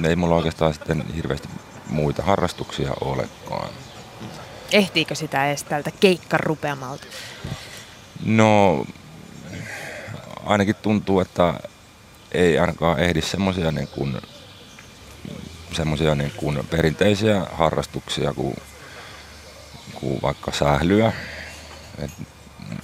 Ei 0.04 0.16
mulla 0.16 0.36
oikeastaan 0.36 0.74
sitten 0.74 1.04
hirveästi 1.14 1.48
muita 1.88 2.22
harrastuksia 2.22 2.90
olekaan. 3.00 3.68
Ehtiikö 4.72 5.14
sitä 5.14 5.46
edes 5.48 5.62
tältä 5.62 5.90
keikkarupeamalta? 5.90 7.06
No, 8.24 8.84
ainakin 10.46 10.76
tuntuu, 10.82 11.20
että 11.20 11.54
ei 12.32 12.58
ainakaan 12.58 12.98
ehdi 12.98 13.22
semmoisia 13.22 13.70
niin 13.70 13.88
kuin, 16.36 16.54
niin 16.54 16.66
perinteisiä 16.70 17.46
harrastuksia 17.52 18.32
kuin, 18.32 18.56
kuin 19.94 20.22
vaikka 20.22 20.52
sählyä. 20.52 21.12
Et, 21.98 22.10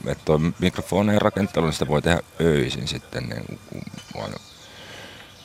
et 0.06 0.18
toi 0.24 0.38
mikrofonien 0.58 1.22
rakentelu, 1.22 1.66
niin 1.66 1.72
sitä 1.72 1.88
voi 1.88 2.02
tehdä 2.02 2.20
öisin 2.40 2.88
sitten, 2.88 3.28
niin 3.28 3.58
kun 4.12 4.34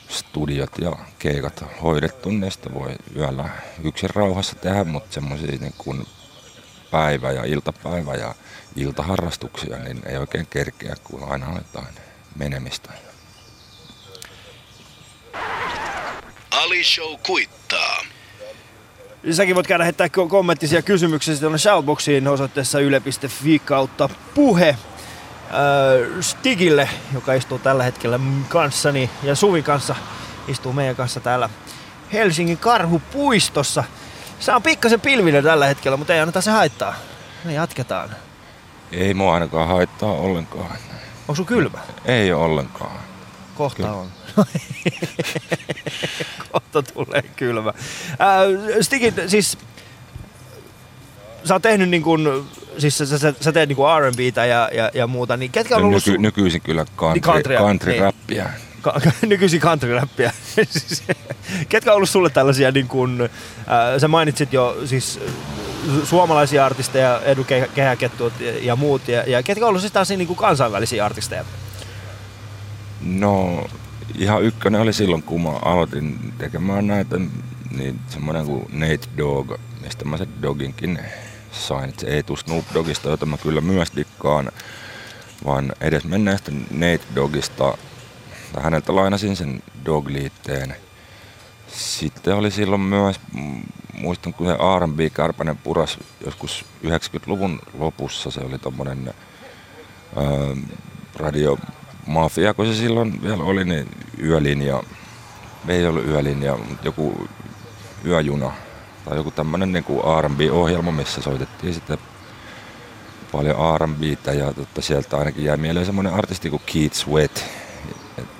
studiot 0.08 0.78
ja 0.78 0.92
keikat 1.18 1.64
hoidettu, 1.82 2.30
niin 2.30 2.52
sitä 2.52 2.74
voi 2.74 2.96
yöllä 3.16 3.48
yksin 3.84 4.10
rauhassa 4.10 4.54
tehdä, 4.54 4.84
mutta 4.84 5.14
semmoisia 5.14 5.58
niin 5.60 5.74
päivä- 6.90 7.32
ja 7.32 7.44
iltapäivä- 7.44 8.14
ja 8.14 8.34
iltaharrastuksia, 8.76 9.76
niin 9.76 10.02
ei 10.06 10.16
oikein 10.16 10.46
kerkeä, 10.46 10.94
kun 11.04 11.32
aina 11.32 11.46
on 11.46 11.56
jotain 11.56 11.94
menemistä. 12.36 12.90
Ali 16.50 16.84
Show 16.84 17.14
kuittaa. 17.26 18.04
Säkin 19.32 19.54
voit 19.54 19.66
käydä 19.66 19.84
heittää 19.84 20.06
ko- 20.06 20.28
kommenttisia 20.28 20.82
kysymyksiä 20.82 21.36
tuonne 21.36 21.58
shoutboxiin 21.58 22.28
osoitteessa 22.28 22.80
yle.fi 22.80 23.58
kautta 23.58 24.08
puhe. 24.34 24.68
Äh, 24.68 24.76
Stigille, 26.20 26.88
joka 27.14 27.34
istuu 27.34 27.58
tällä 27.58 27.82
hetkellä 27.82 28.20
kanssani 28.48 29.10
ja 29.22 29.34
Suvi 29.34 29.62
kanssa 29.62 29.96
istuu 30.48 30.72
meidän 30.72 30.96
kanssa 30.96 31.20
täällä 31.20 31.48
Helsingin 32.12 32.58
Karhupuistossa. 32.58 33.84
Se 34.40 34.52
on 34.52 34.62
pikkasen 34.62 35.00
pilvinen 35.00 35.44
tällä 35.44 35.66
hetkellä, 35.66 35.96
mutta 35.96 36.14
ei 36.14 36.20
anneta 36.20 36.40
se 36.40 36.50
haittaa. 36.50 36.94
Me 37.44 37.52
jatketaan. 37.52 38.10
Ei 38.92 39.14
mua 39.14 39.34
ainakaan 39.34 39.68
haittaa 39.68 40.12
ollenkaan. 40.12 40.70
Onko 41.20 41.34
sun 41.34 41.46
kylmä? 41.46 41.78
Ei 42.04 42.32
ollenkaan. 42.32 42.98
Kohta 43.54 43.76
Kyllä. 43.76 43.92
on. 43.92 44.06
Kohta 46.52 46.82
tulee 46.82 47.22
kylmä. 47.36 47.72
Ää, 48.18 48.40
Stigit, 48.80 49.14
siis 49.26 49.58
sä 51.44 51.54
oot 51.54 51.62
tehnyt 51.62 51.88
niin 51.88 52.02
kuin, 52.02 52.48
siis 52.78 52.98
sä, 52.98 53.06
sä, 53.18 53.34
sä 53.40 53.52
teet 53.52 53.68
niin 53.68 53.76
kuin 53.76 54.00
R&Btä 54.02 54.46
ja, 54.46 54.70
ja, 54.72 54.90
ja 54.94 55.06
muuta, 55.06 55.36
niin 55.36 55.50
ketkä 55.52 55.76
on 55.76 55.82
ollut 55.84 55.94
Nyky, 56.06 56.12
sun, 56.16 56.22
nykyisin 56.22 56.60
kyllä 56.60 56.84
country, 56.96 57.14
Niin 57.14 57.22
countrya, 57.22 57.58
country 57.60 57.92
niin. 57.92 58.02
räppiä. 58.02 58.50
Ka, 58.80 59.00
nykyisin 59.26 59.60
country-räppiä. 59.60 60.32
Ketkä 61.68 61.90
on 61.90 61.96
ollut 61.96 62.10
sulle 62.10 62.30
tällaisia, 62.30 62.70
niin 62.70 62.88
kuin, 62.88 63.28
ää, 63.66 63.98
sä 63.98 64.08
mainitsit 64.08 64.52
jo 64.52 64.76
siis 64.84 65.20
su- 65.86 66.06
suomalaisia 66.06 66.66
artisteja, 66.66 67.20
Edu 67.24 67.42
Ke- 67.42 67.68
Kehäkettu 67.74 68.32
ja, 68.60 68.76
muut, 68.76 69.08
ja, 69.08 69.22
ja 69.26 69.42
ketkä 69.42 69.64
on 69.64 69.68
ollut 69.68 69.80
siis 69.80 69.92
taas 69.92 70.08
niin 70.08 70.26
kuin 70.26 70.36
kansainvälisiä 70.36 71.04
artisteja? 71.04 71.44
No 73.00 73.64
ihan 74.14 74.42
ykkönen 74.42 74.80
oli 74.80 74.92
silloin, 74.92 75.22
kun 75.22 75.42
mä 75.42 75.50
aloitin 75.50 76.32
tekemään 76.38 76.86
näitä, 76.86 77.16
niin 77.76 78.00
semmoinen 78.08 78.46
kuin 78.46 78.66
Nate 78.72 79.08
Dogg, 79.16 79.52
mistä 79.82 80.04
mä 80.04 80.16
sen 80.16 80.42
Doginkin 80.42 80.98
sain. 81.52 81.92
Se 81.98 82.06
ei 82.06 82.22
tuu 82.22 82.36
Snoop 82.36 82.64
Doggista, 82.74 83.08
jota 83.08 83.26
mä 83.26 83.38
kyllä 83.38 83.60
myös 83.60 83.88
dikkaan, 83.96 84.52
vaan 85.44 85.72
edes 85.80 86.04
menneestä 86.04 86.52
Nate 86.70 87.00
Doggista, 87.14 87.78
häneltä 88.60 88.96
lainasin 88.96 89.36
sen 89.36 89.62
Dog-liitteen. 89.84 90.76
Sitten 91.68 92.34
oli 92.34 92.50
silloin 92.50 92.80
myös, 92.80 93.20
mm, 93.34 93.62
muistan 93.92 94.34
kun 94.34 94.46
se 94.46 94.52
R&B 94.52 94.98
Kärpänen 95.14 95.56
puras 95.56 95.98
joskus 96.26 96.64
90-luvun 96.84 97.60
lopussa, 97.78 98.30
se 98.30 98.40
oli 98.40 98.58
tommonen 98.58 99.14
öö, 100.16 100.54
radio 101.16 101.58
Mafia, 102.06 102.54
kun 102.54 102.66
se 102.66 102.74
silloin 102.74 103.22
vielä 103.22 103.42
oli, 103.42 103.64
niin 103.64 103.88
yölinja, 104.22 104.82
ei 105.68 105.86
ollut 105.86 106.06
yölinja, 106.06 106.56
mutta 106.56 106.86
joku 106.86 107.28
yöjuna 108.04 108.52
tai 109.04 109.16
joku 109.16 109.30
tämmönen 109.30 109.72
niin 109.72 109.84
R&B-ohjelma, 110.20 110.92
missä 110.92 111.22
soitettiin 111.22 111.74
sitten 111.74 111.98
paljon 113.32 113.78
R&Btä 113.78 114.32
ja 114.32 114.52
totta, 114.52 114.82
sieltä 114.82 115.16
ainakin 115.16 115.44
jäi 115.44 115.56
mieleen 115.56 115.86
semmoinen 115.86 116.14
artisti 116.14 116.50
kuin 116.50 116.62
Keith 116.72 116.94
Sweat. 116.94 117.44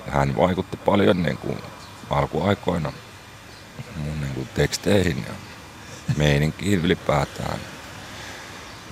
Hän 0.09 0.37
vaikutti 0.37 0.77
paljon 0.77 1.23
niin 1.23 1.37
kuin 1.37 1.57
alkuaikoina 2.09 2.93
mun 3.95 4.21
niin 4.21 4.33
kuin 4.33 4.49
teksteihin 4.55 5.25
ja 5.27 5.33
meininkiin 6.17 6.85
ylipäätään. 6.85 7.59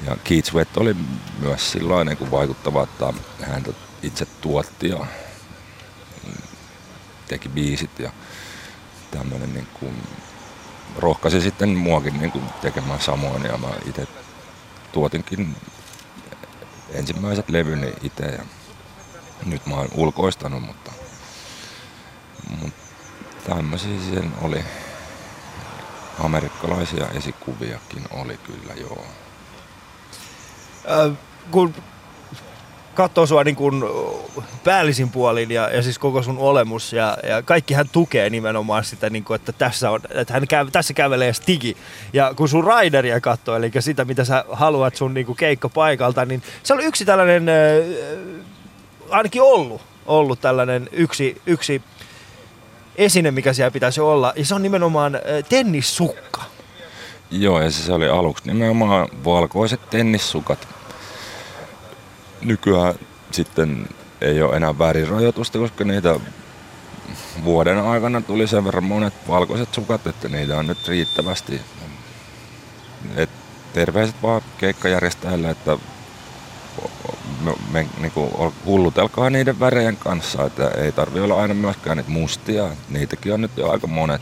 Ja 0.05 0.17
Keith 0.23 0.49
Sweat 0.49 0.77
oli 0.77 0.95
myös 1.39 1.71
silloin 1.71 2.07
niin 2.07 2.17
kuin 2.17 2.31
vaikuttava, 2.31 2.83
että 2.83 3.13
hän 3.41 3.63
itse 4.03 4.25
tuotti 4.25 4.89
ja 4.89 5.05
teki 7.27 7.49
biisit 7.49 7.99
ja 7.99 8.11
tämmöinen 9.11 9.53
niin 9.53 9.67
kuin 9.79 10.03
rohkaisi 10.97 11.41
sitten 11.41 11.69
muakin 11.69 12.19
niin 12.19 12.31
kuin 12.31 12.43
tekemään 12.61 13.01
samoin 13.01 13.43
ja 13.43 13.57
mä 13.57 13.67
itse 13.85 14.07
tuotinkin 14.91 15.55
ensimmäiset 16.89 17.49
levyni 17.49 17.93
itse 18.01 18.25
ja 18.25 18.45
nyt 19.45 19.65
mä 19.65 19.75
oon 19.75 19.87
ulkoistanut, 19.95 20.63
mutta, 20.63 20.91
mutta 22.49 22.81
tämmöisiä 23.49 23.99
sen 24.13 24.31
oli. 24.41 24.63
Amerikkalaisia 26.19 27.07
esikuviakin 27.17 28.03
oli 28.11 28.37
kyllä, 28.37 28.73
joo. 28.73 29.05
Ö, 30.89 31.11
kun 31.51 31.73
katsoo 32.95 33.25
sua 33.25 33.43
niin 33.43 33.55
kuin 33.55 33.83
päällisin 34.63 35.09
puolin 35.09 35.51
ja, 35.51 35.69
ja 35.69 35.81
siis 35.81 35.99
koko 35.99 36.21
sun 36.21 36.37
olemus 36.37 36.93
ja, 36.93 37.17
ja 37.27 37.41
kaikki 37.41 37.73
hän 37.73 37.89
tukee 37.91 38.29
nimenomaan 38.29 38.83
sitä, 38.83 39.09
niin 39.09 39.23
kuin, 39.23 39.35
että, 39.35 39.51
tässä 39.51 39.91
on, 39.91 39.99
että 40.09 40.33
hän 40.33 40.47
käy, 40.47 40.71
tässä 40.71 40.93
kävelee 40.93 41.33
stigi. 41.33 41.77
Ja 42.13 42.33
kun 42.35 42.49
sun 42.49 42.67
rideria 42.67 43.21
katsoo, 43.21 43.55
eli 43.55 43.71
sitä 43.79 44.05
mitä 44.05 44.25
sä 44.25 44.45
haluat 44.51 44.95
sun 44.95 45.13
niin 45.13 45.25
kuin 45.25 45.35
keikkapaikalta, 45.35 46.25
niin 46.25 46.43
se 46.63 46.73
oli 46.73 46.83
yksi 46.83 47.05
tällainen, 47.05 47.49
ö, 47.49 47.83
ainakin 49.09 49.41
ollut, 49.41 49.81
ollut 50.05 50.41
tällainen 50.41 50.89
yksi, 50.91 51.41
yksi 51.45 51.81
esine, 52.95 53.31
mikä 53.31 53.53
siellä 53.53 53.71
pitäisi 53.71 54.01
olla. 54.01 54.33
Ja 54.35 54.45
se 54.45 54.55
on 54.55 54.63
nimenomaan 54.63 55.19
tennissukka. 55.49 56.41
Joo, 57.31 57.61
ja 57.61 57.71
se 57.71 57.93
oli 57.93 58.09
aluksi 58.09 58.43
nimenomaan 58.45 59.07
valkoiset 59.25 59.89
tennissukat. 59.89 60.67
Nykyään 62.41 62.93
sitten 63.31 63.89
ei 64.21 64.41
ole 64.41 64.55
enää 64.55 64.79
värirajoitusta, 64.79 65.59
koska 65.59 65.83
niitä 65.83 66.19
vuoden 67.43 67.79
aikana 67.79 68.21
tuli 68.21 68.47
sen 68.47 68.65
verran 68.65 68.83
monet 68.83 69.13
valkoiset 69.27 69.73
sukat, 69.73 70.07
että 70.07 70.29
niitä 70.29 70.57
on 70.57 70.67
nyt 70.67 70.87
riittävästi. 70.87 71.61
Et 73.15 73.29
terveiset 73.73 74.15
vaan 74.21 74.41
keikkajärjestäjille, 74.57 75.49
että 75.49 75.77
me, 77.45 77.53
me, 77.71 77.87
niinku, 78.01 78.53
hullutelkaa 78.65 79.29
niiden 79.29 79.59
värejen 79.59 79.97
kanssa, 79.97 80.45
että 80.45 80.67
ei 80.69 80.91
tarvi 80.91 81.19
olla 81.19 81.41
aina 81.41 81.53
myöskään 81.53 81.97
niitä 81.97 82.11
mustia. 82.11 82.69
Niitäkin 82.89 83.33
on 83.33 83.41
nyt 83.41 83.57
jo 83.57 83.69
aika 83.71 83.87
monet. 83.87 84.21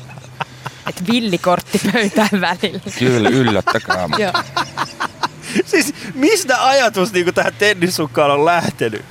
että 0.89 1.03
villikortti 1.11 1.81
pöytään 1.93 2.41
välillä. 2.41 2.81
Kyllä, 2.99 3.29
yllättäkää. 3.29 4.09
Siis 5.65 5.93
mistä 6.15 6.67
ajatus 6.67 7.13
niin 7.13 7.33
tähän 7.33 7.53
tennissukkaan 7.59 8.31
on 8.31 8.45
lähtenyt? 8.45 9.05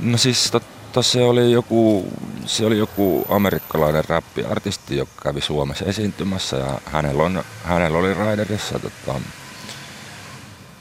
No 0.00 0.18
siis 0.18 0.50
totta 0.50 1.02
se 1.02 1.22
oli 1.22 1.52
joku, 1.52 2.12
se 2.46 2.66
oli 2.66 2.78
joku 2.78 3.26
amerikkalainen 3.28 4.04
räppiartisti, 4.08 4.96
joka 4.96 5.12
kävi 5.22 5.40
Suomessa 5.40 5.84
esiintymässä 5.84 6.56
ja 6.56 6.80
hänellä, 6.84 7.22
on, 7.22 7.44
hänellä 7.64 7.98
oli 7.98 8.14
Raiderissa 8.14 8.78
tota, 8.78 9.20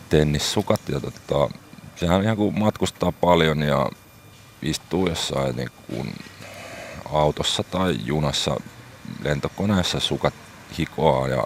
tennissukat 0.10 0.82
ja 0.90 1.00
tota, 1.00 1.56
sehän 2.00 2.24
ihan 2.24 2.38
kun 2.38 2.60
matkustaa 2.60 3.12
paljon 3.12 3.62
ja 3.62 3.90
istuu 4.62 5.08
jossain 5.08 5.56
niin 5.56 5.70
kuin 5.88 6.14
autossa 7.12 7.64
tai 7.64 7.96
junassa 8.06 8.58
lentokoneessa 9.24 10.00
sukat 10.00 10.34
hikoaa 10.78 11.28
ja 11.28 11.44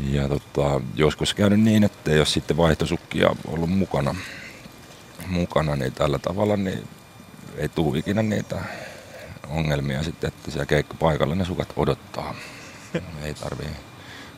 ja 0.00 0.28
tota, 0.28 0.80
joskus 0.94 1.34
käynyt 1.34 1.60
niin, 1.60 1.84
että 1.84 2.10
ole 2.10 2.26
sitten 2.26 2.56
vaihtosukkia 2.56 3.30
ollut 3.46 3.70
mukana, 3.70 4.14
mukana 5.26 5.76
niin 5.76 5.92
tällä 5.92 6.18
tavalla 6.18 6.56
niin 6.56 6.88
ei 7.56 7.68
tule 7.68 7.98
ikinä 7.98 8.22
niitä 8.22 8.60
ongelmia 9.48 10.02
sitten, 10.02 10.28
että 10.28 10.50
siellä 10.50 10.66
keikkapaikalla 10.66 11.34
ne 11.34 11.44
sukat 11.44 11.72
odottaa. 11.76 12.34
Ei 13.22 13.34
tarvii 13.34 13.68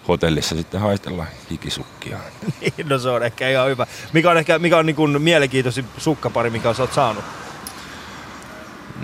hotellissa 0.09 0.57
sitten 0.57 0.81
haistella 0.81 1.27
hikisukkia. 1.51 2.19
Niin, 2.61 2.89
no 2.89 2.99
se 2.99 3.09
on 3.09 3.23
ehkä 3.23 3.49
ihan 3.49 3.69
hyvä. 3.69 3.87
Mikä 4.13 4.31
on 4.31 4.39
ehkä 4.39 4.59
mikä 4.59 4.79
on 4.79 4.87
niin 4.87 4.97
kuin 4.97 5.23
mielenkiintoisin 5.23 5.85
sukkapari, 5.99 6.51
mikä 6.51 6.75
sä 6.75 6.83
oot 6.83 6.93
saanut? 6.93 7.25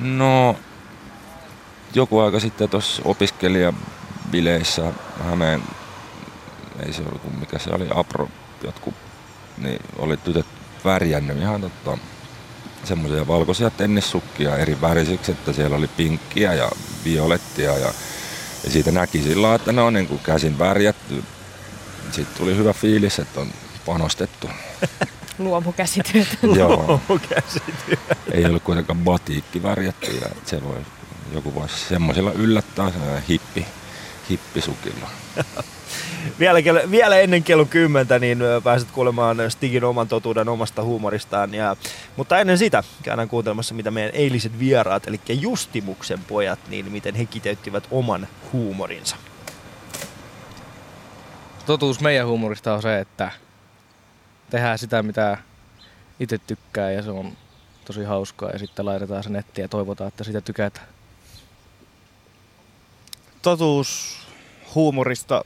No, 0.02 0.56
joku 1.94 2.18
aika 2.18 2.40
sitten 2.40 2.68
tuossa 2.68 3.02
opiskelijabileissä 3.04 4.92
Hämeen, 5.24 5.62
ei 6.86 6.92
se 6.92 7.02
ollut, 7.02 7.40
mikä 7.40 7.58
se 7.58 7.70
oli, 7.70 7.86
Apro, 7.94 8.28
jotkut, 8.64 8.94
niin 9.58 9.80
oli 9.98 10.16
tytöt 10.16 10.46
värjännyt 10.84 11.38
ihan 11.38 11.60
tota, 11.60 11.98
semmoisia 12.84 13.28
valkoisia 13.28 13.70
tennissukkia 13.70 14.56
eri 14.56 14.80
värisiksi, 14.80 15.32
että 15.32 15.52
siellä 15.52 15.76
oli 15.76 15.88
pinkkiä 15.88 16.54
ja 16.54 16.70
violettia 17.04 17.78
ja, 17.78 17.92
ja 18.64 18.70
siitä 18.70 18.90
näki 18.92 19.22
sillä 19.22 19.54
että 19.54 19.72
ne 19.72 19.82
on 19.82 19.92
niin 19.92 20.08
kuin 20.08 20.20
käsin 20.20 20.58
värjätty. 20.58 21.24
Sitten 22.10 22.38
tuli 22.38 22.56
hyvä 22.56 22.72
fiilis, 22.72 23.18
että 23.18 23.40
on 23.40 23.48
panostettu. 23.86 24.50
Luomukäsityötä. 25.38 26.36
Joo. 26.56 27.00
Käsityö. 27.28 27.96
ei 28.32 28.44
ollut 28.44 28.62
kuitenkaan 28.62 28.98
batiikki 28.98 29.62
värjätty 29.62 30.10
ja 30.12 30.28
se 30.44 30.64
voi, 30.64 30.76
joku 31.32 31.54
voisi 31.54 31.74
semmoisella 31.88 32.32
yllättää 32.32 32.92
hippi, 33.28 33.66
hippisukilla. 34.30 35.10
Vielä, 36.38 36.62
kello- 36.62 36.90
vielä 36.90 37.18
ennen 37.18 37.42
kello 37.42 37.64
kymmentä 37.64 38.18
niin 38.18 38.38
pääset 38.64 38.90
kuulemaan 38.90 39.50
Stigin 39.50 39.84
oman 39.84 40.08
totuuden 40.08 40.48
omasta 40.48 40.82
huumoristaan. 40.82 41.54
Ja, 41.54 41.76
mutta 42.16 42.38
ennen 42.38 42.58
sitä 42.58 42.84
käydään 43.02 43.28
kuuntelemassa, 43.28 43.74
mitä 43.74 43.90
meidän 43.90 44.14
eiliset 44.14 44.58
vieraat, 44.58 45.06
eli 45.06 45.20
Justimuksen 45.28 46.18
pojat, 46.24 46.58
niin 46.68 46.92
miten 46.92 47.14
he 47.14 47.26
kiteyttivät 47.26 47.88
oman 47.90 48.28
huumorinsa. 48.52 49.16
Totuus 51.66 52.00
meidän 52.00 52.26
huumorista 52.26 52.74
on 52.74 52.82
se, 52.82 52.98
että 52.98 53.30
tehdään 54.50 54.78
sitä, 54.78 55.02
mitä 55.02 55.38
itse 56.20 56.38
tykkää 56.38 56.90
ja 56.90 57.02
se 57.02 57.10
on 57.10 57.36
tosi 57.84 58.04
hauskaa 58.04 58.50
ja 58.50 58.58
sitten 58.58 58.86
laitetaan 58.86 59.22
se 59.22 59.30
nettiin 59.30 59.62
ja 59.62 59.68
toivotaan, 59.68 60.08
että 60.08 60.24
sitä 60.24 60.40
tykätään. 60.40 60.86
totuus 63.42 64.18
huumorista. 64.74 65.44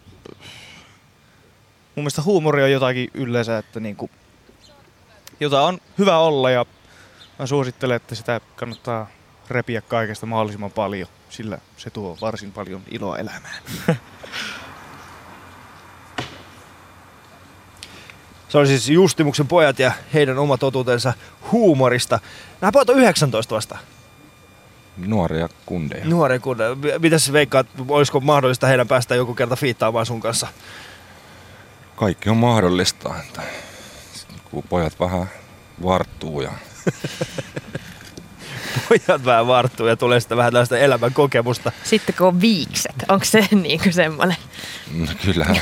Mun 1.97 2.03
mielestä 2.03 2.23
huumori 2.23 2.63
on 2.63 2.73
jotakin 2.73 3.11
yleensä, 3.15 3.59
että 3.59 3.81
niinku, 3.81 4.11
jota 5.41 5.63
on 5.63 5.79
hyvä 5.99 6.19
olla 6.19 6.51
ja 6.51 6.67
mä 7.39 7.47
suosittelen, 7.47 7.97
että 7.97 8.15
sitä 8.15 8.41
kannattaa 8.57 9.07
repiä 9.49 9.81
kaikesta 9.81 10.27
mahdollisimman 10.27 10.71
paljon, 10.71 11.09
sillä 11.31 11.59
se 11.77 11.91
tuo 11.91 12.19
varsin 12.21 12.53
paljon 12.53 12.83
iloa 12.91 13.19
elämään. 13.19 13.63
Se 18.49 18.59
oli 18.59 18.67
siis 18.67 18.89
Justimuksen 18.89 19.49
pojat 19.49 19.79
ja 19.79 19.93
heidän 20.15 20.39
oma 20.39 20.59
totuutensa 20.59 21.13
huumorista. 21.53 22.21
Nämä 22.61 22.73
pojat 22.73 22.91
on 22.91 22.99
19 22.99 23.55
vasta. 23.55 23.79
Nuoria 24.97 25.49
kundeja. 25.67 26.05
Nuoren 26.05 26.41
kun, 26.41 26.57
mitäs 26.99 27.33
veikkaat, 27.33 27.67
olisiko 27.89 28.21
mahdollista 28.21 28.67
heidän 28.67 28.89
päästä 28.89 29.15
joku 29.15 29.35
kerta 29.35 29.57
fiittaamaan 29.57 30.07
sun 30.07 30.21
kanssa? 30.21 30.47
Kaikki 31.97 32.31
on 32.31 32.37
mahdollista, 32.37 33.15
että 33.21 33.43
kun 34.51 34.65
pojat 34.69 35.01
vähän 35.01 35.31
varttuu 35.85 36.41
ja 36.41 36.51
Pojat 38.89 39.25
vähän 39.25 39.47
varttuu 39.47 39.87
ja 39.87 39.97
tulee 39.97 40.21
sitten 40.21 40.39
vähän 40.39 40.53
tällaista 40.53 40.79
elämän 40.79 41.13
kokemusta. 41.13 41.73
Sitten 41.85 42.15
kun 42.15 42.27
on 42.27 42.41
viikset, 42.41 42.95
onko 43.09 43.25
se 43.25 43.41
niinku 43.63 43.93
semmoinen? 43.93 44.37
no 44.95 45.07
kyllä 45.25 45.47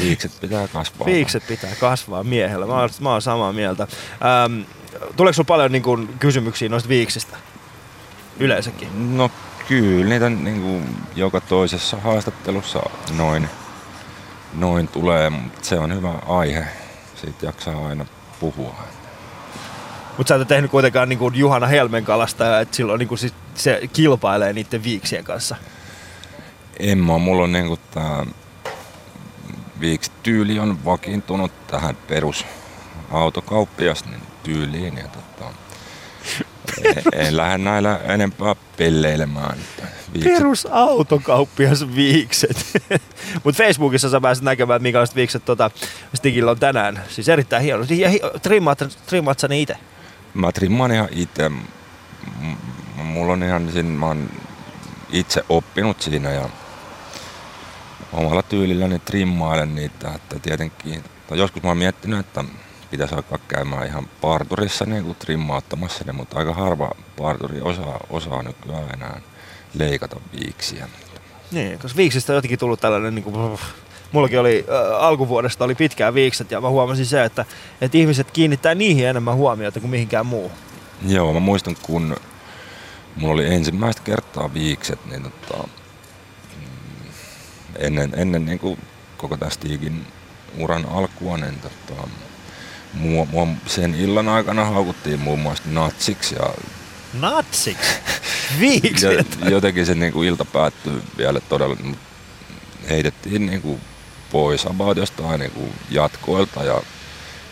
viikset 0.00 0.32
pitää 0.40 0.68
kasvaa. 0.68 1.06
Viikset 1.06 1.46
pitää 1.46 1.74
kasvaa 1.80 2.24
miehellä. 2.24 2.66
Mä 2.66 2.80
oon, 2.80 2.90
mä 3.00 3.12
oon 3.12 3.22
samaa 3.22 3.52
mieltä. 3.52 3.82
Ähm, 3.82 4.60
tuleeko 5.16 5.34
sulla 5.34 5.46
paljon 5.46 5.72
niin 5.72 5.82
kun, 5.82 6.08
kysymyksiä 6.18 6.68
noista 6.68 6.88
viiksistä? 6.88 7.36
Yleensäkin. 8.38 9.16
No 9.16 9.30
kyllä, 9.68 10.08
niitä 10.08 10.30
niin 10.30 10.62
kuin 10.62 10.96
joka 11.16 11.40
toisessa 11.40 11.96
haastattelussa 11.96 12.82
noin, 13.16 13.48
noin 14.54 14.88
tulee, 14.88 15.30
mutta 15.30 15.58
se 15.62 15.78
on 15.78 15.94
hyvä 15.94 16.12
aihe. 16.26 16.64
Siitä 17.14 17.46
jaksaa 17.46 17.86
aina 17.86 18.06
puhua. 18.40 18.74
Mutta 20.18 20.28
sä 20.28 20.34
et 20.34 20.40
ole 20.40 20.46
tehnyt 20.46 20.70
kuitenkaan 20.70 21.08
niin 21.08 21.18
kuin 21.18 21.34
Juhana 21.34 21.66
Helmen 21.66 22.04
kalasta, 22.04 22.60
että 22.60 22.76
silloin 22.76 22.98
niin 22.98 23.08
kuin 23.08 23.18
sit 23.18 23.34
se 23.54 23.80
kilpailee 23.92 24.52
niiden 24.52 24.84
viiksien 24.84 25.24
kanssa. 25.24 25.56
En 26.78 26.98
mä, 26.98 27.18
mulla 27.18 27.44
on 27.44 27.52
niinku 27.52 27.78
tää 27.90 28.26
viikstyyli 29.80 30.58
on 30.58 30.84
vakiintunut 30.84 31.52
tähän 31.66 31.96
perus 32.08 32.46
autokauppias 33.10 34.04
niin 34.04 34.20
tyyliin 34.42 34.96
ja 34.96 35.08
tota, 35.08 35.52
en, 37.12 37.36
lähde 37.36 37.58
näillä 37.58 38.00
enempää 38.04 38.54
pelleilemään. 38.76 39.58
että 39.58 39.82
Viikset, 40.14 40.32
Perusautokauppias 40.38 41.86
viikset. 41.94 42.56
Mutta 43.44 43.62
Facebookissa 43.64 44.10
sä 44.10 44.20
pääset 44.20 44.44
näkemään, 44.44 44.82
minkälaiset 44.82 45.16
viikset 45.16 45.44
tota, 45.44 45.70
Stigillä 46.14 46.50
on 46.50 46.58
tänään. 46.58 47.02
Siis 47.08 47.28
erittäin 47.28 47.62
hieno. 47.62 47.84
Ja 47.88 48.08
hi- 48.08 48.20
trimmaat, 48.42 48.78
trimmaat 49.06 49.38
sä 49.38 49.48
ne 49.48 49.60
itse? 49.60 49.76
mä 50.34 50.52
trimmaan 50.52 50.92
ihan 50.92 51.08
itse. 51.12 51.48
M- 51.48 51.62
Mulla 53.02 53.32
on 53.32 53.42
ihan 53.42 53.72
siinä, 53.72 53.88
mä 53.88 54.06
oon 54.06 54.30
itse 55.10 55.44
oppinut 55.48 56.00
siinä 56.02 56.30
ja 56.30 56.48
omalla 58.12 58.42
tyylilläni 58.42 58.98
trimmailen 58.98 59.74
niitä, 59.74 60.10
että 60.14 60.38
tietenkin, 60.38 61.04
tai 61.28 61.38
joskus 61.38 61.62
mä 61.62 61.68
oon 61.68 61.78
miettinyt, 61.78 62.18
että 62.20 62.44
pitäisi 62.90 63.14
alkaa 63.14 63.38
käymään 63.48 63.86
ihan 63.86 64.06
parturissa 64.20 64.86
niin 64.86 65.04
kuin 65.04 65.16
trimmauttamassa 65.16 66.04
ne, 66.06 66.12
mutta 66.12 66.38
aika 66.38 66.54
harva 66.54 66.90
parturi 67.18 67.60
osaa, 67.60 68.00
osaa 68.10 68.42
nykyään 68.42 68.94
enää 68.94 69.20
leikata 69.74 70.20
viiksiä. 70.40 70.88
Niin, 71.52 71.78
koska 71.78 71.96
viiksistä 71.96 72.32
on 72.32 72.34
jotenkin 72.34 72.58
tullut 72.58 72.80
tällainen, 72.80 73.14
niin 73.14 73.24
kuin, 73.24 73.58
mullakin 74.12 74.40
oli 74.40 74.64
äh, 74.68 75.04
alkuvuodesta 75.04 75.64
oli 75.64 75.74
pitkään 75.74 76.14
viikset 76.14 76.50
ja 76.50 76.60
mä 76.60 76.68
huomasin 76.68 77.06
se, 77.06 77.24
että, 77.24 77.44
että 77.80 77.98
ihmiset 77.98 78.30
kiinnittää 78.30 78.74
niihin 78.74 79.06
enemmän 79.06 79.34
huomiota 79.34 79.80
kuin 79.80 79.90
mihinkään 79.90 80.26
muu. 80.26 80.52
Joo, 81.06 81.32
mä 81.32 81.40
muistan 81.40 81.76
kun 81.82 82.16
mulla 83.16 83.34
oli 83.34 83.54
ensimmäistä 83.54 84.02
kertaa 84.02 84.54
viikset, 84.54 85.06
niin 85.06 85.22
tota, 85.22 85.68
mm, 86.56 87.12
ennen, 87.78 88.12
ennen 88.16 88.44
niin 88.44 88.58
kuin 88.58 88.78
koko 89.16 89.36
tästä 89.36 89.54
Stigin 89.54 90.06
uran 90.58 90.86
alkua, 90.86 91.36
niin 91.36 91.54
tota, 91.60 92.08
mua, 92.94 93.24
mua 93.24 93.46
sen 93.66 93.94
illan 93.94 94.28
aikana 94.28 94.64
haukuttiin 94.64 95.20
muun 95.20 95.40
muassa 95.40 95.62
natsiksi 95.66 96.34
ja, 96.34 96.54
Natsiksi? 97.20 97.90
Viikset? 98.60 99.38
ja 99.44 99.50
jotenkin 99.50 99.86
se 99.86 99.94
niin 99.94 100.12
kuin 100.12 100.28
ilta 100.28 100.44
päättyi 100.44 101.02
vielä 101.18 101.40
todella, 101.40 101.76
heitettiin 102.88 103.46
niin 103.46 103.62
kuin 103.62 103.80
pois 104.32 104.66
about 104.66 104.96
jostain 104.96 105.40
niin 105.40 105.52
kuin 105.52 105.72
jatkoilta 105.90 106.64
ja 106.64 106.82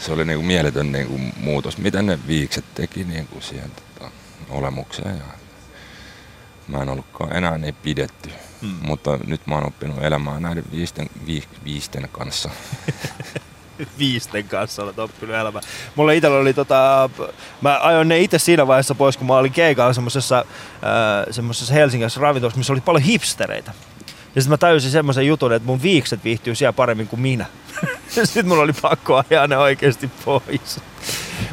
se 0.01 0.13
oli 0.13 0.25
niin 0.25 0.39
kuin 0.39 0.47
mieletön 0.47 0.93
niin 0.93 1.07
kuin 1.07 1.33
muutos, 1.37 1.79
miten 1.79 2.07
ne 2.07 2.19
viikset 2.27 2.65
teki 2.75 3.05
niin 3.05 3.27
kuin 3.27 3.43
siihen 3.43 3.71
tota, 3.71 4.11
olemukseen. 4.49 5.19
Ja 5.19 5.25
mä 6.69 6.83
en 6.83 6.89
ollutkaan 6.89 7.37
enää 7.37 7.59
niin 7.59 7.75
pidetty, 7.75 8.31
Hmm. 8.61 8.75
mutta 8.83 9.19
nyt 9.27 9.47
mä 9.47 9.55
oon 9.55 9.67
oppinut 9.67 10.03
elämään 10.03 10.43
näiden 10.43 10.65
viisten, 10.73 11.11
vi, 11.27 11.45
viisten 11.65 12.09
kanssa. 12.13 12.51
viisten 13.99 14.49
kanssa 14.49 14.83
olet 14.83 14.99
oppinut 14.99 15.37
elämään. 15.37 15.65
Mulla 15.95 16.13
itsellä 16.13 16.39
oli 16.39 16.55
tota, 16.55 17.11
mä 17.61 17.79
ajoin 17.83 18.09
ne 18.09 18.19
itse 18.19 18.39
siinä 18.39 18.67
vaiheessa 18.67 18.95
pois, 18.95 19.17
kun 19.17 19.27
mä 19.27 19.37
olin 19.37 19.53
keikalla 19.53 19.93
semmosessa, 19.93 20.39
äh, 20.39 20.45
semmosessa 21.31 21.75
Helsingissä 21.75 22.21
ravintolassa, 22.21 22.59
missä 22.59 22.73
oli 22.73 22.81
paljon 22.81 23.03
hipstereitä. 23.03 23.73
Ja 24.35 24.43
sitten 24.43 24.51
mä 24.51 24.57
tajusin 24.57 24.91
semmoisen 24.91 25.27
jutun, 25.27 25.53
että 25.53 25.67
mun 25.67 25.83
viikset 25.83 26.25
viihtyy 26.25 26.55
siellä 26.55 26.73
paremmin 26.73 27.09
kuin 27.09 27.21
minä. 27.21 27.47
sitten 28.09 28.49
mulla 28.49 28.63
oli 28.63 28.73
pakko 28.83 29.23
ajaa 29.31 29.47
ne 29.47 29.57
oikeasti 29.57 30.11
pois. 30.25 30.81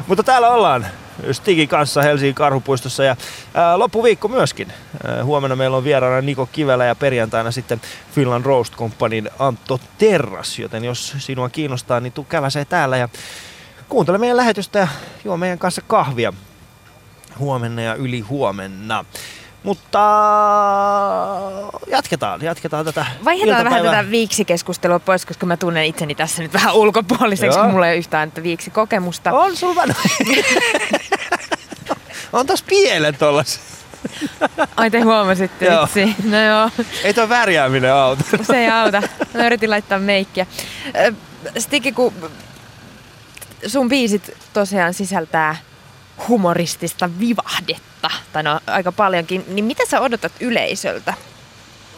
Mutta 0.06 0.22
täällä 0.22 0.48
ollaan 0.48 0.86
Stigin 1.32 1.68
kanssa 1.68 2.02
Helsingin 2.02 2.34
karhupuistossa 2.34 3.04
ja 3.04 3.16
ää, 3.54 3.78
loppuviikko 3.78 4.28
myöskin. 4.28 4.72
Ää, 5.06 5.24
huomenna 5.24 5.56
meillä 5.56 5.76
on 5.76 5.84
vieraana 5.84 6.20
Niko 6.20 6.48
Kivelä 6.52 6.84
ja 6.84 6.94
perjantaina 6.94 7.50
sitten 7.50 7.80
Finland 8.14 8.44
Roast 8.44 8.76
Companyn 8.76 9.30
Antto 9.38 9.80
Terras, 9.98 10.58
joten 10.58 10.84
jos 10.84 11.14
sinua 11.18 11.48
kiinnostaa, 11.48 12.00
niin 12.00 12.12
tuu 12.12 12.24
käväsee 12.24 12.64
täällä 12.64 12.96
ja 12.96 13.08
kuuntele 13.88 14.18
meidän 14.18 14.36
lähetystä 14.36 14.78
ja 14.78 14.88
juo 15.24 15.36
meidän 15.36 15.58
kanssa 15.58 15.82
kahvia 15.86 16.32
huomenna 17.38 17.82
ja 17.82 17.94
yli 17.94 18.20
huomenna. 18.20 19.04
Mutta 19.66 19.98
jatketaan, 21.86 22.42
jatketaan 22.42 22.84
tätä 22.84 23.06
Vaihdetaan 23.24 23.64
vähän 23.64 23.84
tätä 23.84 24.10
viiksikeskustelua 24.10 24.98
pois, 24.98 25.26
koska 25.26 25.46
mä 25.46 25.56
tunnen 25.56 25.84
itseni 25.84 26.14
tässä 26.14 26.42
nyt 26.42 26.52
vähän 26.52 26.74
ulkopuoliseksi, 26.74 27.58
Joo. 27.58 27.68
mulla 27.68 27.86
ei 27.86 27.92
ole 27.92 27.98
yhtään 27.98 28.28
että 28.28 28.42
viiksikokemusta. 28.42 29.32
On 29.32 29.56
sulla 29.56 29.82
on 32.32 32.46
tos 32.46 32.62
pielet 32.62 33.18
tollas. 33.18 33.60
Ai 34.76 34.90
te 34.90 35.00
huomasitte 35.00 35.64
Joo. 35.64 35.82
vitsi. 35.82 36.14
No 36.24 36.42
joo, 36.42 36.70
Ei 37.04 37.14
toi 37.14 37.28
värjääminen 37.28 37.92
auta. 37.92 38.24
se 38.42 38.56
ei 38.56 38.70
auta. 38.70 39.02
Mä 39.34 39.46
yritin 39.46 39.70
laittaa 39.70 39.98
meikkiä. 39.98 40.46
Stiki, 41.58 41.92
kun 41.92 42.12
sun 43.66 43.88
biisit 43.88 44.36
tosiaan 44.52 44.94
sisältää 44.94 45.56
humoristista 46.28 47.10
vivahdetta, 47.20 48.10
tai 48.32 48.42
no 48.42 48.60
aika 48.66 48.92
paljonkin, 48.92 49.44
niin 49.48 49.64
mitä 49.64 49.82
sä 49.90 50.00
odotat 50.00 50.32
yleisöltä? 50.40 51.14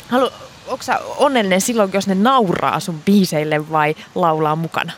Halu, 0.08 0.30
onko 0.66 0.82
sä 0.82 0.98
onnellinen 0.98 1.60
silloin, 1.60 1.90
jos 1.92 2.06
ne 2.06 2.14
nauraa 2.14 2.80
sun 2.80 3.02
biiseille 3.02 3.70
vai 3.70 3.94
laulaa 4.14 4.56
mukana? 4.56 4.92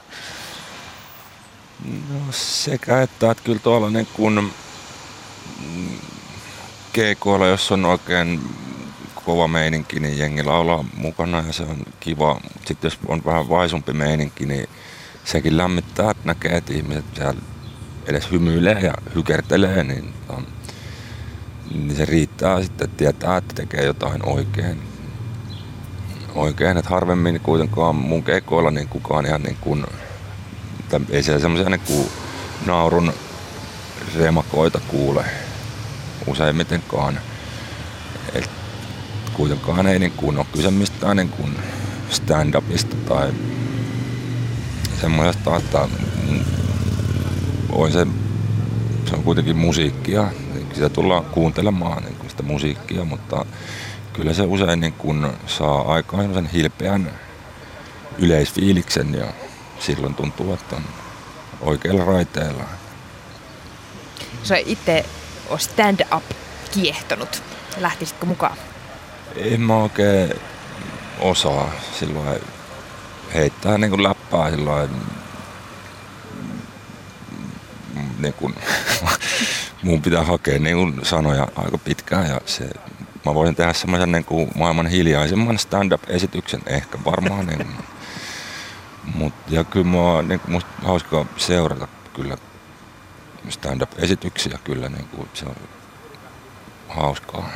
No 1.85 2.21
sekä 2.31 3.03
että, 3.03 3.31
että 3.31 3.45
kyllä 3.45 3.59
tuolla 3.59 3.91
niin 3.91 4.09
kun 4.13 4.53
mm, 5.67 5.99
keikoilla, 6.93 7.47
jos 7.47 7.73
on 7.73 7.85
oikein 7.85 8.41
kova 9.15 9.49
meininki, 9.49 10.01
niin 10.01 10.19
jengi 10.19 10.43
laulaa 10.43 10.85
mukana 10.97 11.43
ja 11.47 11.53
se 11.53 11.63
on 11.63 11.77
kiva. 12.01 12.41
Sitten 12.67 12.89
jos 12.89 12.99
on 13.09 13.23
vähän 13.25 13.49
vaisumpi 13.49 13.93
meininki, 13.93 14.47
niin 14.47 14.69
sekin 15.25 15.57
lämmittää, 15.57 16.11
että 16.11 16.23
näkee, 16.25 16.57
että 16.57 16.73
ihmiset 16.73 17.05
siellä 17.15 17.41
edes 18.11 18.31
hymyilee 18.31 18.81
ja 18.81 18.95
hykertelee, 19.15 19.85
niin, 19.85 20.15
on, 20.29 20.47
niin 21.71 21.97
se 21.97 22.05
riittää 22.05 22.63
sitten, 22.63 22.85
että 22.85 22.97
tietää, 22.97 23.37
että 23.37 23.55
tekee 23.55 23.85
jotain 23.85 24.29
oikein. 24.29 24.83
Oikein, 26.35 26.77
että 26.77 26.91
harvemmin 26.91 27.41
kuitenkaan 27.41 27.95
mun 27.95 28.23
keikoilla 28.23 28.71
niin 28.71 28.89
kukaan 28.89 29.27
ihan 29.27 29.43
niin 29.43 29.57
kuin 29.61 29.87
ei 31.11 31.23
siellä 31.23 31.41
semmoisia 31.41 31.71
niinku 31.71 32.11
naurun 32.67 33.13
remakoita 34.19 34.81
kuule 34.89 35.25
useimmitenkaan. 36.27 37.21
Et 38.35 38.51
kuitenkaan 39.33 39.87
ei 39.87 39.99
niinku 39.99 40.29
ole 40.29 40.47
kyse 40.53 40.71
mistään 40.71 41.17
niinku 41.17 41.49
stand-upista 42.11 42.97
tai 43.09 43.33
semmoisesta, 45.01 45.57
että 45.57 45.89
on 47.73 47.93
se, 47.93 48.07
se 49.07 49.15
on 49.15 49.23
kuitenkin 49.23 49.57
musiikkia. 49.57 50.29
Sitä 50.73 50.89
tullaan 50.89 51.25
kuuntelemaan 51.25 52.03
niin 52.03 52.17
sitä 52.29 52.43
musiikkia, 52.43 53.05
mutta 53.05 53.47
kyllä 54.13 54.35
se 54.35 54.43
usein 54.43 54.81
niin 54.81 54.93
kun 54.93 55.33
saa 55.47 55.95
aikaan 55.95 56.23
semmoisen 56.23 56.51
hilpeän 56.53 57.11
yleisfiiliksen 58.19 59.15
ja 59.15 59.27
silloin 59.79 60.15
tuntuu, 60.15 60.55
että 60.55 60.77
on 60.77 60.83
oikealla 61.61 62.05
raiteella. 62.05 62.65
Se 64.43 64.63
itse 64.67 65.05
on 65.49 65.61
stand-up 65.61 66.25
kiehtonut. 66.71 67.43
Lähtisitkö 67.77 68.27
mukaan? 68.27 68.57
En 69.37 69.61
mä 69.61 69.77
oikein 69.77 70.35
osaa 71.21 71.71
silloin 71.99 72.41
heittää 73.35 73.79
niin 73.79 73.91
kuin 73.91 74.03
läppää 74.03 74.51
silloin 74.51 74.91
niin 78.21 78.35
kuin, 78.35 78.55
mun 79.83 80.03
pitää 80.03 80.25
hakea 80.25 80.59
niin 80.59 80.77
kuin 80.77 81.01
sanoja 81.03 81.49
aika 81.57 81.79
pitkään 81.79 82.29
ja 82.29 82.41
se, 82.47 82.71
mä 83.27 83.35
voisin 83.35 83.57
tehdä 83.57 83.73
semmoisen 83.73 84.13
niin 84.13 84.25
kuin 84.25 84.51
maailman 84.55 84.87
hiljaisimman 84.87 85.59
stand-up-esityksen 85.59 86.63
ehkä 86.67 86.99
varmaan. 87.05 87.47
Niin, 87.47 87.67
mut, 89.15 89.35
ja 89.49 89.65
kyllä 89.65 89.87
mä, 89.87 90.23
niin 90.23 90.41
kuin, 90.41 90.53
musta 90.53 90.71
hauskaa 90.83 91.25
seurata 91.37 91.89
kyllä 92.15 92.37
stand-up-esityksiä 93.49 94.59
kyllä, 94.65 94.89
niin 94.89 95.09
kuin, 95.09 95.29
se 95.35 95.47
on 95.47 95.57
hauskaa. 96.89 97.51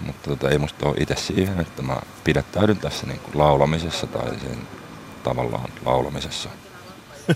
Mutta 0.00 0.30
tota, 0.30 0.50
ei 0.50 0.58
musta 0.58 0.88
ole 0.88 0.96
itse 1.00 1.16
siihen, 1.16 1.60
että 1.60 1.82
mä 1.82 1.96
pidättäydyn 2.24 2.76
tässä 2.76 3.06
niin 3.06 3.20
kuin 3.20 3.38
laulamisessa 3.38 4.06
tai 4.06 4.28
sen 4.40 4.58
tavallaan 5.22 5.70
laulamisessa. 5.84 6.48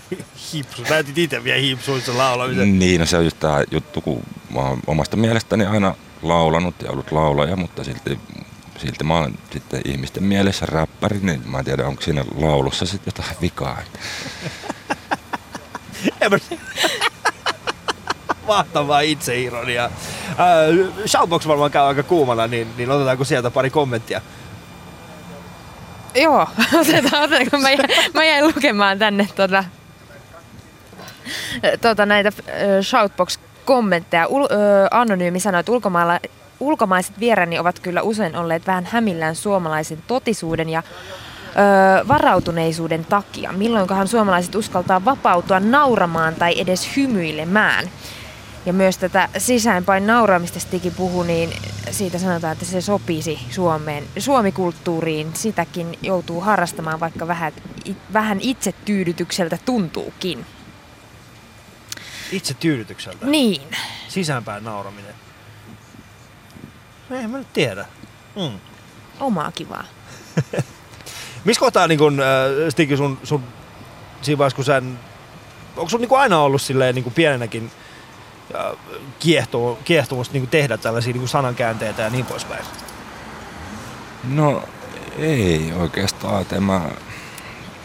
Hipsu. 0.53 0.83
Näytit 0.89 1.17
itse 1.17 1.43
vielä 1.43 1.61
hipsuissa 1.61 2.17
laulamisen. 2.17 2.79
Niin, 2.79 2.99
no 2.99 3.05
se 3.05 3.17
on 3.17 3.23
just 3.23 3.39
tää 3.39 3.63
juttu, 3.71 4.01
kun 4.01 4.23
mä 4.49 4.59
oon 4.59 4.79
omasta 4.87 5.17
mielestäni 5.17 5.65
aina 5.65 5.95
laulanut 6.21 6.81
ja 6.81 6.91
ollut 6.91 7.11
laulaja, 7.11 7.55
mutta 7.55 7.83
silti, 7.83 8.19
silti 8.77 9.03
mä 9.03 9.13
oon 9.13 9.37
sitten 9.51 9.81
ihmisten 9.85 10.23
mielessä 10.23 10.65
räppäri, 10.65 11.19
niin 11.21 11.49
mä 11.49 11.59
en 11.59 11.65
tiedä, 11.65 11.87
onko 11.87 12.01
siinä 12.01 12.25
laulussa 12.35 12.85
sitten 12.85 13.13
jotain 13.15 13.37
vikaa. 13.41 13.81
Mahtavaa 18.47 18.99
itseironiaa. 18.99 19.85
Äh, 19.85 19.91
Shoutbox 21.07 21.47
varmaan 21.47 21.71
käy 21.71 21.83
aika 21.83 22.03
kuumana, 22.03 22.47
niin, 22.47 22.67
niin 22.77 22.91
otetaanko 22.91 23.23
sieltä 23.23 23.51
pari 23.51 23.69
kommenttia? 23.69 24.21
Joo, 26.15 26.47
otetaan, 26.79 27.23
otetaan 27.23 27.49
kun 27.51 27.61
mä 27.61 27.69
jäin, 27.69 27.89
mä 28.13 28.25
jäin 28.25 28.47
lukemaan 28.47 28.99
tänne 28.99 29.27
tota, 29.35 29.63
tota 31.81 32.05
näitä 32.05 32.31
ö, 32.47 32.83
Shoutbox-kommentteja. 32.83 34.27
Ul, 34.27 34.43
ö, 34.43 34.47
Anonyymi 34.91 35.39
sanoi, 35.39 35.59
että 35.59 35.71
ulkomailla, 35.71 36.19
ulkomaiset 36.59 37.19
vierani 37.19 37.59
ovat 37.59 37.79
kyllä 37.79 38.01
usein 38.01 38.35
olleet 38.35 38.67
vähän 38.67 38.85
hämillään 38.85 39.35
suomalaisen 39.35 40.03
totisuuden 40.07 40.69
ja 40.69 40.83
ö, 40.85 42.07
varautuneisuuden 42.07 43.05
takia. 43.05 43.51
Milloinkohan 43.51 44.07
suomalaiset 44.07 44.55
uskaltaa 44.55 45.05
vapautua 45.05 45.59
nauramaan 45.59 46.35
tai 46.35 46.59
edes 46.59 46.97
hymyilemään? 46.97 47.89
Ja 48.65 48.73
myös 48.73 48.97
tätä 48.97 49.29
sisäänpäin 49.37 50.07
nauraamista 50.07 50.59
Stiki 50.59 50.91
puhuu, 50.91 51.23
niin 51.23 51.49
siitä 51.91 52.19
sanotaan, 52.19 52.53
että 52.53 52.65
se 52.65 52.81
sopisi 52.81 53.39
Suomeen, 53.49 54.03
suomikulttuuriin. 54.17 55.31
Sitäkin 55.33 55.97
joutuu 56.01 56.41
harrastamaan, 56.41 56.99
vaikka 56.99 57.27
vähän, 57.27 57.53
vähän 58.13 58.39
itsetyydytykseltä 58.41 59.57
tuntuukin. 59.65 60.45
Itse 62.35 62.53
tyydytykseltä. 62.53 63.25
Niin. 63.25 63.61
Sisäänpäin 64.07 64.63
nauraminen. 64.63 65.15
Ei 67.11 67.27
mä 67.27 67.37
nyt 67.37 67.53
tiedä. 67.53 67.85
Mm. 68.35 68.59
Omaa 69.19 69.51
kivaa. 69.51 69.83
Missä 71.45 71.59
kohtaa 71.59 71.87
niin 71.87 71.97
kun, 71.97 72.19
äh, 72.19 72.25
Stiki 72.69 72.97
sun, 72.97 73.17
sun 73.23 73.43
siinä 74.21 74.37
vaiheessa, 74.37 74.55
kun 74.55 74.65
sä, 74.65 74.81
onko 75.77 75.89
sun 75.89 76.01
niin 76.01 76.09
kun 76.09 76.19
aina 76.19 76.39
ollut 76.39 76.61
silleen 76.61 76.95
niin 76.95 77.03
kun 77.03 77.13
pienenäkin 77.13 77.71
äh, 78.55 78.77
kiehtoo, 79.19 79.79
kiehtomusta 79.85 80.33
niin 80.33 80.47
tehdä 80.47 80.77
tällaisia 80.77 81.13
niin 81.13 81.27
sanankäänteitä 81.27 82.01
ja 82.01 82.09
niin 82.09 82.25
poispäin? 82.25 82.65
No 84.23 84.63
ei 85.17 85.73
oikeastaan, 85.79 86.41
että 86.41 86.55
en 86.55 86.63
mä 86.63 86.81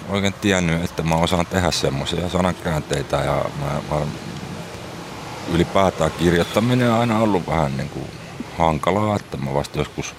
oikein 0.08 0.34
tiennyt, 0.40 0.84
että 0.84 1.02
mä 1.02 1.14
osaan 1.14 1.46
tehdä 1.46 1.70
semmoisia 1.70 2.28
sanankäänteitä 2.28 3.16
ja 3.16 3.44
mä, 3.60 3.66
mä 3.90 4.06
ylipäätään 5.50 6.10
kirjoittaminen 6.18 6.92
on 6.92 7.00
aina 7.00 7.18
ollut 7.18 7.46
vähän 7.46 7.76
niin 7.76 7.88
kuin 7.88 8.10
hankalaa, 8.58 9.16
että 9.16 9.36
mä 9.36 9.54
vasta 9.54 9.78
joskus 9.78 10.14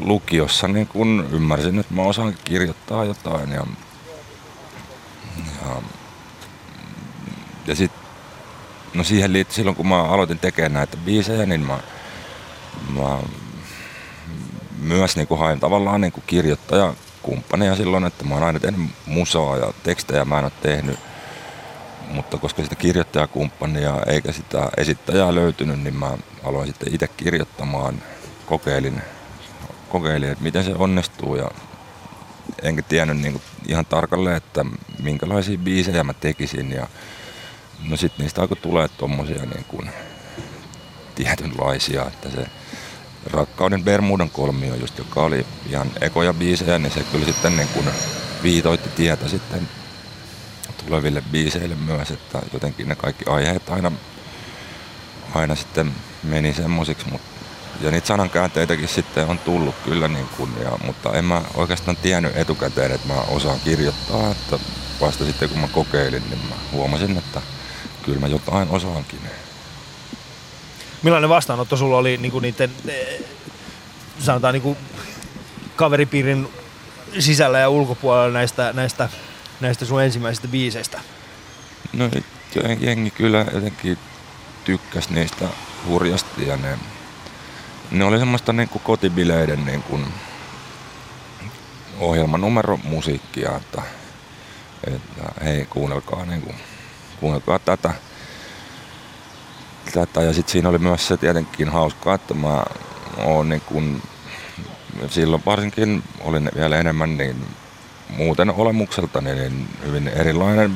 lukiossa 0.00 0.68
niin 0.68 0.86
kun 0.86 1.28
ymmärsin, 1.32 1.78
että 1.78 1.94
mä 1.94 2.02
osaan 2.02 2.36
kirjoittaa 2.44 3.04
jotain 3.04 3.50
ja, 3.50 3.66
ja, 5.36 5.76
ja 7.66 7.74
sit, 7.74 7.92
no 8.94 9.04
siihen 9.04 9.32
liittyy 9.32 9.54
silloin 9.54 9.76
kun 9.76 9.88
mä 9.88 10.02
aloitin 10.02 10.38
tekemään 10.38 10.72
näitä 10.72 10.96
biisejä, 10.96 11.46
niin 11.46 11.60
mä, 11.60 11.78
mä 12.88 13.18
myös 14.78 15.16
niin 15.16 15.26
kuin 15.26 15.40
hain 15.40 15.60
tavallaan 15.60 16.00
niin 16.00 16.12
kuin 16.12 16.24
kirjoittaja 16.26 16.94
kumppaneja 17.22 17.76
silloin, 17.76 18.04
että 18.04 18.24
mä 18.24 18.34
oon 18.34 18.44
aina 18.44 18.60
tehnyt 18.60 18.90
musaa 19.06 19.56
ja 19.56 19.72
tekstejä 19.82 20.24
mä 20.24 20.38
en 20.38 20.44
ole 20.44 20.52
tehnyt. 20.62 20.98
Mutta 22.06 22.38
koska 22.38 22.62
sitä 22.62 22.74
kirjoittajakumppania 22.74 24.02
eikä 24.06 24.32
sitä 24.32 24.68
esittäjää 24.76 25.34
löytynyt, 25.34 25.82
niin 25.82 25.96
mä 25.96 26.10
aloin 26.44 26.66
sitten 26.66 26.94
itse 26.94 27.08
kirjoittamaan. 27.08 28.02
Kokeilin, 28.46 29.02
kokeilin, 29.88 30.30
että 30.30 30.44
miten 30.44 30.64
se 30.64 30.74
onnistuu 30.74 31.36
ja 31.36 31.50
enkä 32.62 32.82
tiennyt 32.82 33.18
niin 33.18 33.42
ihan 33.66 33.86
tarkalleen, 33.86 34.36
että 34.36 34.64
minkälaisia 35.02 35.58
biisejä 35.58 36.04
mä 36.04 36.14
tekisin. 36.14 36.72
Ja 36.72 36.86
no 37.88 37.96
sitten 37.96 38.24
niistä 38.24 38.40
alkoi 38.40 38.56
tulee 38.56 38.88
tommosia 38.88 39.42
niin 39.44 39.64
kuin 39.68 39.90
tietynlaisia, 41.14 42.06
että 42.06 42.30
se 42.30 42.46
Rakkauden 43.26 43.84
Bermudan 43.84 44.30
kolmio, 44.30 44.74
just, 44.74 44.98
joka 44.98 45.22
oli 45.22 45.46
ihan 45.70 45.90
ekoja 46.00 46.34
biisejä, 46.34 46.78
niin 46.78 46.92
se 46.92 47.04
kyllä 47.12 47.26
sitten 47.26 47.56
niin 47.56 47.68
kuin 47.68 47.86
viitoitti 48.42 48.88
tietä 48.88 49.28
sitten 49.28 49.68
tuleville 50.86 51.22
biiseille 51.32 51.74
myös, 51.74 52.10
että 52.10 52.42
jotenkin 52.52 52.88
ne 52.88 52.94
kaikki 52.94 53.24
aiheet 53.28 53.68
aina, 53.68 53.92
aina 55.34 55.54
sitten 55.54 55.92
meni 56.22 56.54
semmosiksi, 56.54 57.06
mutta 57.10 57.36
ja 57.80 57.90
niitä 57.90 58.06
sanankäänteitäkin 58.06 58.88
sitten 58.88 59.26
on 59.26 59.38
tullut 59.38 59.74
kyllä, 59.84 60.08
niin 60.08 60.28
kuin, 60.36 60.50
ja, 60.62 60.78
mutta 60.84 61.12
en 61.12 61.24
mä 61.24 61.42
oikeastaan 61.54 61.96
tiennyt 61.96 62.36
etukäteen, 62.36 62.92
että 62.92 63.08
mä 63.08 63.20
osaan 63.20 63.60
kirjoittaa, 63.60 64.30
että 64.30 64.58
vasta 65.00 65.24
sitten 65.24 65.48
kun 65.48 65.58
mä 65.58 65.68
kokeilin, 65.68 66.22
niin 66.30 66.40
mä 66.48 66.54
huomasin, 66.72 67.18
että 67.18 67.42
kyllä 68.02 68.20
mä 68.20 68.26
jotain 68.26 68.68
osaankin. 68.70 69.20
Millainen 71.02 71.30
vastaanotto 71.30 71.76
sulla 71.76 71.96
oli 71.96 72.16
niin 72.16 72.32
kuin 72.32 72.42
niiden, 72.42 72.70
eh, 72.88 73.20
sanotaan 74.18 74.54
niin 74.54 74.62
kuin 74.62 74.76
kaveripiirin 75.76 76.48
sisällä 77.18 77.58
ja 77.58 77.68
ulkopuolella 77.68 78.32
näistä, 78.32 78.72
näistä, 78.72 79.08
näistä 79.60 79.84
sun 79.84 80.02
ensimmäisistä 80.02 80.48
biiseistä? 80.48 81.00
No 81.92 82.10
jengi 82.80 83.10
kyllä 83.10 83.46
jotenkin 83.54 83.98
tykkäs 84.64 85.10
niistä 85.10 85.48
hurjasti 85.86 86.46
ja 86.46 86.56
ne, 86.56 86.78
ne 87.90 88.04
oli 88.04 88.18
semmoista 88.18 88.52
niin 88.52 88.68
kuin 88.68 88.82
kotibileiden 88.82 89.66
niin 89.66 89.82
kuin 89.82 90.06
ohjelmanumero 91.98 92.76
musiikkia, 92.76 93.56
että, 93.56 93.82
että 94.86 95.44
hei 95.44 95.66
kuunnelkaa, 95.66 96.24
niin 96.24 96.42
kuin, 96.42 96.56
kuunnelkaa 97.20 97.58
tätä 97.58 97.94
tätä. 99.92 100.22
Ja 100.22 100.32
sitten 100.32 100.52
siinä 100.52 100.68
oli 100.68 100.78
myös 100.78 101.08
se 101.08 101.16
tietenkin 101.16 101.68
hauskaa, 101.68 102.14
että 102.14 102.34
mä 102.34 102.64
oon 103.16 103.48
niin 103.48 103.60
kun, 103.60 104.02
silloin 105.08 105.42
varsinkin 105.46 106.02
olin 106.20 106.50
vielä 106.56 106.78
enemmän 106.78 107.16
niin 107.16 107.46
muuten 108.08 108.50
olemukselta 108.50 109.20
niin 109.20 109.68
hyvin 109.86 110.08
erilainen, 110.08 110.72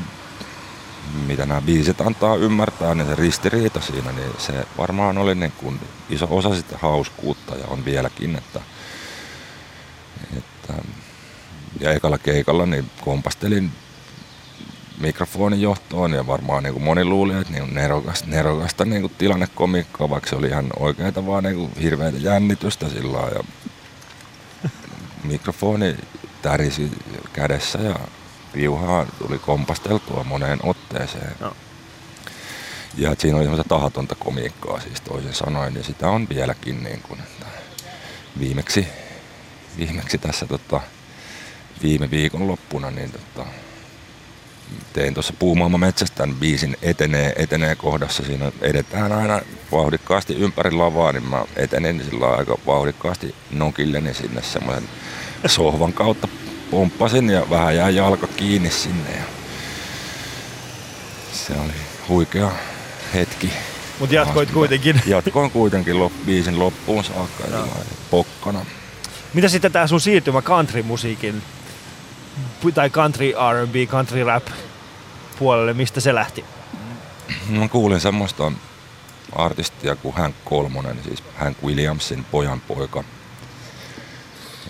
mitä 1.26 1.46
nämä 1.46 1.60
biisit 1.60 2.00
antaa 2.00 2.36
ymmärtää, 2.36 2.94
niin 2.94 3.06
se 3.06 3.14
ristiriita 3.14 3.80
siinä, 3.80 4.12
niin 4.12 4.30
se 4.38 4.66
varmaan 4.78 5.18
oli 5.18 5.34
niin 5.34 5.52
kuin 5.52 5.80
iso 6.10 6.26
osa 6.30 6.54
sitä 6.54 6.78
hauskuutta 6.78 7.54
ja 7.56 7.66
on 7.66 7.84
vieläkin, 7.84 8.36
että, 8.36 8.60
että 10.36 10.74
ja 11.80 11.92
ekalla 11.92 12.18
keikalla 12.18 12.66
niin 12.66 12.90
kompastelin 13.00 13.72
mikrofonin 15.00 15.60
johtoon 15.60 16.12
ja 16.12 16.26
varmaan 16.26 16.62
niin 16.62 16.72
kuin 16.72 16.82
moni 16.82 17.04
luuli, 17.04 17.34
että 17.34 17.52
niin 17.52 17.74
nerokasta, 17.74 18.26
nerokasta 18.28 18.84
niin 18.84 19.02
kuin 19.02 19.12
tilannekomikkoa, 19.18 20.10
vaikka 20.10 20.30
se 20.30 20.36
oli 20.36 20.46
ihan 20.46 20.66
oikeita 20.78 21.26
vaan 21.26 21.44
niin 21.44 21.56
kuin 21.56 21.70
hirveätä 21.82 22.18
jännitystä 22.18 22.88
sillä 22.88 23.18
ja 23.18 23.44
mikrofoni 25.24 25.96
tärisi 26.42 26.90
kädessä 27.32 27.78
ja 27.78 27.98
piuhaa 28.52 29.06
tuli 29.18 29.38
kompasteltua 29.38 30.24
moneen 30.24 30.58
otteeseen. 30.62 31.36
No. 31.40 31.56
Ja 32.96 33.14
siinä 33.18 33.36
oli 33.36 33.44
semmoista 33.44 33.68
tahatonta 33.68 34.14
komiikkaa 34.14 34.80
siis 34.80 35.00
toisin 35.00 35.34
sanoen 35.34 35.74
ja 35.74 35.82
sitä 35.82 36.08
on 36.08 36.28
vieläkin 36.28 36.82
niin 36.82 37.02
kuin, 37.02 37.20
että 37.20 37.46
viimeksi, 38.38 38.88
viimeksi 39.78 40.18
tässä 40.18 40.46
tota, 40.46 40.80
viime 41.82 42.10
viikon 42.10 42.48
loppuna 42.48 42.90
niin 42.90 43.12
tota, 43.12 43.46
tein 44.92 45.14
tuossa 45.14 45.34
Puumaailma 45.38 45.78
metsästän 45.78 46.34
biisin 46.34 46.76
etenee, 46.82 47.32
etenee 47.36 47.74
kohdassa. 47.74 48.22
Siinä 48.22 48.52
edetään 48.60 49.12
aina 49.12 49.40
vauhdikkaasti 49.72 50.34
ympäri 50.34 50.70
lavaa, 50.70 51.12
niin 51.12 51.26
mä 51.26 51.44
etenin 51.56 52.04
sillä 52.04 52.30
aika 52.30 52.58
vauhdikkaasti 52.66 53.34
nokilleni 53.50 54.14
sinne 54.14 54.42
semmoisen 54.42 54.88
sohvan 55.46 55.92
kautta 55.92 56.28
pomppasin 56.70 57.30
ja 57.30 57.50
vähän 57.50 57.76
jäi 57.76 57.96
jalka 57.96 58.26
kiinni 58.26 58.70
sinne. 58.70 59.10
Ja 59.10 59.24
se 61.32 61.52
oli 61.52 61.72
huikea 62.08 62.50
hetki. 63.14 63.52
Mutta 63.98 64.14
jatkoit 64.14 64.50
kuitenkin. 64.50 65.02
Jatkoin 65.06 65.50
kuitenkin 65.50 65.98
lop, 65.98 66.12
biisin 66.26 66.58
loppuun 66.58 67.04
saakka 67.04 67.44
ja 67.50 67.66
pokkana. 68.10 68.66
Mitä 69.34 69.48
sitten 69.48 69.72
tämä 69.72 69.86
sun 69.86 70.00
siirtymä 70.00 70.42
country-musiikin 70.42 71.42
tai 72.74 72.90
country 72.90 73.32
R&B, 73.32 73.90
country 73.90 74.24
rap 74.24 74.46
puolelle, 75.38 75.72
mistä 75.72 76.00
se 76.00 76.14
lähti? 76.14 76.44
Mä 77.48 77.68
kuulin 77.68 78.00
semmoista 78.00 78.52
artistia 79.32 79.96
kuin 79.96 80.14
Hank 80.14 80.36
Kolmonen, 80.44 80.98
siis 81.04 81.22
Hank 81.36 81.58
Williamsin 81.64 82.24
pojan 82.30 82.60
poika. 82.60 83.04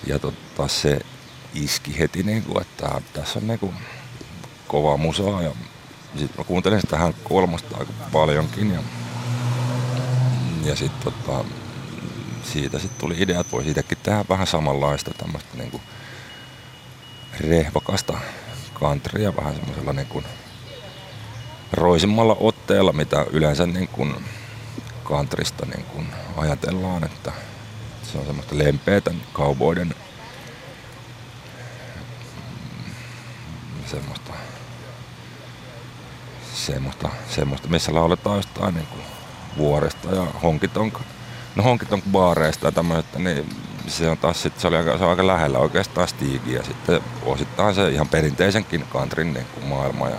Ja 0.07 0.19
tota, 0.61 0.73
se 0.73 1.01
iski 1.55 1.99
heti, 1.99 2.23
niin 2.23 2.43
kuin, 2.43 2.61
että 2.61 3.01
tässä 3.13 3.39
on 3.39 3.47
niin 3.47 3.59
kuin, 3.59 3.75
kova 4.69 4.97
musaa. 4.97 5.43
Ja 5.43 5.51
sitten 6.19 6.39
mä 6.39 6.45
kuuntelin 6.45 6.81
sitä 6.81 6.99
Hank 6.99 7.17
Kolmosta 7.25 7.77
aika 7.77 7.93
paljonkin. 8.13 8.71
Ja, 8.73 8.81
ja 10.65 10.77
sitten 10.77 11.13
tota, 11.13 11.45
siitä 12.53 12.79
sit 12.79 12.99
tuli 12.99 13.15
idea, 13.19 13.41
että 13.41 13.53
voisi 13.53 13.71
itsekin 13.71 13.99
tehdä 14.03 14.25
vähän 14.29 14.47
samanlaista 14.47 15.11
tämmöistä 15.19 15.57
niin 15.57 15.71
kuin, 15.71 15.83
rehvakasta 17.41 18.19
countrya 18.75 19.37
vähän 19.37 19.55
semmoisella 19.55 19.93
niin 19.93 20.07
kuin 20.07 20.25
roisimmalla 21.73 22.37
otteella, 22.41 22.93
mitä 22.93 23.27
yleensä 23.31 23.67
niin 23.67 23.89
kuin 23.89 24.15
countrysta 25.05 25.67
niin 25.67 25.85
kuin 25.85 26.07
ajatellaan, 26.37 27.05
että 27.05 27.33
se 28.13 28.19
on 28.19 28.27
semmoista 28.27 28.59
lempeätä 28.59 29.11
cowboyden 29.35 29.95
semmoista 33.91 34.33
semmoista, 36.55 37.09
semmoista 37.29 37.69
missä 37.69 37.95
lauletaan 37.95 38.37
jostain 38.37 38.75
niin 38.75 38.87
kuin 38.87 39.03
vuoresta 39.57 40.15
ja 40.15 40.27
honkitonka 40.43 41.01
no 41.57 41.63
honkitonka 41.63 42.07
baareista 42.13 42.67
ja 42.67 42.73
tämmöistä, 42.73 43.19
niin 43.19 43.57
se 43.87 44.11
on 44.11 44.19
taas 44.19 44.43
sit, 44.43 44.61
se 44.61 44.69
oli 44.69 44.77
aika, 44.77 44.99
se 44.99 45.05
on 45.05 45.11
aika 45.11 45.27
lähellä 45.27 45.59
oikeastaan 45.59 46.09
Stigiä. 46.09 46.63
Sitten 46.63 47.01
osittain 47.23 47.75
se 47.75 47.89
ihan 47.89 48.09
perinteisenkin 48.09 48.85
countryn 48.93 49.35
niin 49.35 49.47
kuin 49.55 49.67
maailma. 49.67 50.09
Ja 50.09 50.19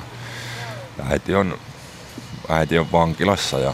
äiti 1.09 1.35
on, 1.35 1.57
äiti 2.49 2.79
on 2.79 2.91
vankilassa 2.91 3.59
ja 3.59 3.73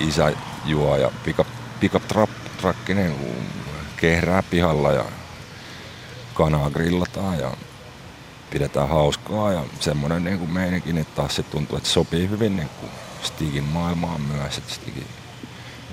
isä 0.00 0.32
juo 0.64 0.96
ja 0.96 1.10
pickup, 1.24 1.46
pickup 1.80 2.02
truck, 2.58 2.88
niin 2.88 3.14
kehrää 3.96 4.42
pihalla 4.42 4.92
ja 4.92 5.04
kanaa 6.34 6.70
grillataan 6.70 7.38
ja 7.38 7.50
pidetään 8.50 8.88
hauskaa 8.88 9.52
ja 9.52 9.64
semmoinen 9.80 10.24
niin 10.24 10.38
kuin 10.38 10.50
meininki, 10.50 10.92
niin 10.92 11.06
taas 11.16 11.36
se 11.36 11.42
tuntuu, 11.42 11.76
että 11.76 11.88
sopii 11.88 12.30
hyvin 12.30 12.56
niin 12.56 12.68
kuin 12.80 12.92
Stigin 13.22 13.64
maailmaan 13.64 14.20
myös, 14.20 14.58
että 14.58 14.74
Stigi 14.74 15.06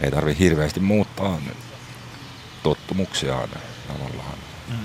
ei 0.01 0.11
tarvi 0.11 0.35
hirveästi 0.39 0.79
muuttaa 0.79 1.39
tottumuksiaan 2.63 3.49
tavallaan. 3.87 4.37
Mm. 4.67 4.75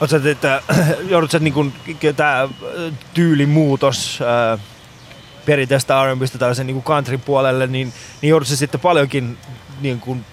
Oletko 0.00 0.28
että 0.28 0.62
joudut 1.08 1.32
niin 1.40 1.54
kuin, 1.54 1.72
tämä 2.16 2.48
tyylimuutos 3.14 4.18
ää, 4.26 4.58
perinteistä 5.46 6.04
R&Bstä 6.04 6.38
tällaisen 6.38 6.66
niin 6.66 6.82
country 6.82 7.18
puolelle, 7.18 7.66
niin, 7.66 7.92
niin 8.22 8.30
joudut 8.30 8.48
sitten 8.48 8.80
paljonkin 8.80 9.38
niin 9.80 10.00
kuin, 10.00 10.24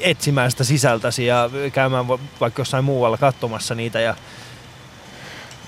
etsimään 0.00 0.50
sitä 0.50 0.64
sisältäsi 0.64 1.26
ja 1.26 1.50
käymään 1.72 2.08
vaikka 2.40 2.60
jossain 2.60 2.84
muualla 2.84 3.16
katsomassa 3.16 3.74
niitä. 3.74 4.00
Ja... 4.00 4.14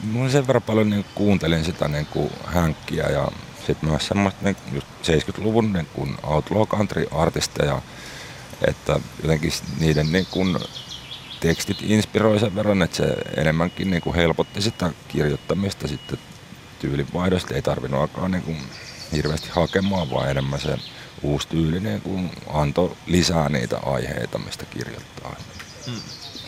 Mä 0.03 0.29
sen 0.29 0.47
verran 0.47 0.63
paljon 0.63 0.91
niin 0.91 1.05
kuuntelin 1.15 1.65
sitä 1.65 1.89
niin 1.89 2.07
kuin 2.07 2.31
hänkkiä 2.45 3.07
ja 3.07 3.29
sitten 3.67 3.91
myös 3.91 4.07
semmoista 4.07 4.45
niin 4.45 4.57
just 4.73 4.87
70-luvun 5.03 5.73
niin 5.73 5.87
kuin 5.95 6.17
outlaw 6.23 6.67
country 6.67 7.07
artisteja, 7.11 7.83
että 8.69 9.01
jotenkin 9.23 9.53
niiden 9.81 10.13
niin 10.13 10.27
kuin 10.31 10.59
tekstit 11.41 11.83
inspiroi 11.83 12.41
sen 12.41 12.55
verran, 12.55 12.83
että 12.83 12.97
se 12.97 13.17
enemmänkin 13.37 13.91
niin 13.91 14.03
kuin 14.03 14.17
helpotti 14.17 14.63
sitä 14.63 14.93
kirjoittamista 15.09 15.89
sitten 15.89 16.19
tyylin 16.79 17.07
Ei 17.55 17.63
tarvinnut 17.63 18.01
alkaa 18.01 18.29
niin 18.29 18.43
kuin 18.43 18.57
hirveästi 19.13 19.49
hakemaan, 19.51 20.11
vaan 20.11 20.31
enemmän 20.31 20.61
se 20.61 20.79
uusi 21.23 21.49
tyyli 21.49 21.81
niin 21.81 22.01
kuin 22.01 22.31
antoi 22.47 22.97
lisää 23.07 23.49
niitä 23.49 23.79
aiheita, 23.79 24.39
mistä 24.39 24.65
kirjoittaa. 24.65 25.37
Hmm. 25.87 26.01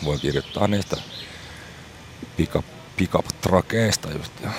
Voi 0.03 0.19
kirjoittaa 0.19 0.67
niistä 0.67 0.97
pickup, 2.37 2.65
pickup 2.97 3.25
trakeista 3.41 4.11
just 4.11 4.31
ja 4.43 4.49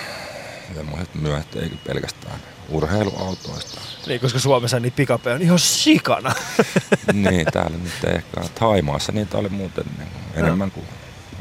semmoiset 0.75 1.15
myöhät 1.15 1.57
eikä 1.57 1.77
pelkästään 1.87 2.39
urheiluautoista. 2.69 3.81
Niin, 4.07 4.21
koska 4.21 4.39
Suomessa 4.39 4.81
niitä 4.81 4.97
pikapeja 4.97 5.37
on 5.37 5.43
ihan 5.43 5.59
sikana. 5.59 6.35
niin, 7.13 7.47
täällä 7.53 7.77
nyt 7.77 8.15
ehkä. 8.15 8.41
Thaimaassa 8.55 9.13
niitä 9.13 9.39
oli 9.39 9.49
muuten 9.49 9.85
niin 9.99 10.09
enemmän 10.35 10.71
kuin, 10.71 10.87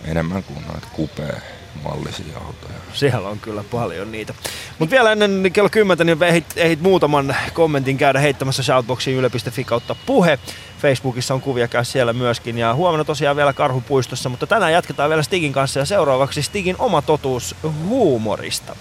enemmän 0.06 0.44
kuin 0.44 0.68
noita 0.68 0.88
kupea 0.94 1.42
mallisia 1.84 2.38
autoja. 2.46 2.74
Siellä 2.94 3.30
on 3.30 3.40
kyllä 3.40 3.64
paljon 3.72 4.12
niitä. 4.12 4.34
Mutta 4.80 4.92
vielä 4.92 5.12
ennen 5.12 5.52
kello 5.54 5.70
10, 5.70 6.08
niin 6.08 6.24
ehdit, 6.24 6.46
ehdit 6.56 6.82
muutaman 6.82 7.36
kommentin 7.54 7.98
käydä 7.98 8.20
heittämässä 8.20 8.64
shoutboxiin 8.64 9.18
yle.fi 9.18 9.64
kautta 9.64 9.96
puhe. 10.06 10.40
Facebookissa 10.82 11.34
on 11.34 11.42
kuvia, 11.42 11.68
käy 11.68 11.86
siellä 11.86 12.14
myöskin. 12.14 12.58
Ja 12.58 12.74
huomenna 12.74 13.04
tosiaan 13.04 13.36
vielä 13.36 13.54
Karhupuistossa, 13.54 14.30
mutta 14.30 14.48
tänään 14.48 14.74
jatketaan 14.74 15.10
vielä 15.10 15.24
Stigin 15.24 15.54
kanssa 15.54 15.80
ja 15.80 15.86
seuraavaksi 15.86 16.44
Stigin 16.44 16.76
oma 16.80 17.02
totuus 17.02 17.56
huumorista. 17.86 18.76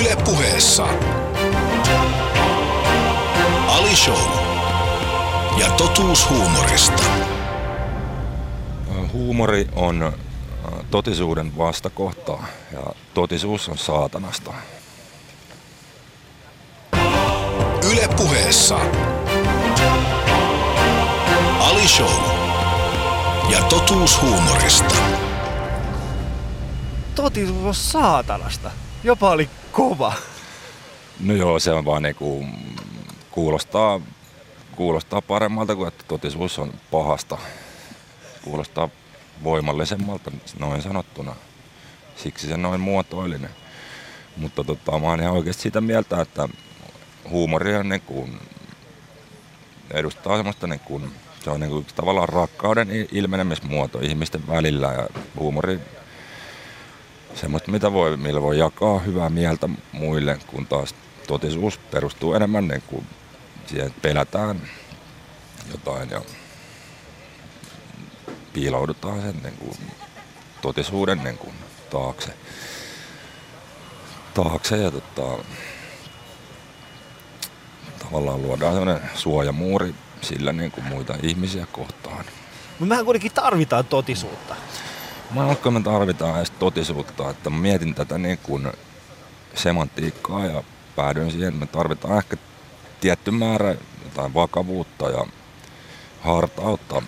Yle 0.00 0.16
puheessa. 0.24 0.86
Ali 3.68 3.96
Show. 3.96 4.38
Ja 5.58 5.66
totuus 5.70 6.30
huumorista. 6.30 7.02
Huumori 9.12 9.68
on 9.72 10.12
totisuuden 10.94 11.56
vastakohta 11.58 12.38
ja 12.72 12.80
totisuus 13.14 13.68
on 13.68 13.78
saatanasta. 13.78 14.52
Yle 17.92 18.08
puheessa. 18.16 18.78
Ali 21.58 21.88
Show. 21.88 22.22
Ja 23.50 23.62
totuus 23.62 24.22
huumorista. 24.22 24.94
Totisuus 27.14 27.64
on 27.66 27.74
saatanasta. 27.74 28.70
Jopa 29.04 29.30
oli 29.30 29.50
kova. 29.72 30.12
No 31.20 31.34
joo, 31.34 31.58
se 31.58 31.72
on 31.72 31.84
vaan 31.84 32.02
niinku, 32.02 32.46
kuulostaa, 33.30 34.00
kuulostaa 34.76 35.22
paremmalta 35.22 35.76
kuin 35.76 35.88
että 35.88 36.04
totisuus 36.08 36.58
on 36.58 36.72
pahasta. 36.90 37.38
Kuulostaa 38.44 38.88
voimallisemmalta 39.44 40.30
noin 40.58 40.82
sanottuna. 40.82 41.36
Siksi 42.16 42.46
se 42.46 42.56
noin 42.56 42.80
muotoillinen. 42.80 43.50
Mutta 44.36 44.64
tota, 44.64 44.98
mä 44.98 45.06
oon 45.06 45.20
ihan 45.20 45.34
oikeasti 45.34 45.62
sitä 45.62 45.80
mieltä, 45.80 46.20
että 46.20 46.48
huumori 47.30 47.76
on 47.76 47.88
niin 47.88 48.00
kuin, 48.00 48.38
edustaa 49.90 50.36
semmoista 50.36 50.66
niin 50.66 50.80
kuin, 50.80 51.12
se 51.44 51.50
on 51.50 51.60
niin 51.60 51.70
kuin 51.70 51.86
tavallaan 51.96 52.28
rakkauden 52.28 52.88
ilmenemismuoto 53.12 53.98
ihmisten 53.98 54.48
välillä 54.48 54.92
ja 54.92 55.08
huumori 55.38 55.80
semmoista, 57.34 57.70
mitä 57.70 57.92
voi, 57.92 58.16
millä 58.16 58.42
voi 58.42 58.58
jakaa 58.58 58.98
hyvää 58.98 59.28
mieltä 59.28 59.68
muille, 59.92 60.38
kun 60.46 60.66
taas 60.66 60.94
totisuus 61.26 61.78
perustuu 61.78 62.34
enemmän 62.34 62.68
niin 62.68 62.82
kuin 62.86 63.06
siihen, 63.66 63.86
että 63.86 64.00
pelätään 64.02 64.60
jotain 65.70 66.10
ja 66.10 66.22
piiloudutaan 68.54 69.20
sen 69.22 69.40
niin 69.42 69.56
kuin, 69.56 69.76
totisuuden 70.62 71.24
niin 71.24 71.38
kuin, 71.38 71.54
taakse. 71.90 72.34
taakse 74.34 74.76
ja 74.76 74.90
tota, 74.90 75.44
tavallaan 77.98 78.42
luodaan 78.42 78.74
sellainen 78.74 79.10
suojamuuri 79.14 79.94
sillä 80.22 80.52
niin 80.52 80.70
kuin 80.70 80.84
muita 80.84 81.14
ihmisiä 81.22 81.66
kohtaan. 81.72 82.24
Mutta 82.68 82.84
mehän 82.84 83.04
kuitenkin 83.04 83.32
tarvitaan 83.32 83.84
totisuutta. 83.84 84.54
Mä 85.30 85.52
että 85.52 85.70
me 85.70 85.80
tarvitaan 85.80 86.36
edes 86.36 86.50
totisuutta, 86.50 87.30
että 87.30 87.50
mä 87.50 87.56
mietin 87.56 87.94
tätä 87.94 88.18
niin 88.18 88.38
kuin 88.42 88.72
semantiikkaa 89.54 90.46
ja 90.46 90.62
päädyin 90.96 91.30
siihen, 91.30 91.48
että 91.48 91.60
me 91.60 91.66
tarvitaan 91.66 92.18
ehkä 92.18 92.36
tietty 93.00 93.30
määrä 93.30 93.74
jotain 94.04 94.34
vakavuutta 94.34 95.10
ja 95.10 95.26
hartautta, 96.20 97.02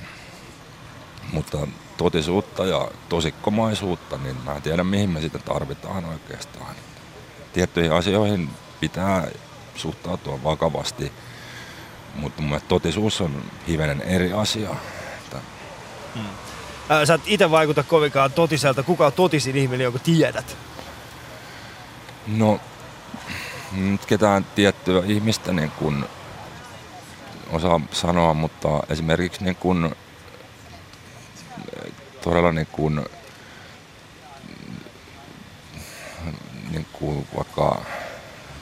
mutta 1.32 1.58
totisuutta 1.96 2.66
ja 2.66 2.88
tosikkomaisuutta, 3.08 4.16
niin 4.16 4.36
mä 4.44 4.54
en 4.54 4.62
tiedä 4.62 4.84
mihin 4.84 5.10
me 5.10 5.20
sitä 5.20 5.38
tarvitaan 5.38 6.04
oikeastaan. 6.04 6.76
Tiettyihin 7.52 7.92
asioihin 7.92 8.50
pitää 8.80 9.28
suhtautua 9.74 10.44
vakavasti, 10.44 11.12
mutta 12.14 12.42
mun 12.42 12.50
mielestä 12.50 12.68
totisuus 12.68 13.20
on 13.20 13.42
hivenen 13.68 14.02
eri 14.02 14.32
asia. 14.32 14.70
Ää, 16.88 17.06
sä 17.06 17.14
et 17.14 17.20
itse 17.26 17.50
vaikuta 17.50 17.82
kovinkaan 17.82 18.32
totiselta. 18.32 18.82
Kuka 18.82 19.06
on 19.06 19.12
totisin 19.12 19.56
ihminen, 19.56 19.84
jonka 19.84 19.98
tiedät? 19.98 20.56
No, 22.26 22.60
nyt 23.72 24.06
ketään 24.06 24.46
tiettyä 24.54 25.02
ihmistä 25.06 25.52
niin 25.52 25.70
kun 25.70 26.08
osaa 27.50 27.80
sanoa, 27.92 28.34
mutta 28.34 28.68
esimerkiksi 28.88 29.44
niin 29.44 29.56
kun, 29.56 29.96
todella 32.26 32.52
niin 32.52 32.68
kun, 32.72 33.06
niin 36.70 36.86
kun 36.92 37.26
vaikka 37.36 37.82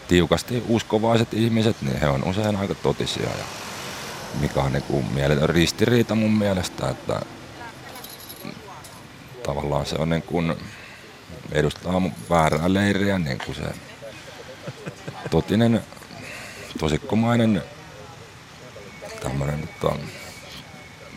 tiukasti 0.08 0.62
uskovaiset 0.68 1.34
ihmiset, 1.34 1.76
niin 1.82 2.00
he 2.00 2.08
on 2.08 2.24
usein 2.24 2.56
aika 2.56 2.74
totisia. 2.74 3.22
Ja 3.22 3.44
mikä 4.40 4.60
on 4.62 4.72
niin 4.72 4.82
kuin 4.82 5.06
mieletön 5.06 5.48
ristiriita 5.48 6.14
mun 6.14 6.30
mielestä, 6.30 6.88
että 6.88 7.20
tavallaan 9.42 9.86
se 9.86 9.96
on 9.98 10.10
niin 10.10 10.22
kuin, 10.22 10.54
edustaa 11.52 12.00
mun 12.00 12.12
väärää 12.30 12.74
leiriä, 12.74 13.18
niin 13.18 13.38
kuin 13.46 13.54
se 13.54 13.64
totinen, 15.30 15.80
tosikkomainen 16.78 17.62
tämmöinen 19.22 19.68
tota, 19.80 19.96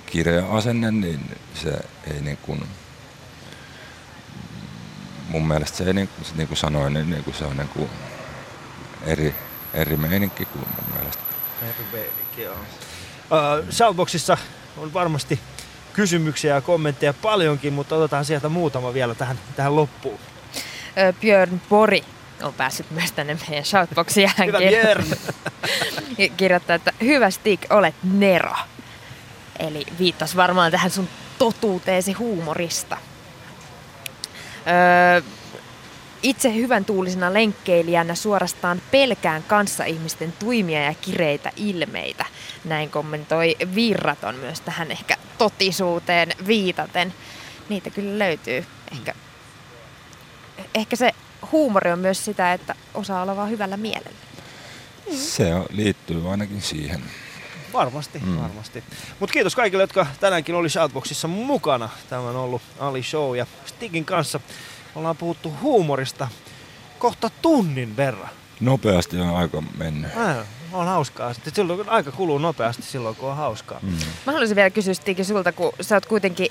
kireä 0.05 0.45
asenne, 0.45 0.91
niin 0.91 1.37
se 1.53 1.79
ei 2.13 2.21
niin 2.21 2.37
kuin, 2.37 2.63
mun 5.29 5.47
mielestä 5.47 5.77
se 5.77 5.83
ei 5.83 5.93
niin, 5.93 6.07
kuin- 6.07 6.37
niin 6.37 6.47
kuin 6.47 6.57
sanoin, 6.57 6.93
niin, 6.93 7.09
niin 7.09 7.23
kuin 7.23 7.35
se 7.35 7.45
on 7.45 7.57
niin 7.57 7.69
kuin 7.69 7.89
eri, 9.05 9.35
eri 9.73 9.97
meininki 9.97 10.45
kuin 10.45 10.65
mun 10.75 10.95
mielestä. 10.97 11.23
Uh, 13.31 13.71
Shoutboxissa 13.73 14.37
on 14.77 14.93
varmasti 14.93 15.39
kysymyksiä 15.93 16.55
ja 16.55 16.61
kommentteja 16.61 17.13
paljonkin, 17.13 17.73
mutta 17.73 17.95
otetaan 17.95 18.25
sieltä 18.25 18.49
muutama 18.49 18.93
vielä 18.93 19.15
tähän, 19.15 19.39
tähän 19.55 19.75
loppuun. 19.75 20.19
Ö, 20.97 21.13
Björn 21.21 21.61
Pori 21.69 22.03
on 22.41 22.53
päässyt 22.53 22.91
myös 22.91 23.11
tänne 23.11 23.37
meidän 23.47 23.65
shoutboxiin. 23.65 24.31
Hän 24.37 24.47
Hyvä 24.47 24.57
Björn! 24.57 25.05
kirjoittaa, 26.37 26.75
että 26.75 26.93
hyvä 27.01 27.29
Stig, 27.29 27.61
olet 27.69 27.95
Nero. 28.03 28.55
Eli 29.59 29.85
viittas 29.99 30.35
varmaan 30.35 30.71
tähän 30.71 30.91
sun 30.91 31.09
totuuteesi 31.37 32.13
huumorista. 32.13 32.97
Öö, 34.67 35.21
itse 36.23 36.55
hyvän 36.55 36.85
tuulisena 36.85 37.33
lenkkeilijänä 37.33 38.15
suorastaan 38.15 38.81
pelkään 38.91 39.43
kanssaihmisten 39.43 40.33
tuimia 40.39 40.83
ja 40.83 40.93
kireitä 40.93 41.51
ilmeitä. 41.55 42.25
Näin 42.65 42.89
kommentoi 42.89 43.55
Virraton 43.75 44.35
myös 44.35 44.61
tähän 44.61 44.91
ehkä 44.91 45.17
totisuuteen 45.37 46.29
viitaten. 46.47 47.13
Niitä 47.69 47.89
kyllä 47.89 48.19
löytyy. 48.19 48.65
Ehkä, 48.91 49.13
ehkä 50.75 50.95
se 50.95 51.11
huumori 51.51 51.91
on 51.91 51.99
myös 51.99 52.25
sitä, 52.25 52.53
että 52.53 52.75
osaa 52.93 53.21
olla 53.21 53.35
vaan 53.35 53.49
hyvällä 53.49 53.77
mielellä. 53.77 54.17
Se 55.15 55.45
liittyy 55.69 56.31
ainakin 56.31 56.61
siihen. 56.61 57.01
Varmasti, 57.77 58.19
Mm. 58.19 58.37
varmasti. 58.41 58.83
Mutta 59.19 59.33
kiitos 59.33 59.55
kaikille, 59.55 59.83
jotka 59.83 60.05
tänäänkin 60.19 60.55
oli 60.55 60.69
Shoutboxissa 60.69 61.27
mukana. 61.27 61.89
Tämä 62.09 62.21
on 62.21 62.35
ollut 62.35 62.61
Ali 62.79 63.03
Show 63.03 63.37
ja 63.37 63.45
Stigin 63.65 64.05
kanssa 64.05 64.39
ollaan 64.95 65.17
puhuttu 65.17 65.53
huumorista 65.61 66.27
kohta 66.99 67.29
tunnin 67.41 67.97
verran. 67.97 68.29
Nopeasti 68.59 69.19
on 69.19 69.35
aika 69.35 69.63
mennyt. 69.77 70.11
Äh, 70.17 70.37
on 70.73 70.85
hauskaa. 70.87 71.33
Sitten 71.33 71.55
silloin 71.55 71.89
aika 71.89 72.11
kuluu 72.11 72.37
nopeasti 72.37 72.83
silloin, 72.83 73.15
kun 73.15 73.29
on 73.29 73.37
hauskaa. 73.37 73.79
Mm. 73.81 73.89
Mä 74.25 74.31
haluaisin 74.31 74.55
vielä 74.55 74.69
kysyä 74.69 74.93
Stig 74.93 75.23
sulta, 75.23 75.51
kun 75.51 75.73
sä 75.81 75.95
oot 75.95 76.05
kuitenkin 76.05 76.47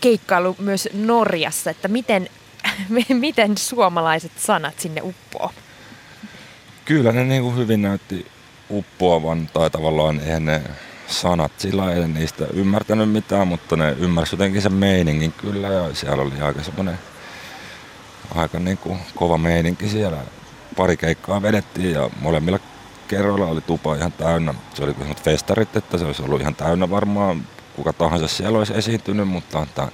keikkailu 0.00 0.56
myös 0.58 0.88
Norjassa, 0.92 1.70
että 1.70 1.88
miten, 1.88 2.28
miten 3.08 3.58
suomalaiset 3.58 4.32
sanat 4.38 4.80
sinne 4.80 5.00
uppoo? 5.04 5.50
Kyllä 6.84 7.12
ne 7.12 7.24
niin 7.24 7.42
kuin 7.42 7.56
hyvin 7.56 7.82
näytti 7.82 8.26
uppoavan, 8.70 9.48
tai 9.52 9.70
tavallaan 9.70 10.20
eihän 10.20 10.44
ne 10.44 10.62
sanat 11.06 11.52
sillä 11.58 11.92
ei 11.92 12.08
niistä 12.08 12.46
ymmärtänyt 12.52 13.10
mitään, 13.10 13.48
mutta 13.48 13.76
ne 13.76 13.96
ymmärsi 13.98 14.34
jotenkin 14.34 14.62
sen 14.62 14.72
meiningin 14.72 15.32
kyllä, 15.32 15.68
ja 15.68 15.94
siellä 15.94 16.22
oli 16.22 16.40
aika 16.40 16.62
semmoinen 16.62 16.98
aika 18.34 18.58
niin 18.58 18.78
kuin 18.78 18.98
kova 19.16 19.38
meininki 19.38 19.88
siellä. 19.88 20.18
Pari 20.76 20.96
keikkaa 20.96 21.42
vedettiin 21.42 21.92
ja 21.92 22.10
molemmilla 22.20 22.58
kerroilla 23.08 23.46
oli 23.46 23.60
tupa 23.60 23.94
ihan 23.94 24.12
täynnä. 24.12 24.54
Se 24.74 24.84
oli 24.84 24.92
semmoiset 24.92 25.24
festarit, 25.24 25.76
että 25.76 25.98
se 25.98 26.04
olisi 26.04 26.22
ollut 26.22 26.40
ihan 26.40 26.54
täynnä 26.54 26.90
varmaan 26.90 27.42
kuka 27.76 27.92
tahansa 27.92 28.28
siellä 28.28 28.58
olisi 28.58 28.74
esiintynyt, 28.76 29.28
mutta 29.28 29.62
että 29.62 29.88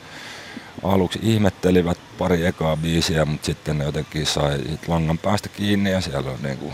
aluksi 0.83 1.19
ihmettelivät 1.23 1.99
pari 2.19 2.47
ekaa 2.47 2.77
biisiä, 2.77 3.25
mutta 3.25 3.47
sitten 3.47 3.79
ne 3.79 3.85
jotenkin 3.85 4.27
sai 4.27 4.59
langan 4.87 5.19
päästä 5.19 5.49
kiinni 5.49 5.91
ja 5.91 6.01
siellä 6.01 6.31
on 6.31 6.39
niinku 6.43 6.73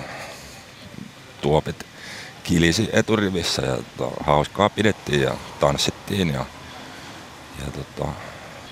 tuopit 1.40 1.86
kilisi 2.44 2.88
eturivissä 2.92 3.62
ja 3.62 3.78
tota, 3.96 4.24
hauskaa 4.24 4.68
pidettiin 4.68 5.22
ja 5.22 5.34
tanssittiin 5.60 6.28
ja, 6.28 6.46
ja 7.58 7.70
tota, 7.70 8.12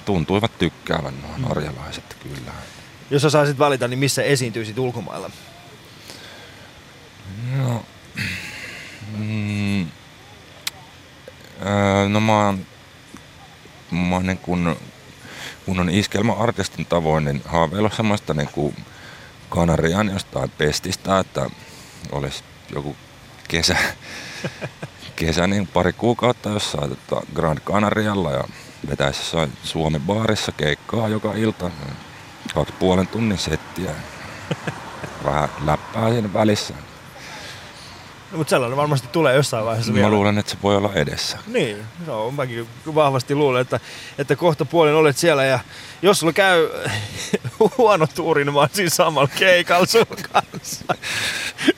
tuntuivat 0.05 0.59
tykkäävän 0.59 1.15
nuo 1.23 1.49
norjalaiset 1.49 2.17
kyllä. 2.23 2.53
Jos 3.11 3.23
sä 3.23 3.31
saisit 3.31 3.59
valita, 3.59 3.89
niin 3.89 3.99
missä 3.99 4.23
esiintyisit 4.23 4.79
ulkomailla? 4.79 5.31
No, 7.57 7.85
mm, 9.17 9.81
öö, 11.67 12.09
no 12.09 12.21
mä 12.21 12.47
oon, 12.47 12.67
mä 13.91 14.15
oon 14.15 14.27
niin 14.27 14.39
kun, 14.39 14.77
kun 15.67 15.81
on 15.81 15.91
iskelmäartistin 15.91 16.87
tavoin, 16.87 17.25
niin 17.25 17.43
haaveilla 17.45 17.91
semmoista 17.91 18.35
niin 18.35 18.49
kuin 18.49 18.77
Kanarian 19.51 20.09
jostain 20.09 20.51
pestistä, 20.59 21.19
että 21.19 21.51
olisi 22.13 22.45
joku 22.75 22.97
kesä, 23.49 23.77
kesä 25.17 25.47
niin 25.47 25.67
pari 25.67 25.93
kuukautta 25.93 26.49
jossain 26.51 26.91
tota 26.91 27.27
Grand 27.35 27.59
Canarialla 27.61 28.33
ja 28.33 28.45
vetäisi 28.91 29.21
jossain 29.21 29.53
Suomen 29.65 30.01
baarissa 30.01 30.53
keikkaa 30.53 31.09
joka 31.09 31.33
ilta. 31.35 31.71
Kaksi 32.55 32.75
puolen 32.79 33.07
tunnin 33.07 33.39
settiä. 33.39 33.91
Vähän 35.25 35.49
läppää 35.65 36.11
siinä 36.11 36.33
välissä. 36.33 36.75
No, 38.37 38.39
mutta 38.39 38.51
sellainen 38.51 38.77
varmasti 38.77 39.09
tulee 39.13 39.35
jossain 39.35 39.65
vaiheessa 39.65 39.93
Mä 39.93 39.97
vielä. 39.97 40.11
luulen, 40.11 40.39
että 40.39 40.51
se 40.53 40.59
voi 40.63 40.77
olla 40.77 40.93
edessä. 40.95 41.39
Niin, 41.47 41.77
no, 42.07 42.31
mäkin 42.31 42.69
vahvasti 42.95 43.35
luulen, 43.35 43.63
että, 43.63 43.81
että 44.19 44.37
kohta 44.37 44.65
puolen 44.65 44.95
olet 44.95 45.17
siellä 45.17 45.45
ja 45.45 45.59
jos 46.03 46.21
sulla 46.21 46.33
käy 46.33 46.69
huono 47.79 48.07
tuuri, 48.15 48.45
niin 48.45 48.55
mä 48.55 48.61
oon 48.61 48.69
siinä 48.73 48.91
samalla 48.91 49.29
keikalla 49.39 49.87
sun 49.87 50.07
kanssa. 50.33 50.85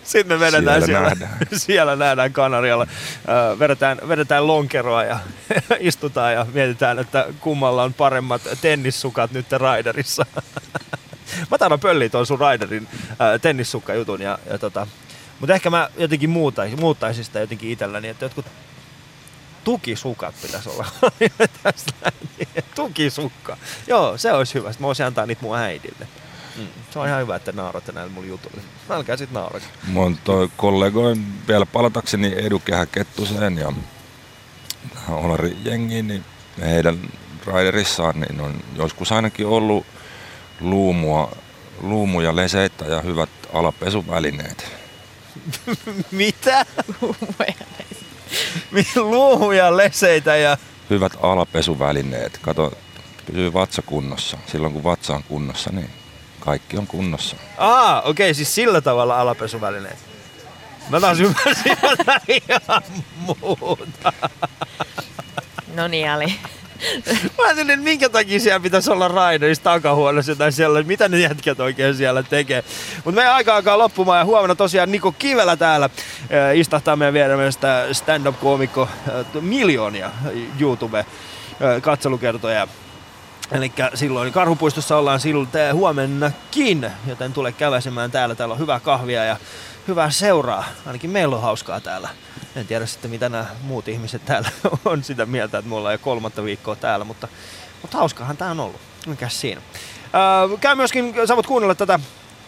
Sitten 0.02 0.38
me 0.38 0.40
vedetään 0.40 0.82
Siellä 0.82 0.86
siellä, 0.86 1.08
nähdään. 1.08 1.38
siellä 1.66 1.96
nähdään 1.96 2.32
Kanarialla. 2.32 2.86
Vedetään, 3.58 3.98
vedetään 4.08 4.46
lonkeroa 4.46 5.04
ja 5.04 5.18
istutaan 5.80 6.32
ja 6.32 6.46
mietitään, 6.52 6.98
että 6.98 7.26
kummalla 7.40 7.82
on 7.82 7.94
paremmat 7.94 8.42
tennissukat 8.60 9.32
nyt 9.32 9.52
Raiderissa. 9.52 10.26
mä 11.50 11.58
taidan 11.58 11.80
pölliä 11.80 12.08
tuon 12.08 12.26
sun 12.26 12.40
Raiderin 12.40 12.88
äh, 13.10 13.40
tennissukkajutun 13.42 14.20
ja, 14.22 14.38
ja 14.50 14.58
tota, 14.58 14.86
mutta 15.40 15.54
ehkä 15.54 15.70
mä 15.70 15.88
jotenkin 15.98 16.30
muuttaisin, 16.30 16.80
muuttaisin 16.80 17.24
sitä 17.24 17.40
jotenkin 17.40 17.70
itselläni, 17.70 18.08
että 18.08 18.24
jotkut 18.24 18.46
tukisukat 19.64 20.34
pitäisi 20.42 20.68
olla. 20.68 20.86
Tukisukka. 22.74 23.56
Joo, 23.86 24.18
se 24.18 24.32
olisi 24.32 24.54
hyvä. 24.54 24.72
Sitten 24.72 24.82
mä 24.82 24.86
voisin 24.86 25.06
antaa 25.06 25.26
niitä 25.26 25.42
mun 25.42 25.56
äidille. 25.56 26.08
Mm. 26.56 26.66
Se 26.90 26.98
on 26.98 27.08
ihan 27.08 27.20
hyvä, 27.20 27.36
että 27.36 27.52
nauratte 27.52 27.92
näille 27.92 28.12
mun 28.12 28.28
jutuille. 28.28 28.62
Älkää 28.90 29.16
sit 29.16 29.30
naurata. 29.30 29.66
Mä 29.92 30.00
oon 30.00 30.18
toi 30.24 30.48
kollegoin 30.56 31.26
vielä 31.48 31.66
palatakseni 31.66 32.34
Edukehä 32.36 32.86
Kettuseen 32.86 33.58
ja 33.58 33.72
Olari 35.08 35.56
jengiin, 35.64 36.08
niin 36.08 36.24
heidän 36.60 36.98
raiderissaan 37.46 38.20
niin 38.20 38.40
on 38.40 38.60
joskus 38.76 39.12
ainakin 39.12 39.46
ollut 39.46 39.86
luumua, 40.60 41.32
luumuja, 41.80 42.36
leseitä 42.36 42.84
ja 42.84 43.00
hyvät 43.00 43.30
alapesuvälineet. 43.52 44.77
Mitä? 46.10 46.66
Luuhuja, 48.96 49.76
leseitä 49.76 50.36
ja... 50.36 50.56
Hyvät 50.90 51.12
alapesuvälineet. 51.22 52.38
Kato, 52.42 52.72
pysyy 53.26 53.52
vatsa 53.52 53.82
kunnossa. 53.82 54.38
Silloin 54.46 54.72
kun 54.72 54.84
vatsa 54.84 55.14
on 55.14 55.22
kunnossa, 55.22 55.70
niin 55.72 55.90
kaikki 56.40 56.78
on 56.78 56.86
kunnossa. 56.86 57.36
Aa, 57.58 58.02
okei, 58.02 58.34
siis 58.34 58.54
sillä 58.54 58.80
tavalla 58.80 59.20
alapesuvälineet. 59.20 59.98
Mä 60.90 61.00
taas 61.00 61.20
ymmärsin 61.20 61.76
jotain 61.82 62.20
ihan 62.28 62.82
muuta. 63.16 64.12
No 65.74 65.88
niin, 65.88 66.10
Ali. 66.10 66.34
Mä 67.38 67.44
ajattelin, 67.44 67.70
että 67.70 67.84
minkä 67.84 68.08
takia 68.08 68.40
siellä 68.40 68.60
pitäisi 68.60 68.90
olla 68.90 69.08
Raiderissa 69.08 69.64
takahuoneessa 69.64 70.36
tai 70.36 70.52
siellä, 70.52 70.82
mitä 70.82 71.08
ne 71.08 71.18
jätkät 71.18 71.60
oikein 71.60 71.94
siellä 71.94 72.22
tekee. 72.22 72.64
Mutta 73.04 73.20
meidän 73.20 73.34
aika 73.34 73.56
alkaa 73.56 73.78
loppumaan 73.78 74.18
ja 74.18 74.24
huomenna 74.24 74.54
tosiaan 74.54 74.92
Niko 74.92 75.12
Kivelä 75.12 75.56
täällä 75.56 75.84
äh, 75.84 76.56
istahtaa 76.56 76.96
meidän 76.96 77.14
vieressä 77.14 77.86
stand-up-koomikko 77.92 78.82
äh, 78.82 78.88
miljoonia 79.40 80.10
YouTube-katselukertoja. 80.60 82.68
Eli 83.52 83.72
silloin 83.94 84.32
Karhupuistossa 84.32 84.96
ollaan 84.96 85.20
silloin 85.20 85.48
huomennakin, 85.72 86.90
joten 87.06 87.32
tule 87.32 87.52
käväsemään 87.52 88.10
täällä. 88.10 88.34
Täällä 88.34 88.52
on 88.52 88.58
hyvää 88.58 88.80
kahvia 88.80 89.24
ja 89.24 89.36
hyvää 89.88 90.10
seuraa. 90.10 90.64
Ainakin 90.86 91.10
meillä 91.10 91.36
on 91.36 91.42
hauskaa 91.42 91.80
täällä. 91.80 92.08
En 92.56 92.66
tiedä 92.66 92.86
sitten 92.86 93.10
mitä 93.10 93.28
nämä 93.28 93.46
muut 93.62 93.88
ihmiset 93.88 94.24
täällä 94.24 94.48
on 94.84 95.04
sitä 95.04 95.26
mieltä, 95.26 95.58
että 95.58 95.68
me 95.68 95.74
ollaan 95.74 95.94
jo 95.94 95.98
kolmatta 95.98 96.44
viikkoa 96.44 96.76
täällä, 96.76 97.04
mutta, 97.04 97.28
mutta 97.82 97.98
hauskahan 97.98 98.36
tää 98.36 98.50
on 98.50 98.60
ollut. 98.60 98.80
Mikäs 99.06 99.40
siinä. 99.40 99.60
Ää, 100.12 100.48
käy 100.60 100.74
myöskin, 100.74 101.14
sä 101.28 101.36
voit 101.36 101.46
kuunnella 101.46 101.74
tätä 101.74 102.00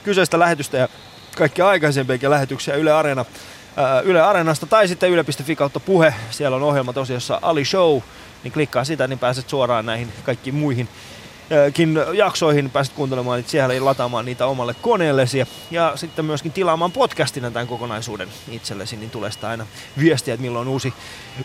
kyseistä 0.04 0.38
lähetystä 0.38 0.76
ja 0.78 0.88
kaikkia 1.36 1.68
aikaisempiakin 1.68 2.30
lähetyksiä 2.30 2.74
Yle 2.74 2.92
Areena, 2.92 3.24
ää, 3.76 4.00
Yle 4.00 4.22
Areenasta 4.22 4.66
tai 4.66 4.88
sitten 4.88 5.10
yle.fi 5.10 5.56
kautta 5.56 5.80
puhe. 5.80 6.14
Siellä 6.30 6.56
on 6.56 6.62
ohjelma 6.62 6.92
tosiaan 6.92 7.20
Ali 7.42 7.64
Show, 7.64 8.00
niin 8.44 8.52
klikkaa 8.52 8.84
sitä, 8.84 9.06
niin 9.06 9.18
pääset 9.18 9.48
suoraan 9.48 9.86
näihin 9.86 10.12
kaikkiin 10.24 10.54
muihin 10.54 10.88
jaksoihin 12.14 12.70
pääset 12.70 12.94
kuuntelemaan 12.94 13.36
niitä 13.36 13.50
siellä 13.50 13.74
ja 13.74 13.84
lataamaan 13.84 14.24
niitä 14.24 14.46
omalle 14.46 14.74
koneellesi. 14.74 15.46
Ja, 15.70 15.92
sitten 15.96 16.24
myöskin 16.24 16.52
tilaamaan 16.52 16.92
podcastina 16.92 17.50
tämän 17.50 17.66
kokonaisuuden 17.66 18.28
itsellesi, 18.50 18.96
niin 18.96 19.10
tulee 19.10 19.30
sitä 19.30 19.48
aina 19.48 19.66
viestiä, 19.98 20.34
että 20.34 20.42
milloin 20.42 20.68
uusi, 20.68 20.94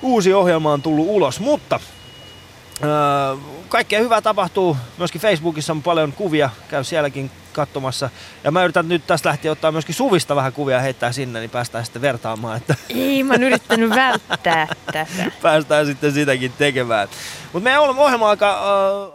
uusi 0.01 0.33
ohjelma 0.33 0.73
on 0.73 0.81
tullut 0.81 1.07
ulos. 1.09 1.39
Mutta 1.39 1.79
Öö, 2.83 3.37
kaikkea 3.69 3.99
hyvää 3.99 4.21
tapahtuu. 4.21 4.77
Myöskin 4.97 5.21
Facebookissa 5.21 5.73
on 5.73 5.83
paljon 5.83 6.13
kuvia. 6.13 6.49
Käy 6.67 6.83
sielläkin 6.83 7.31
katsomassa. 7.53 8.09
Ja 8.43 8.51
mä 8.51 8.63
yritän 8.63 8.89
nyt 8.89 9.07
tästä 9.07 9.29
lähtien 9.29 9.51
ottaa 9.51 9.71
myöskin 9.71 9.95
Suvista 9.95 10.35
vähän 10.35 10.53
kuvia 10.53 10.79
heittää 10.79 11.11
sinne, 11.11 11.39
niin 11.39 11.49
päästään 11.49 11.85
sitten 11.85 12.01
vertaamaan, 12.01 12.57
että 12.57 12.75
Ei, 12.89 13.23
mä 13.23 13.33
oon 13.33 13.43
yrittänyt 13.43 13.89
välttää 13.89 14.67
tätä. 14.85 15.31
päästään 15.41 15.85
sitten 15.85 16.11
sitäkin 16.11 16.53
tekemään. 16.57 17.07
Mutta 17.53 17.63
meidän 17.63 17.81
ohjelma 17.81 18.29
alkaa, 18.29 18.57
äh, 18.57 19.14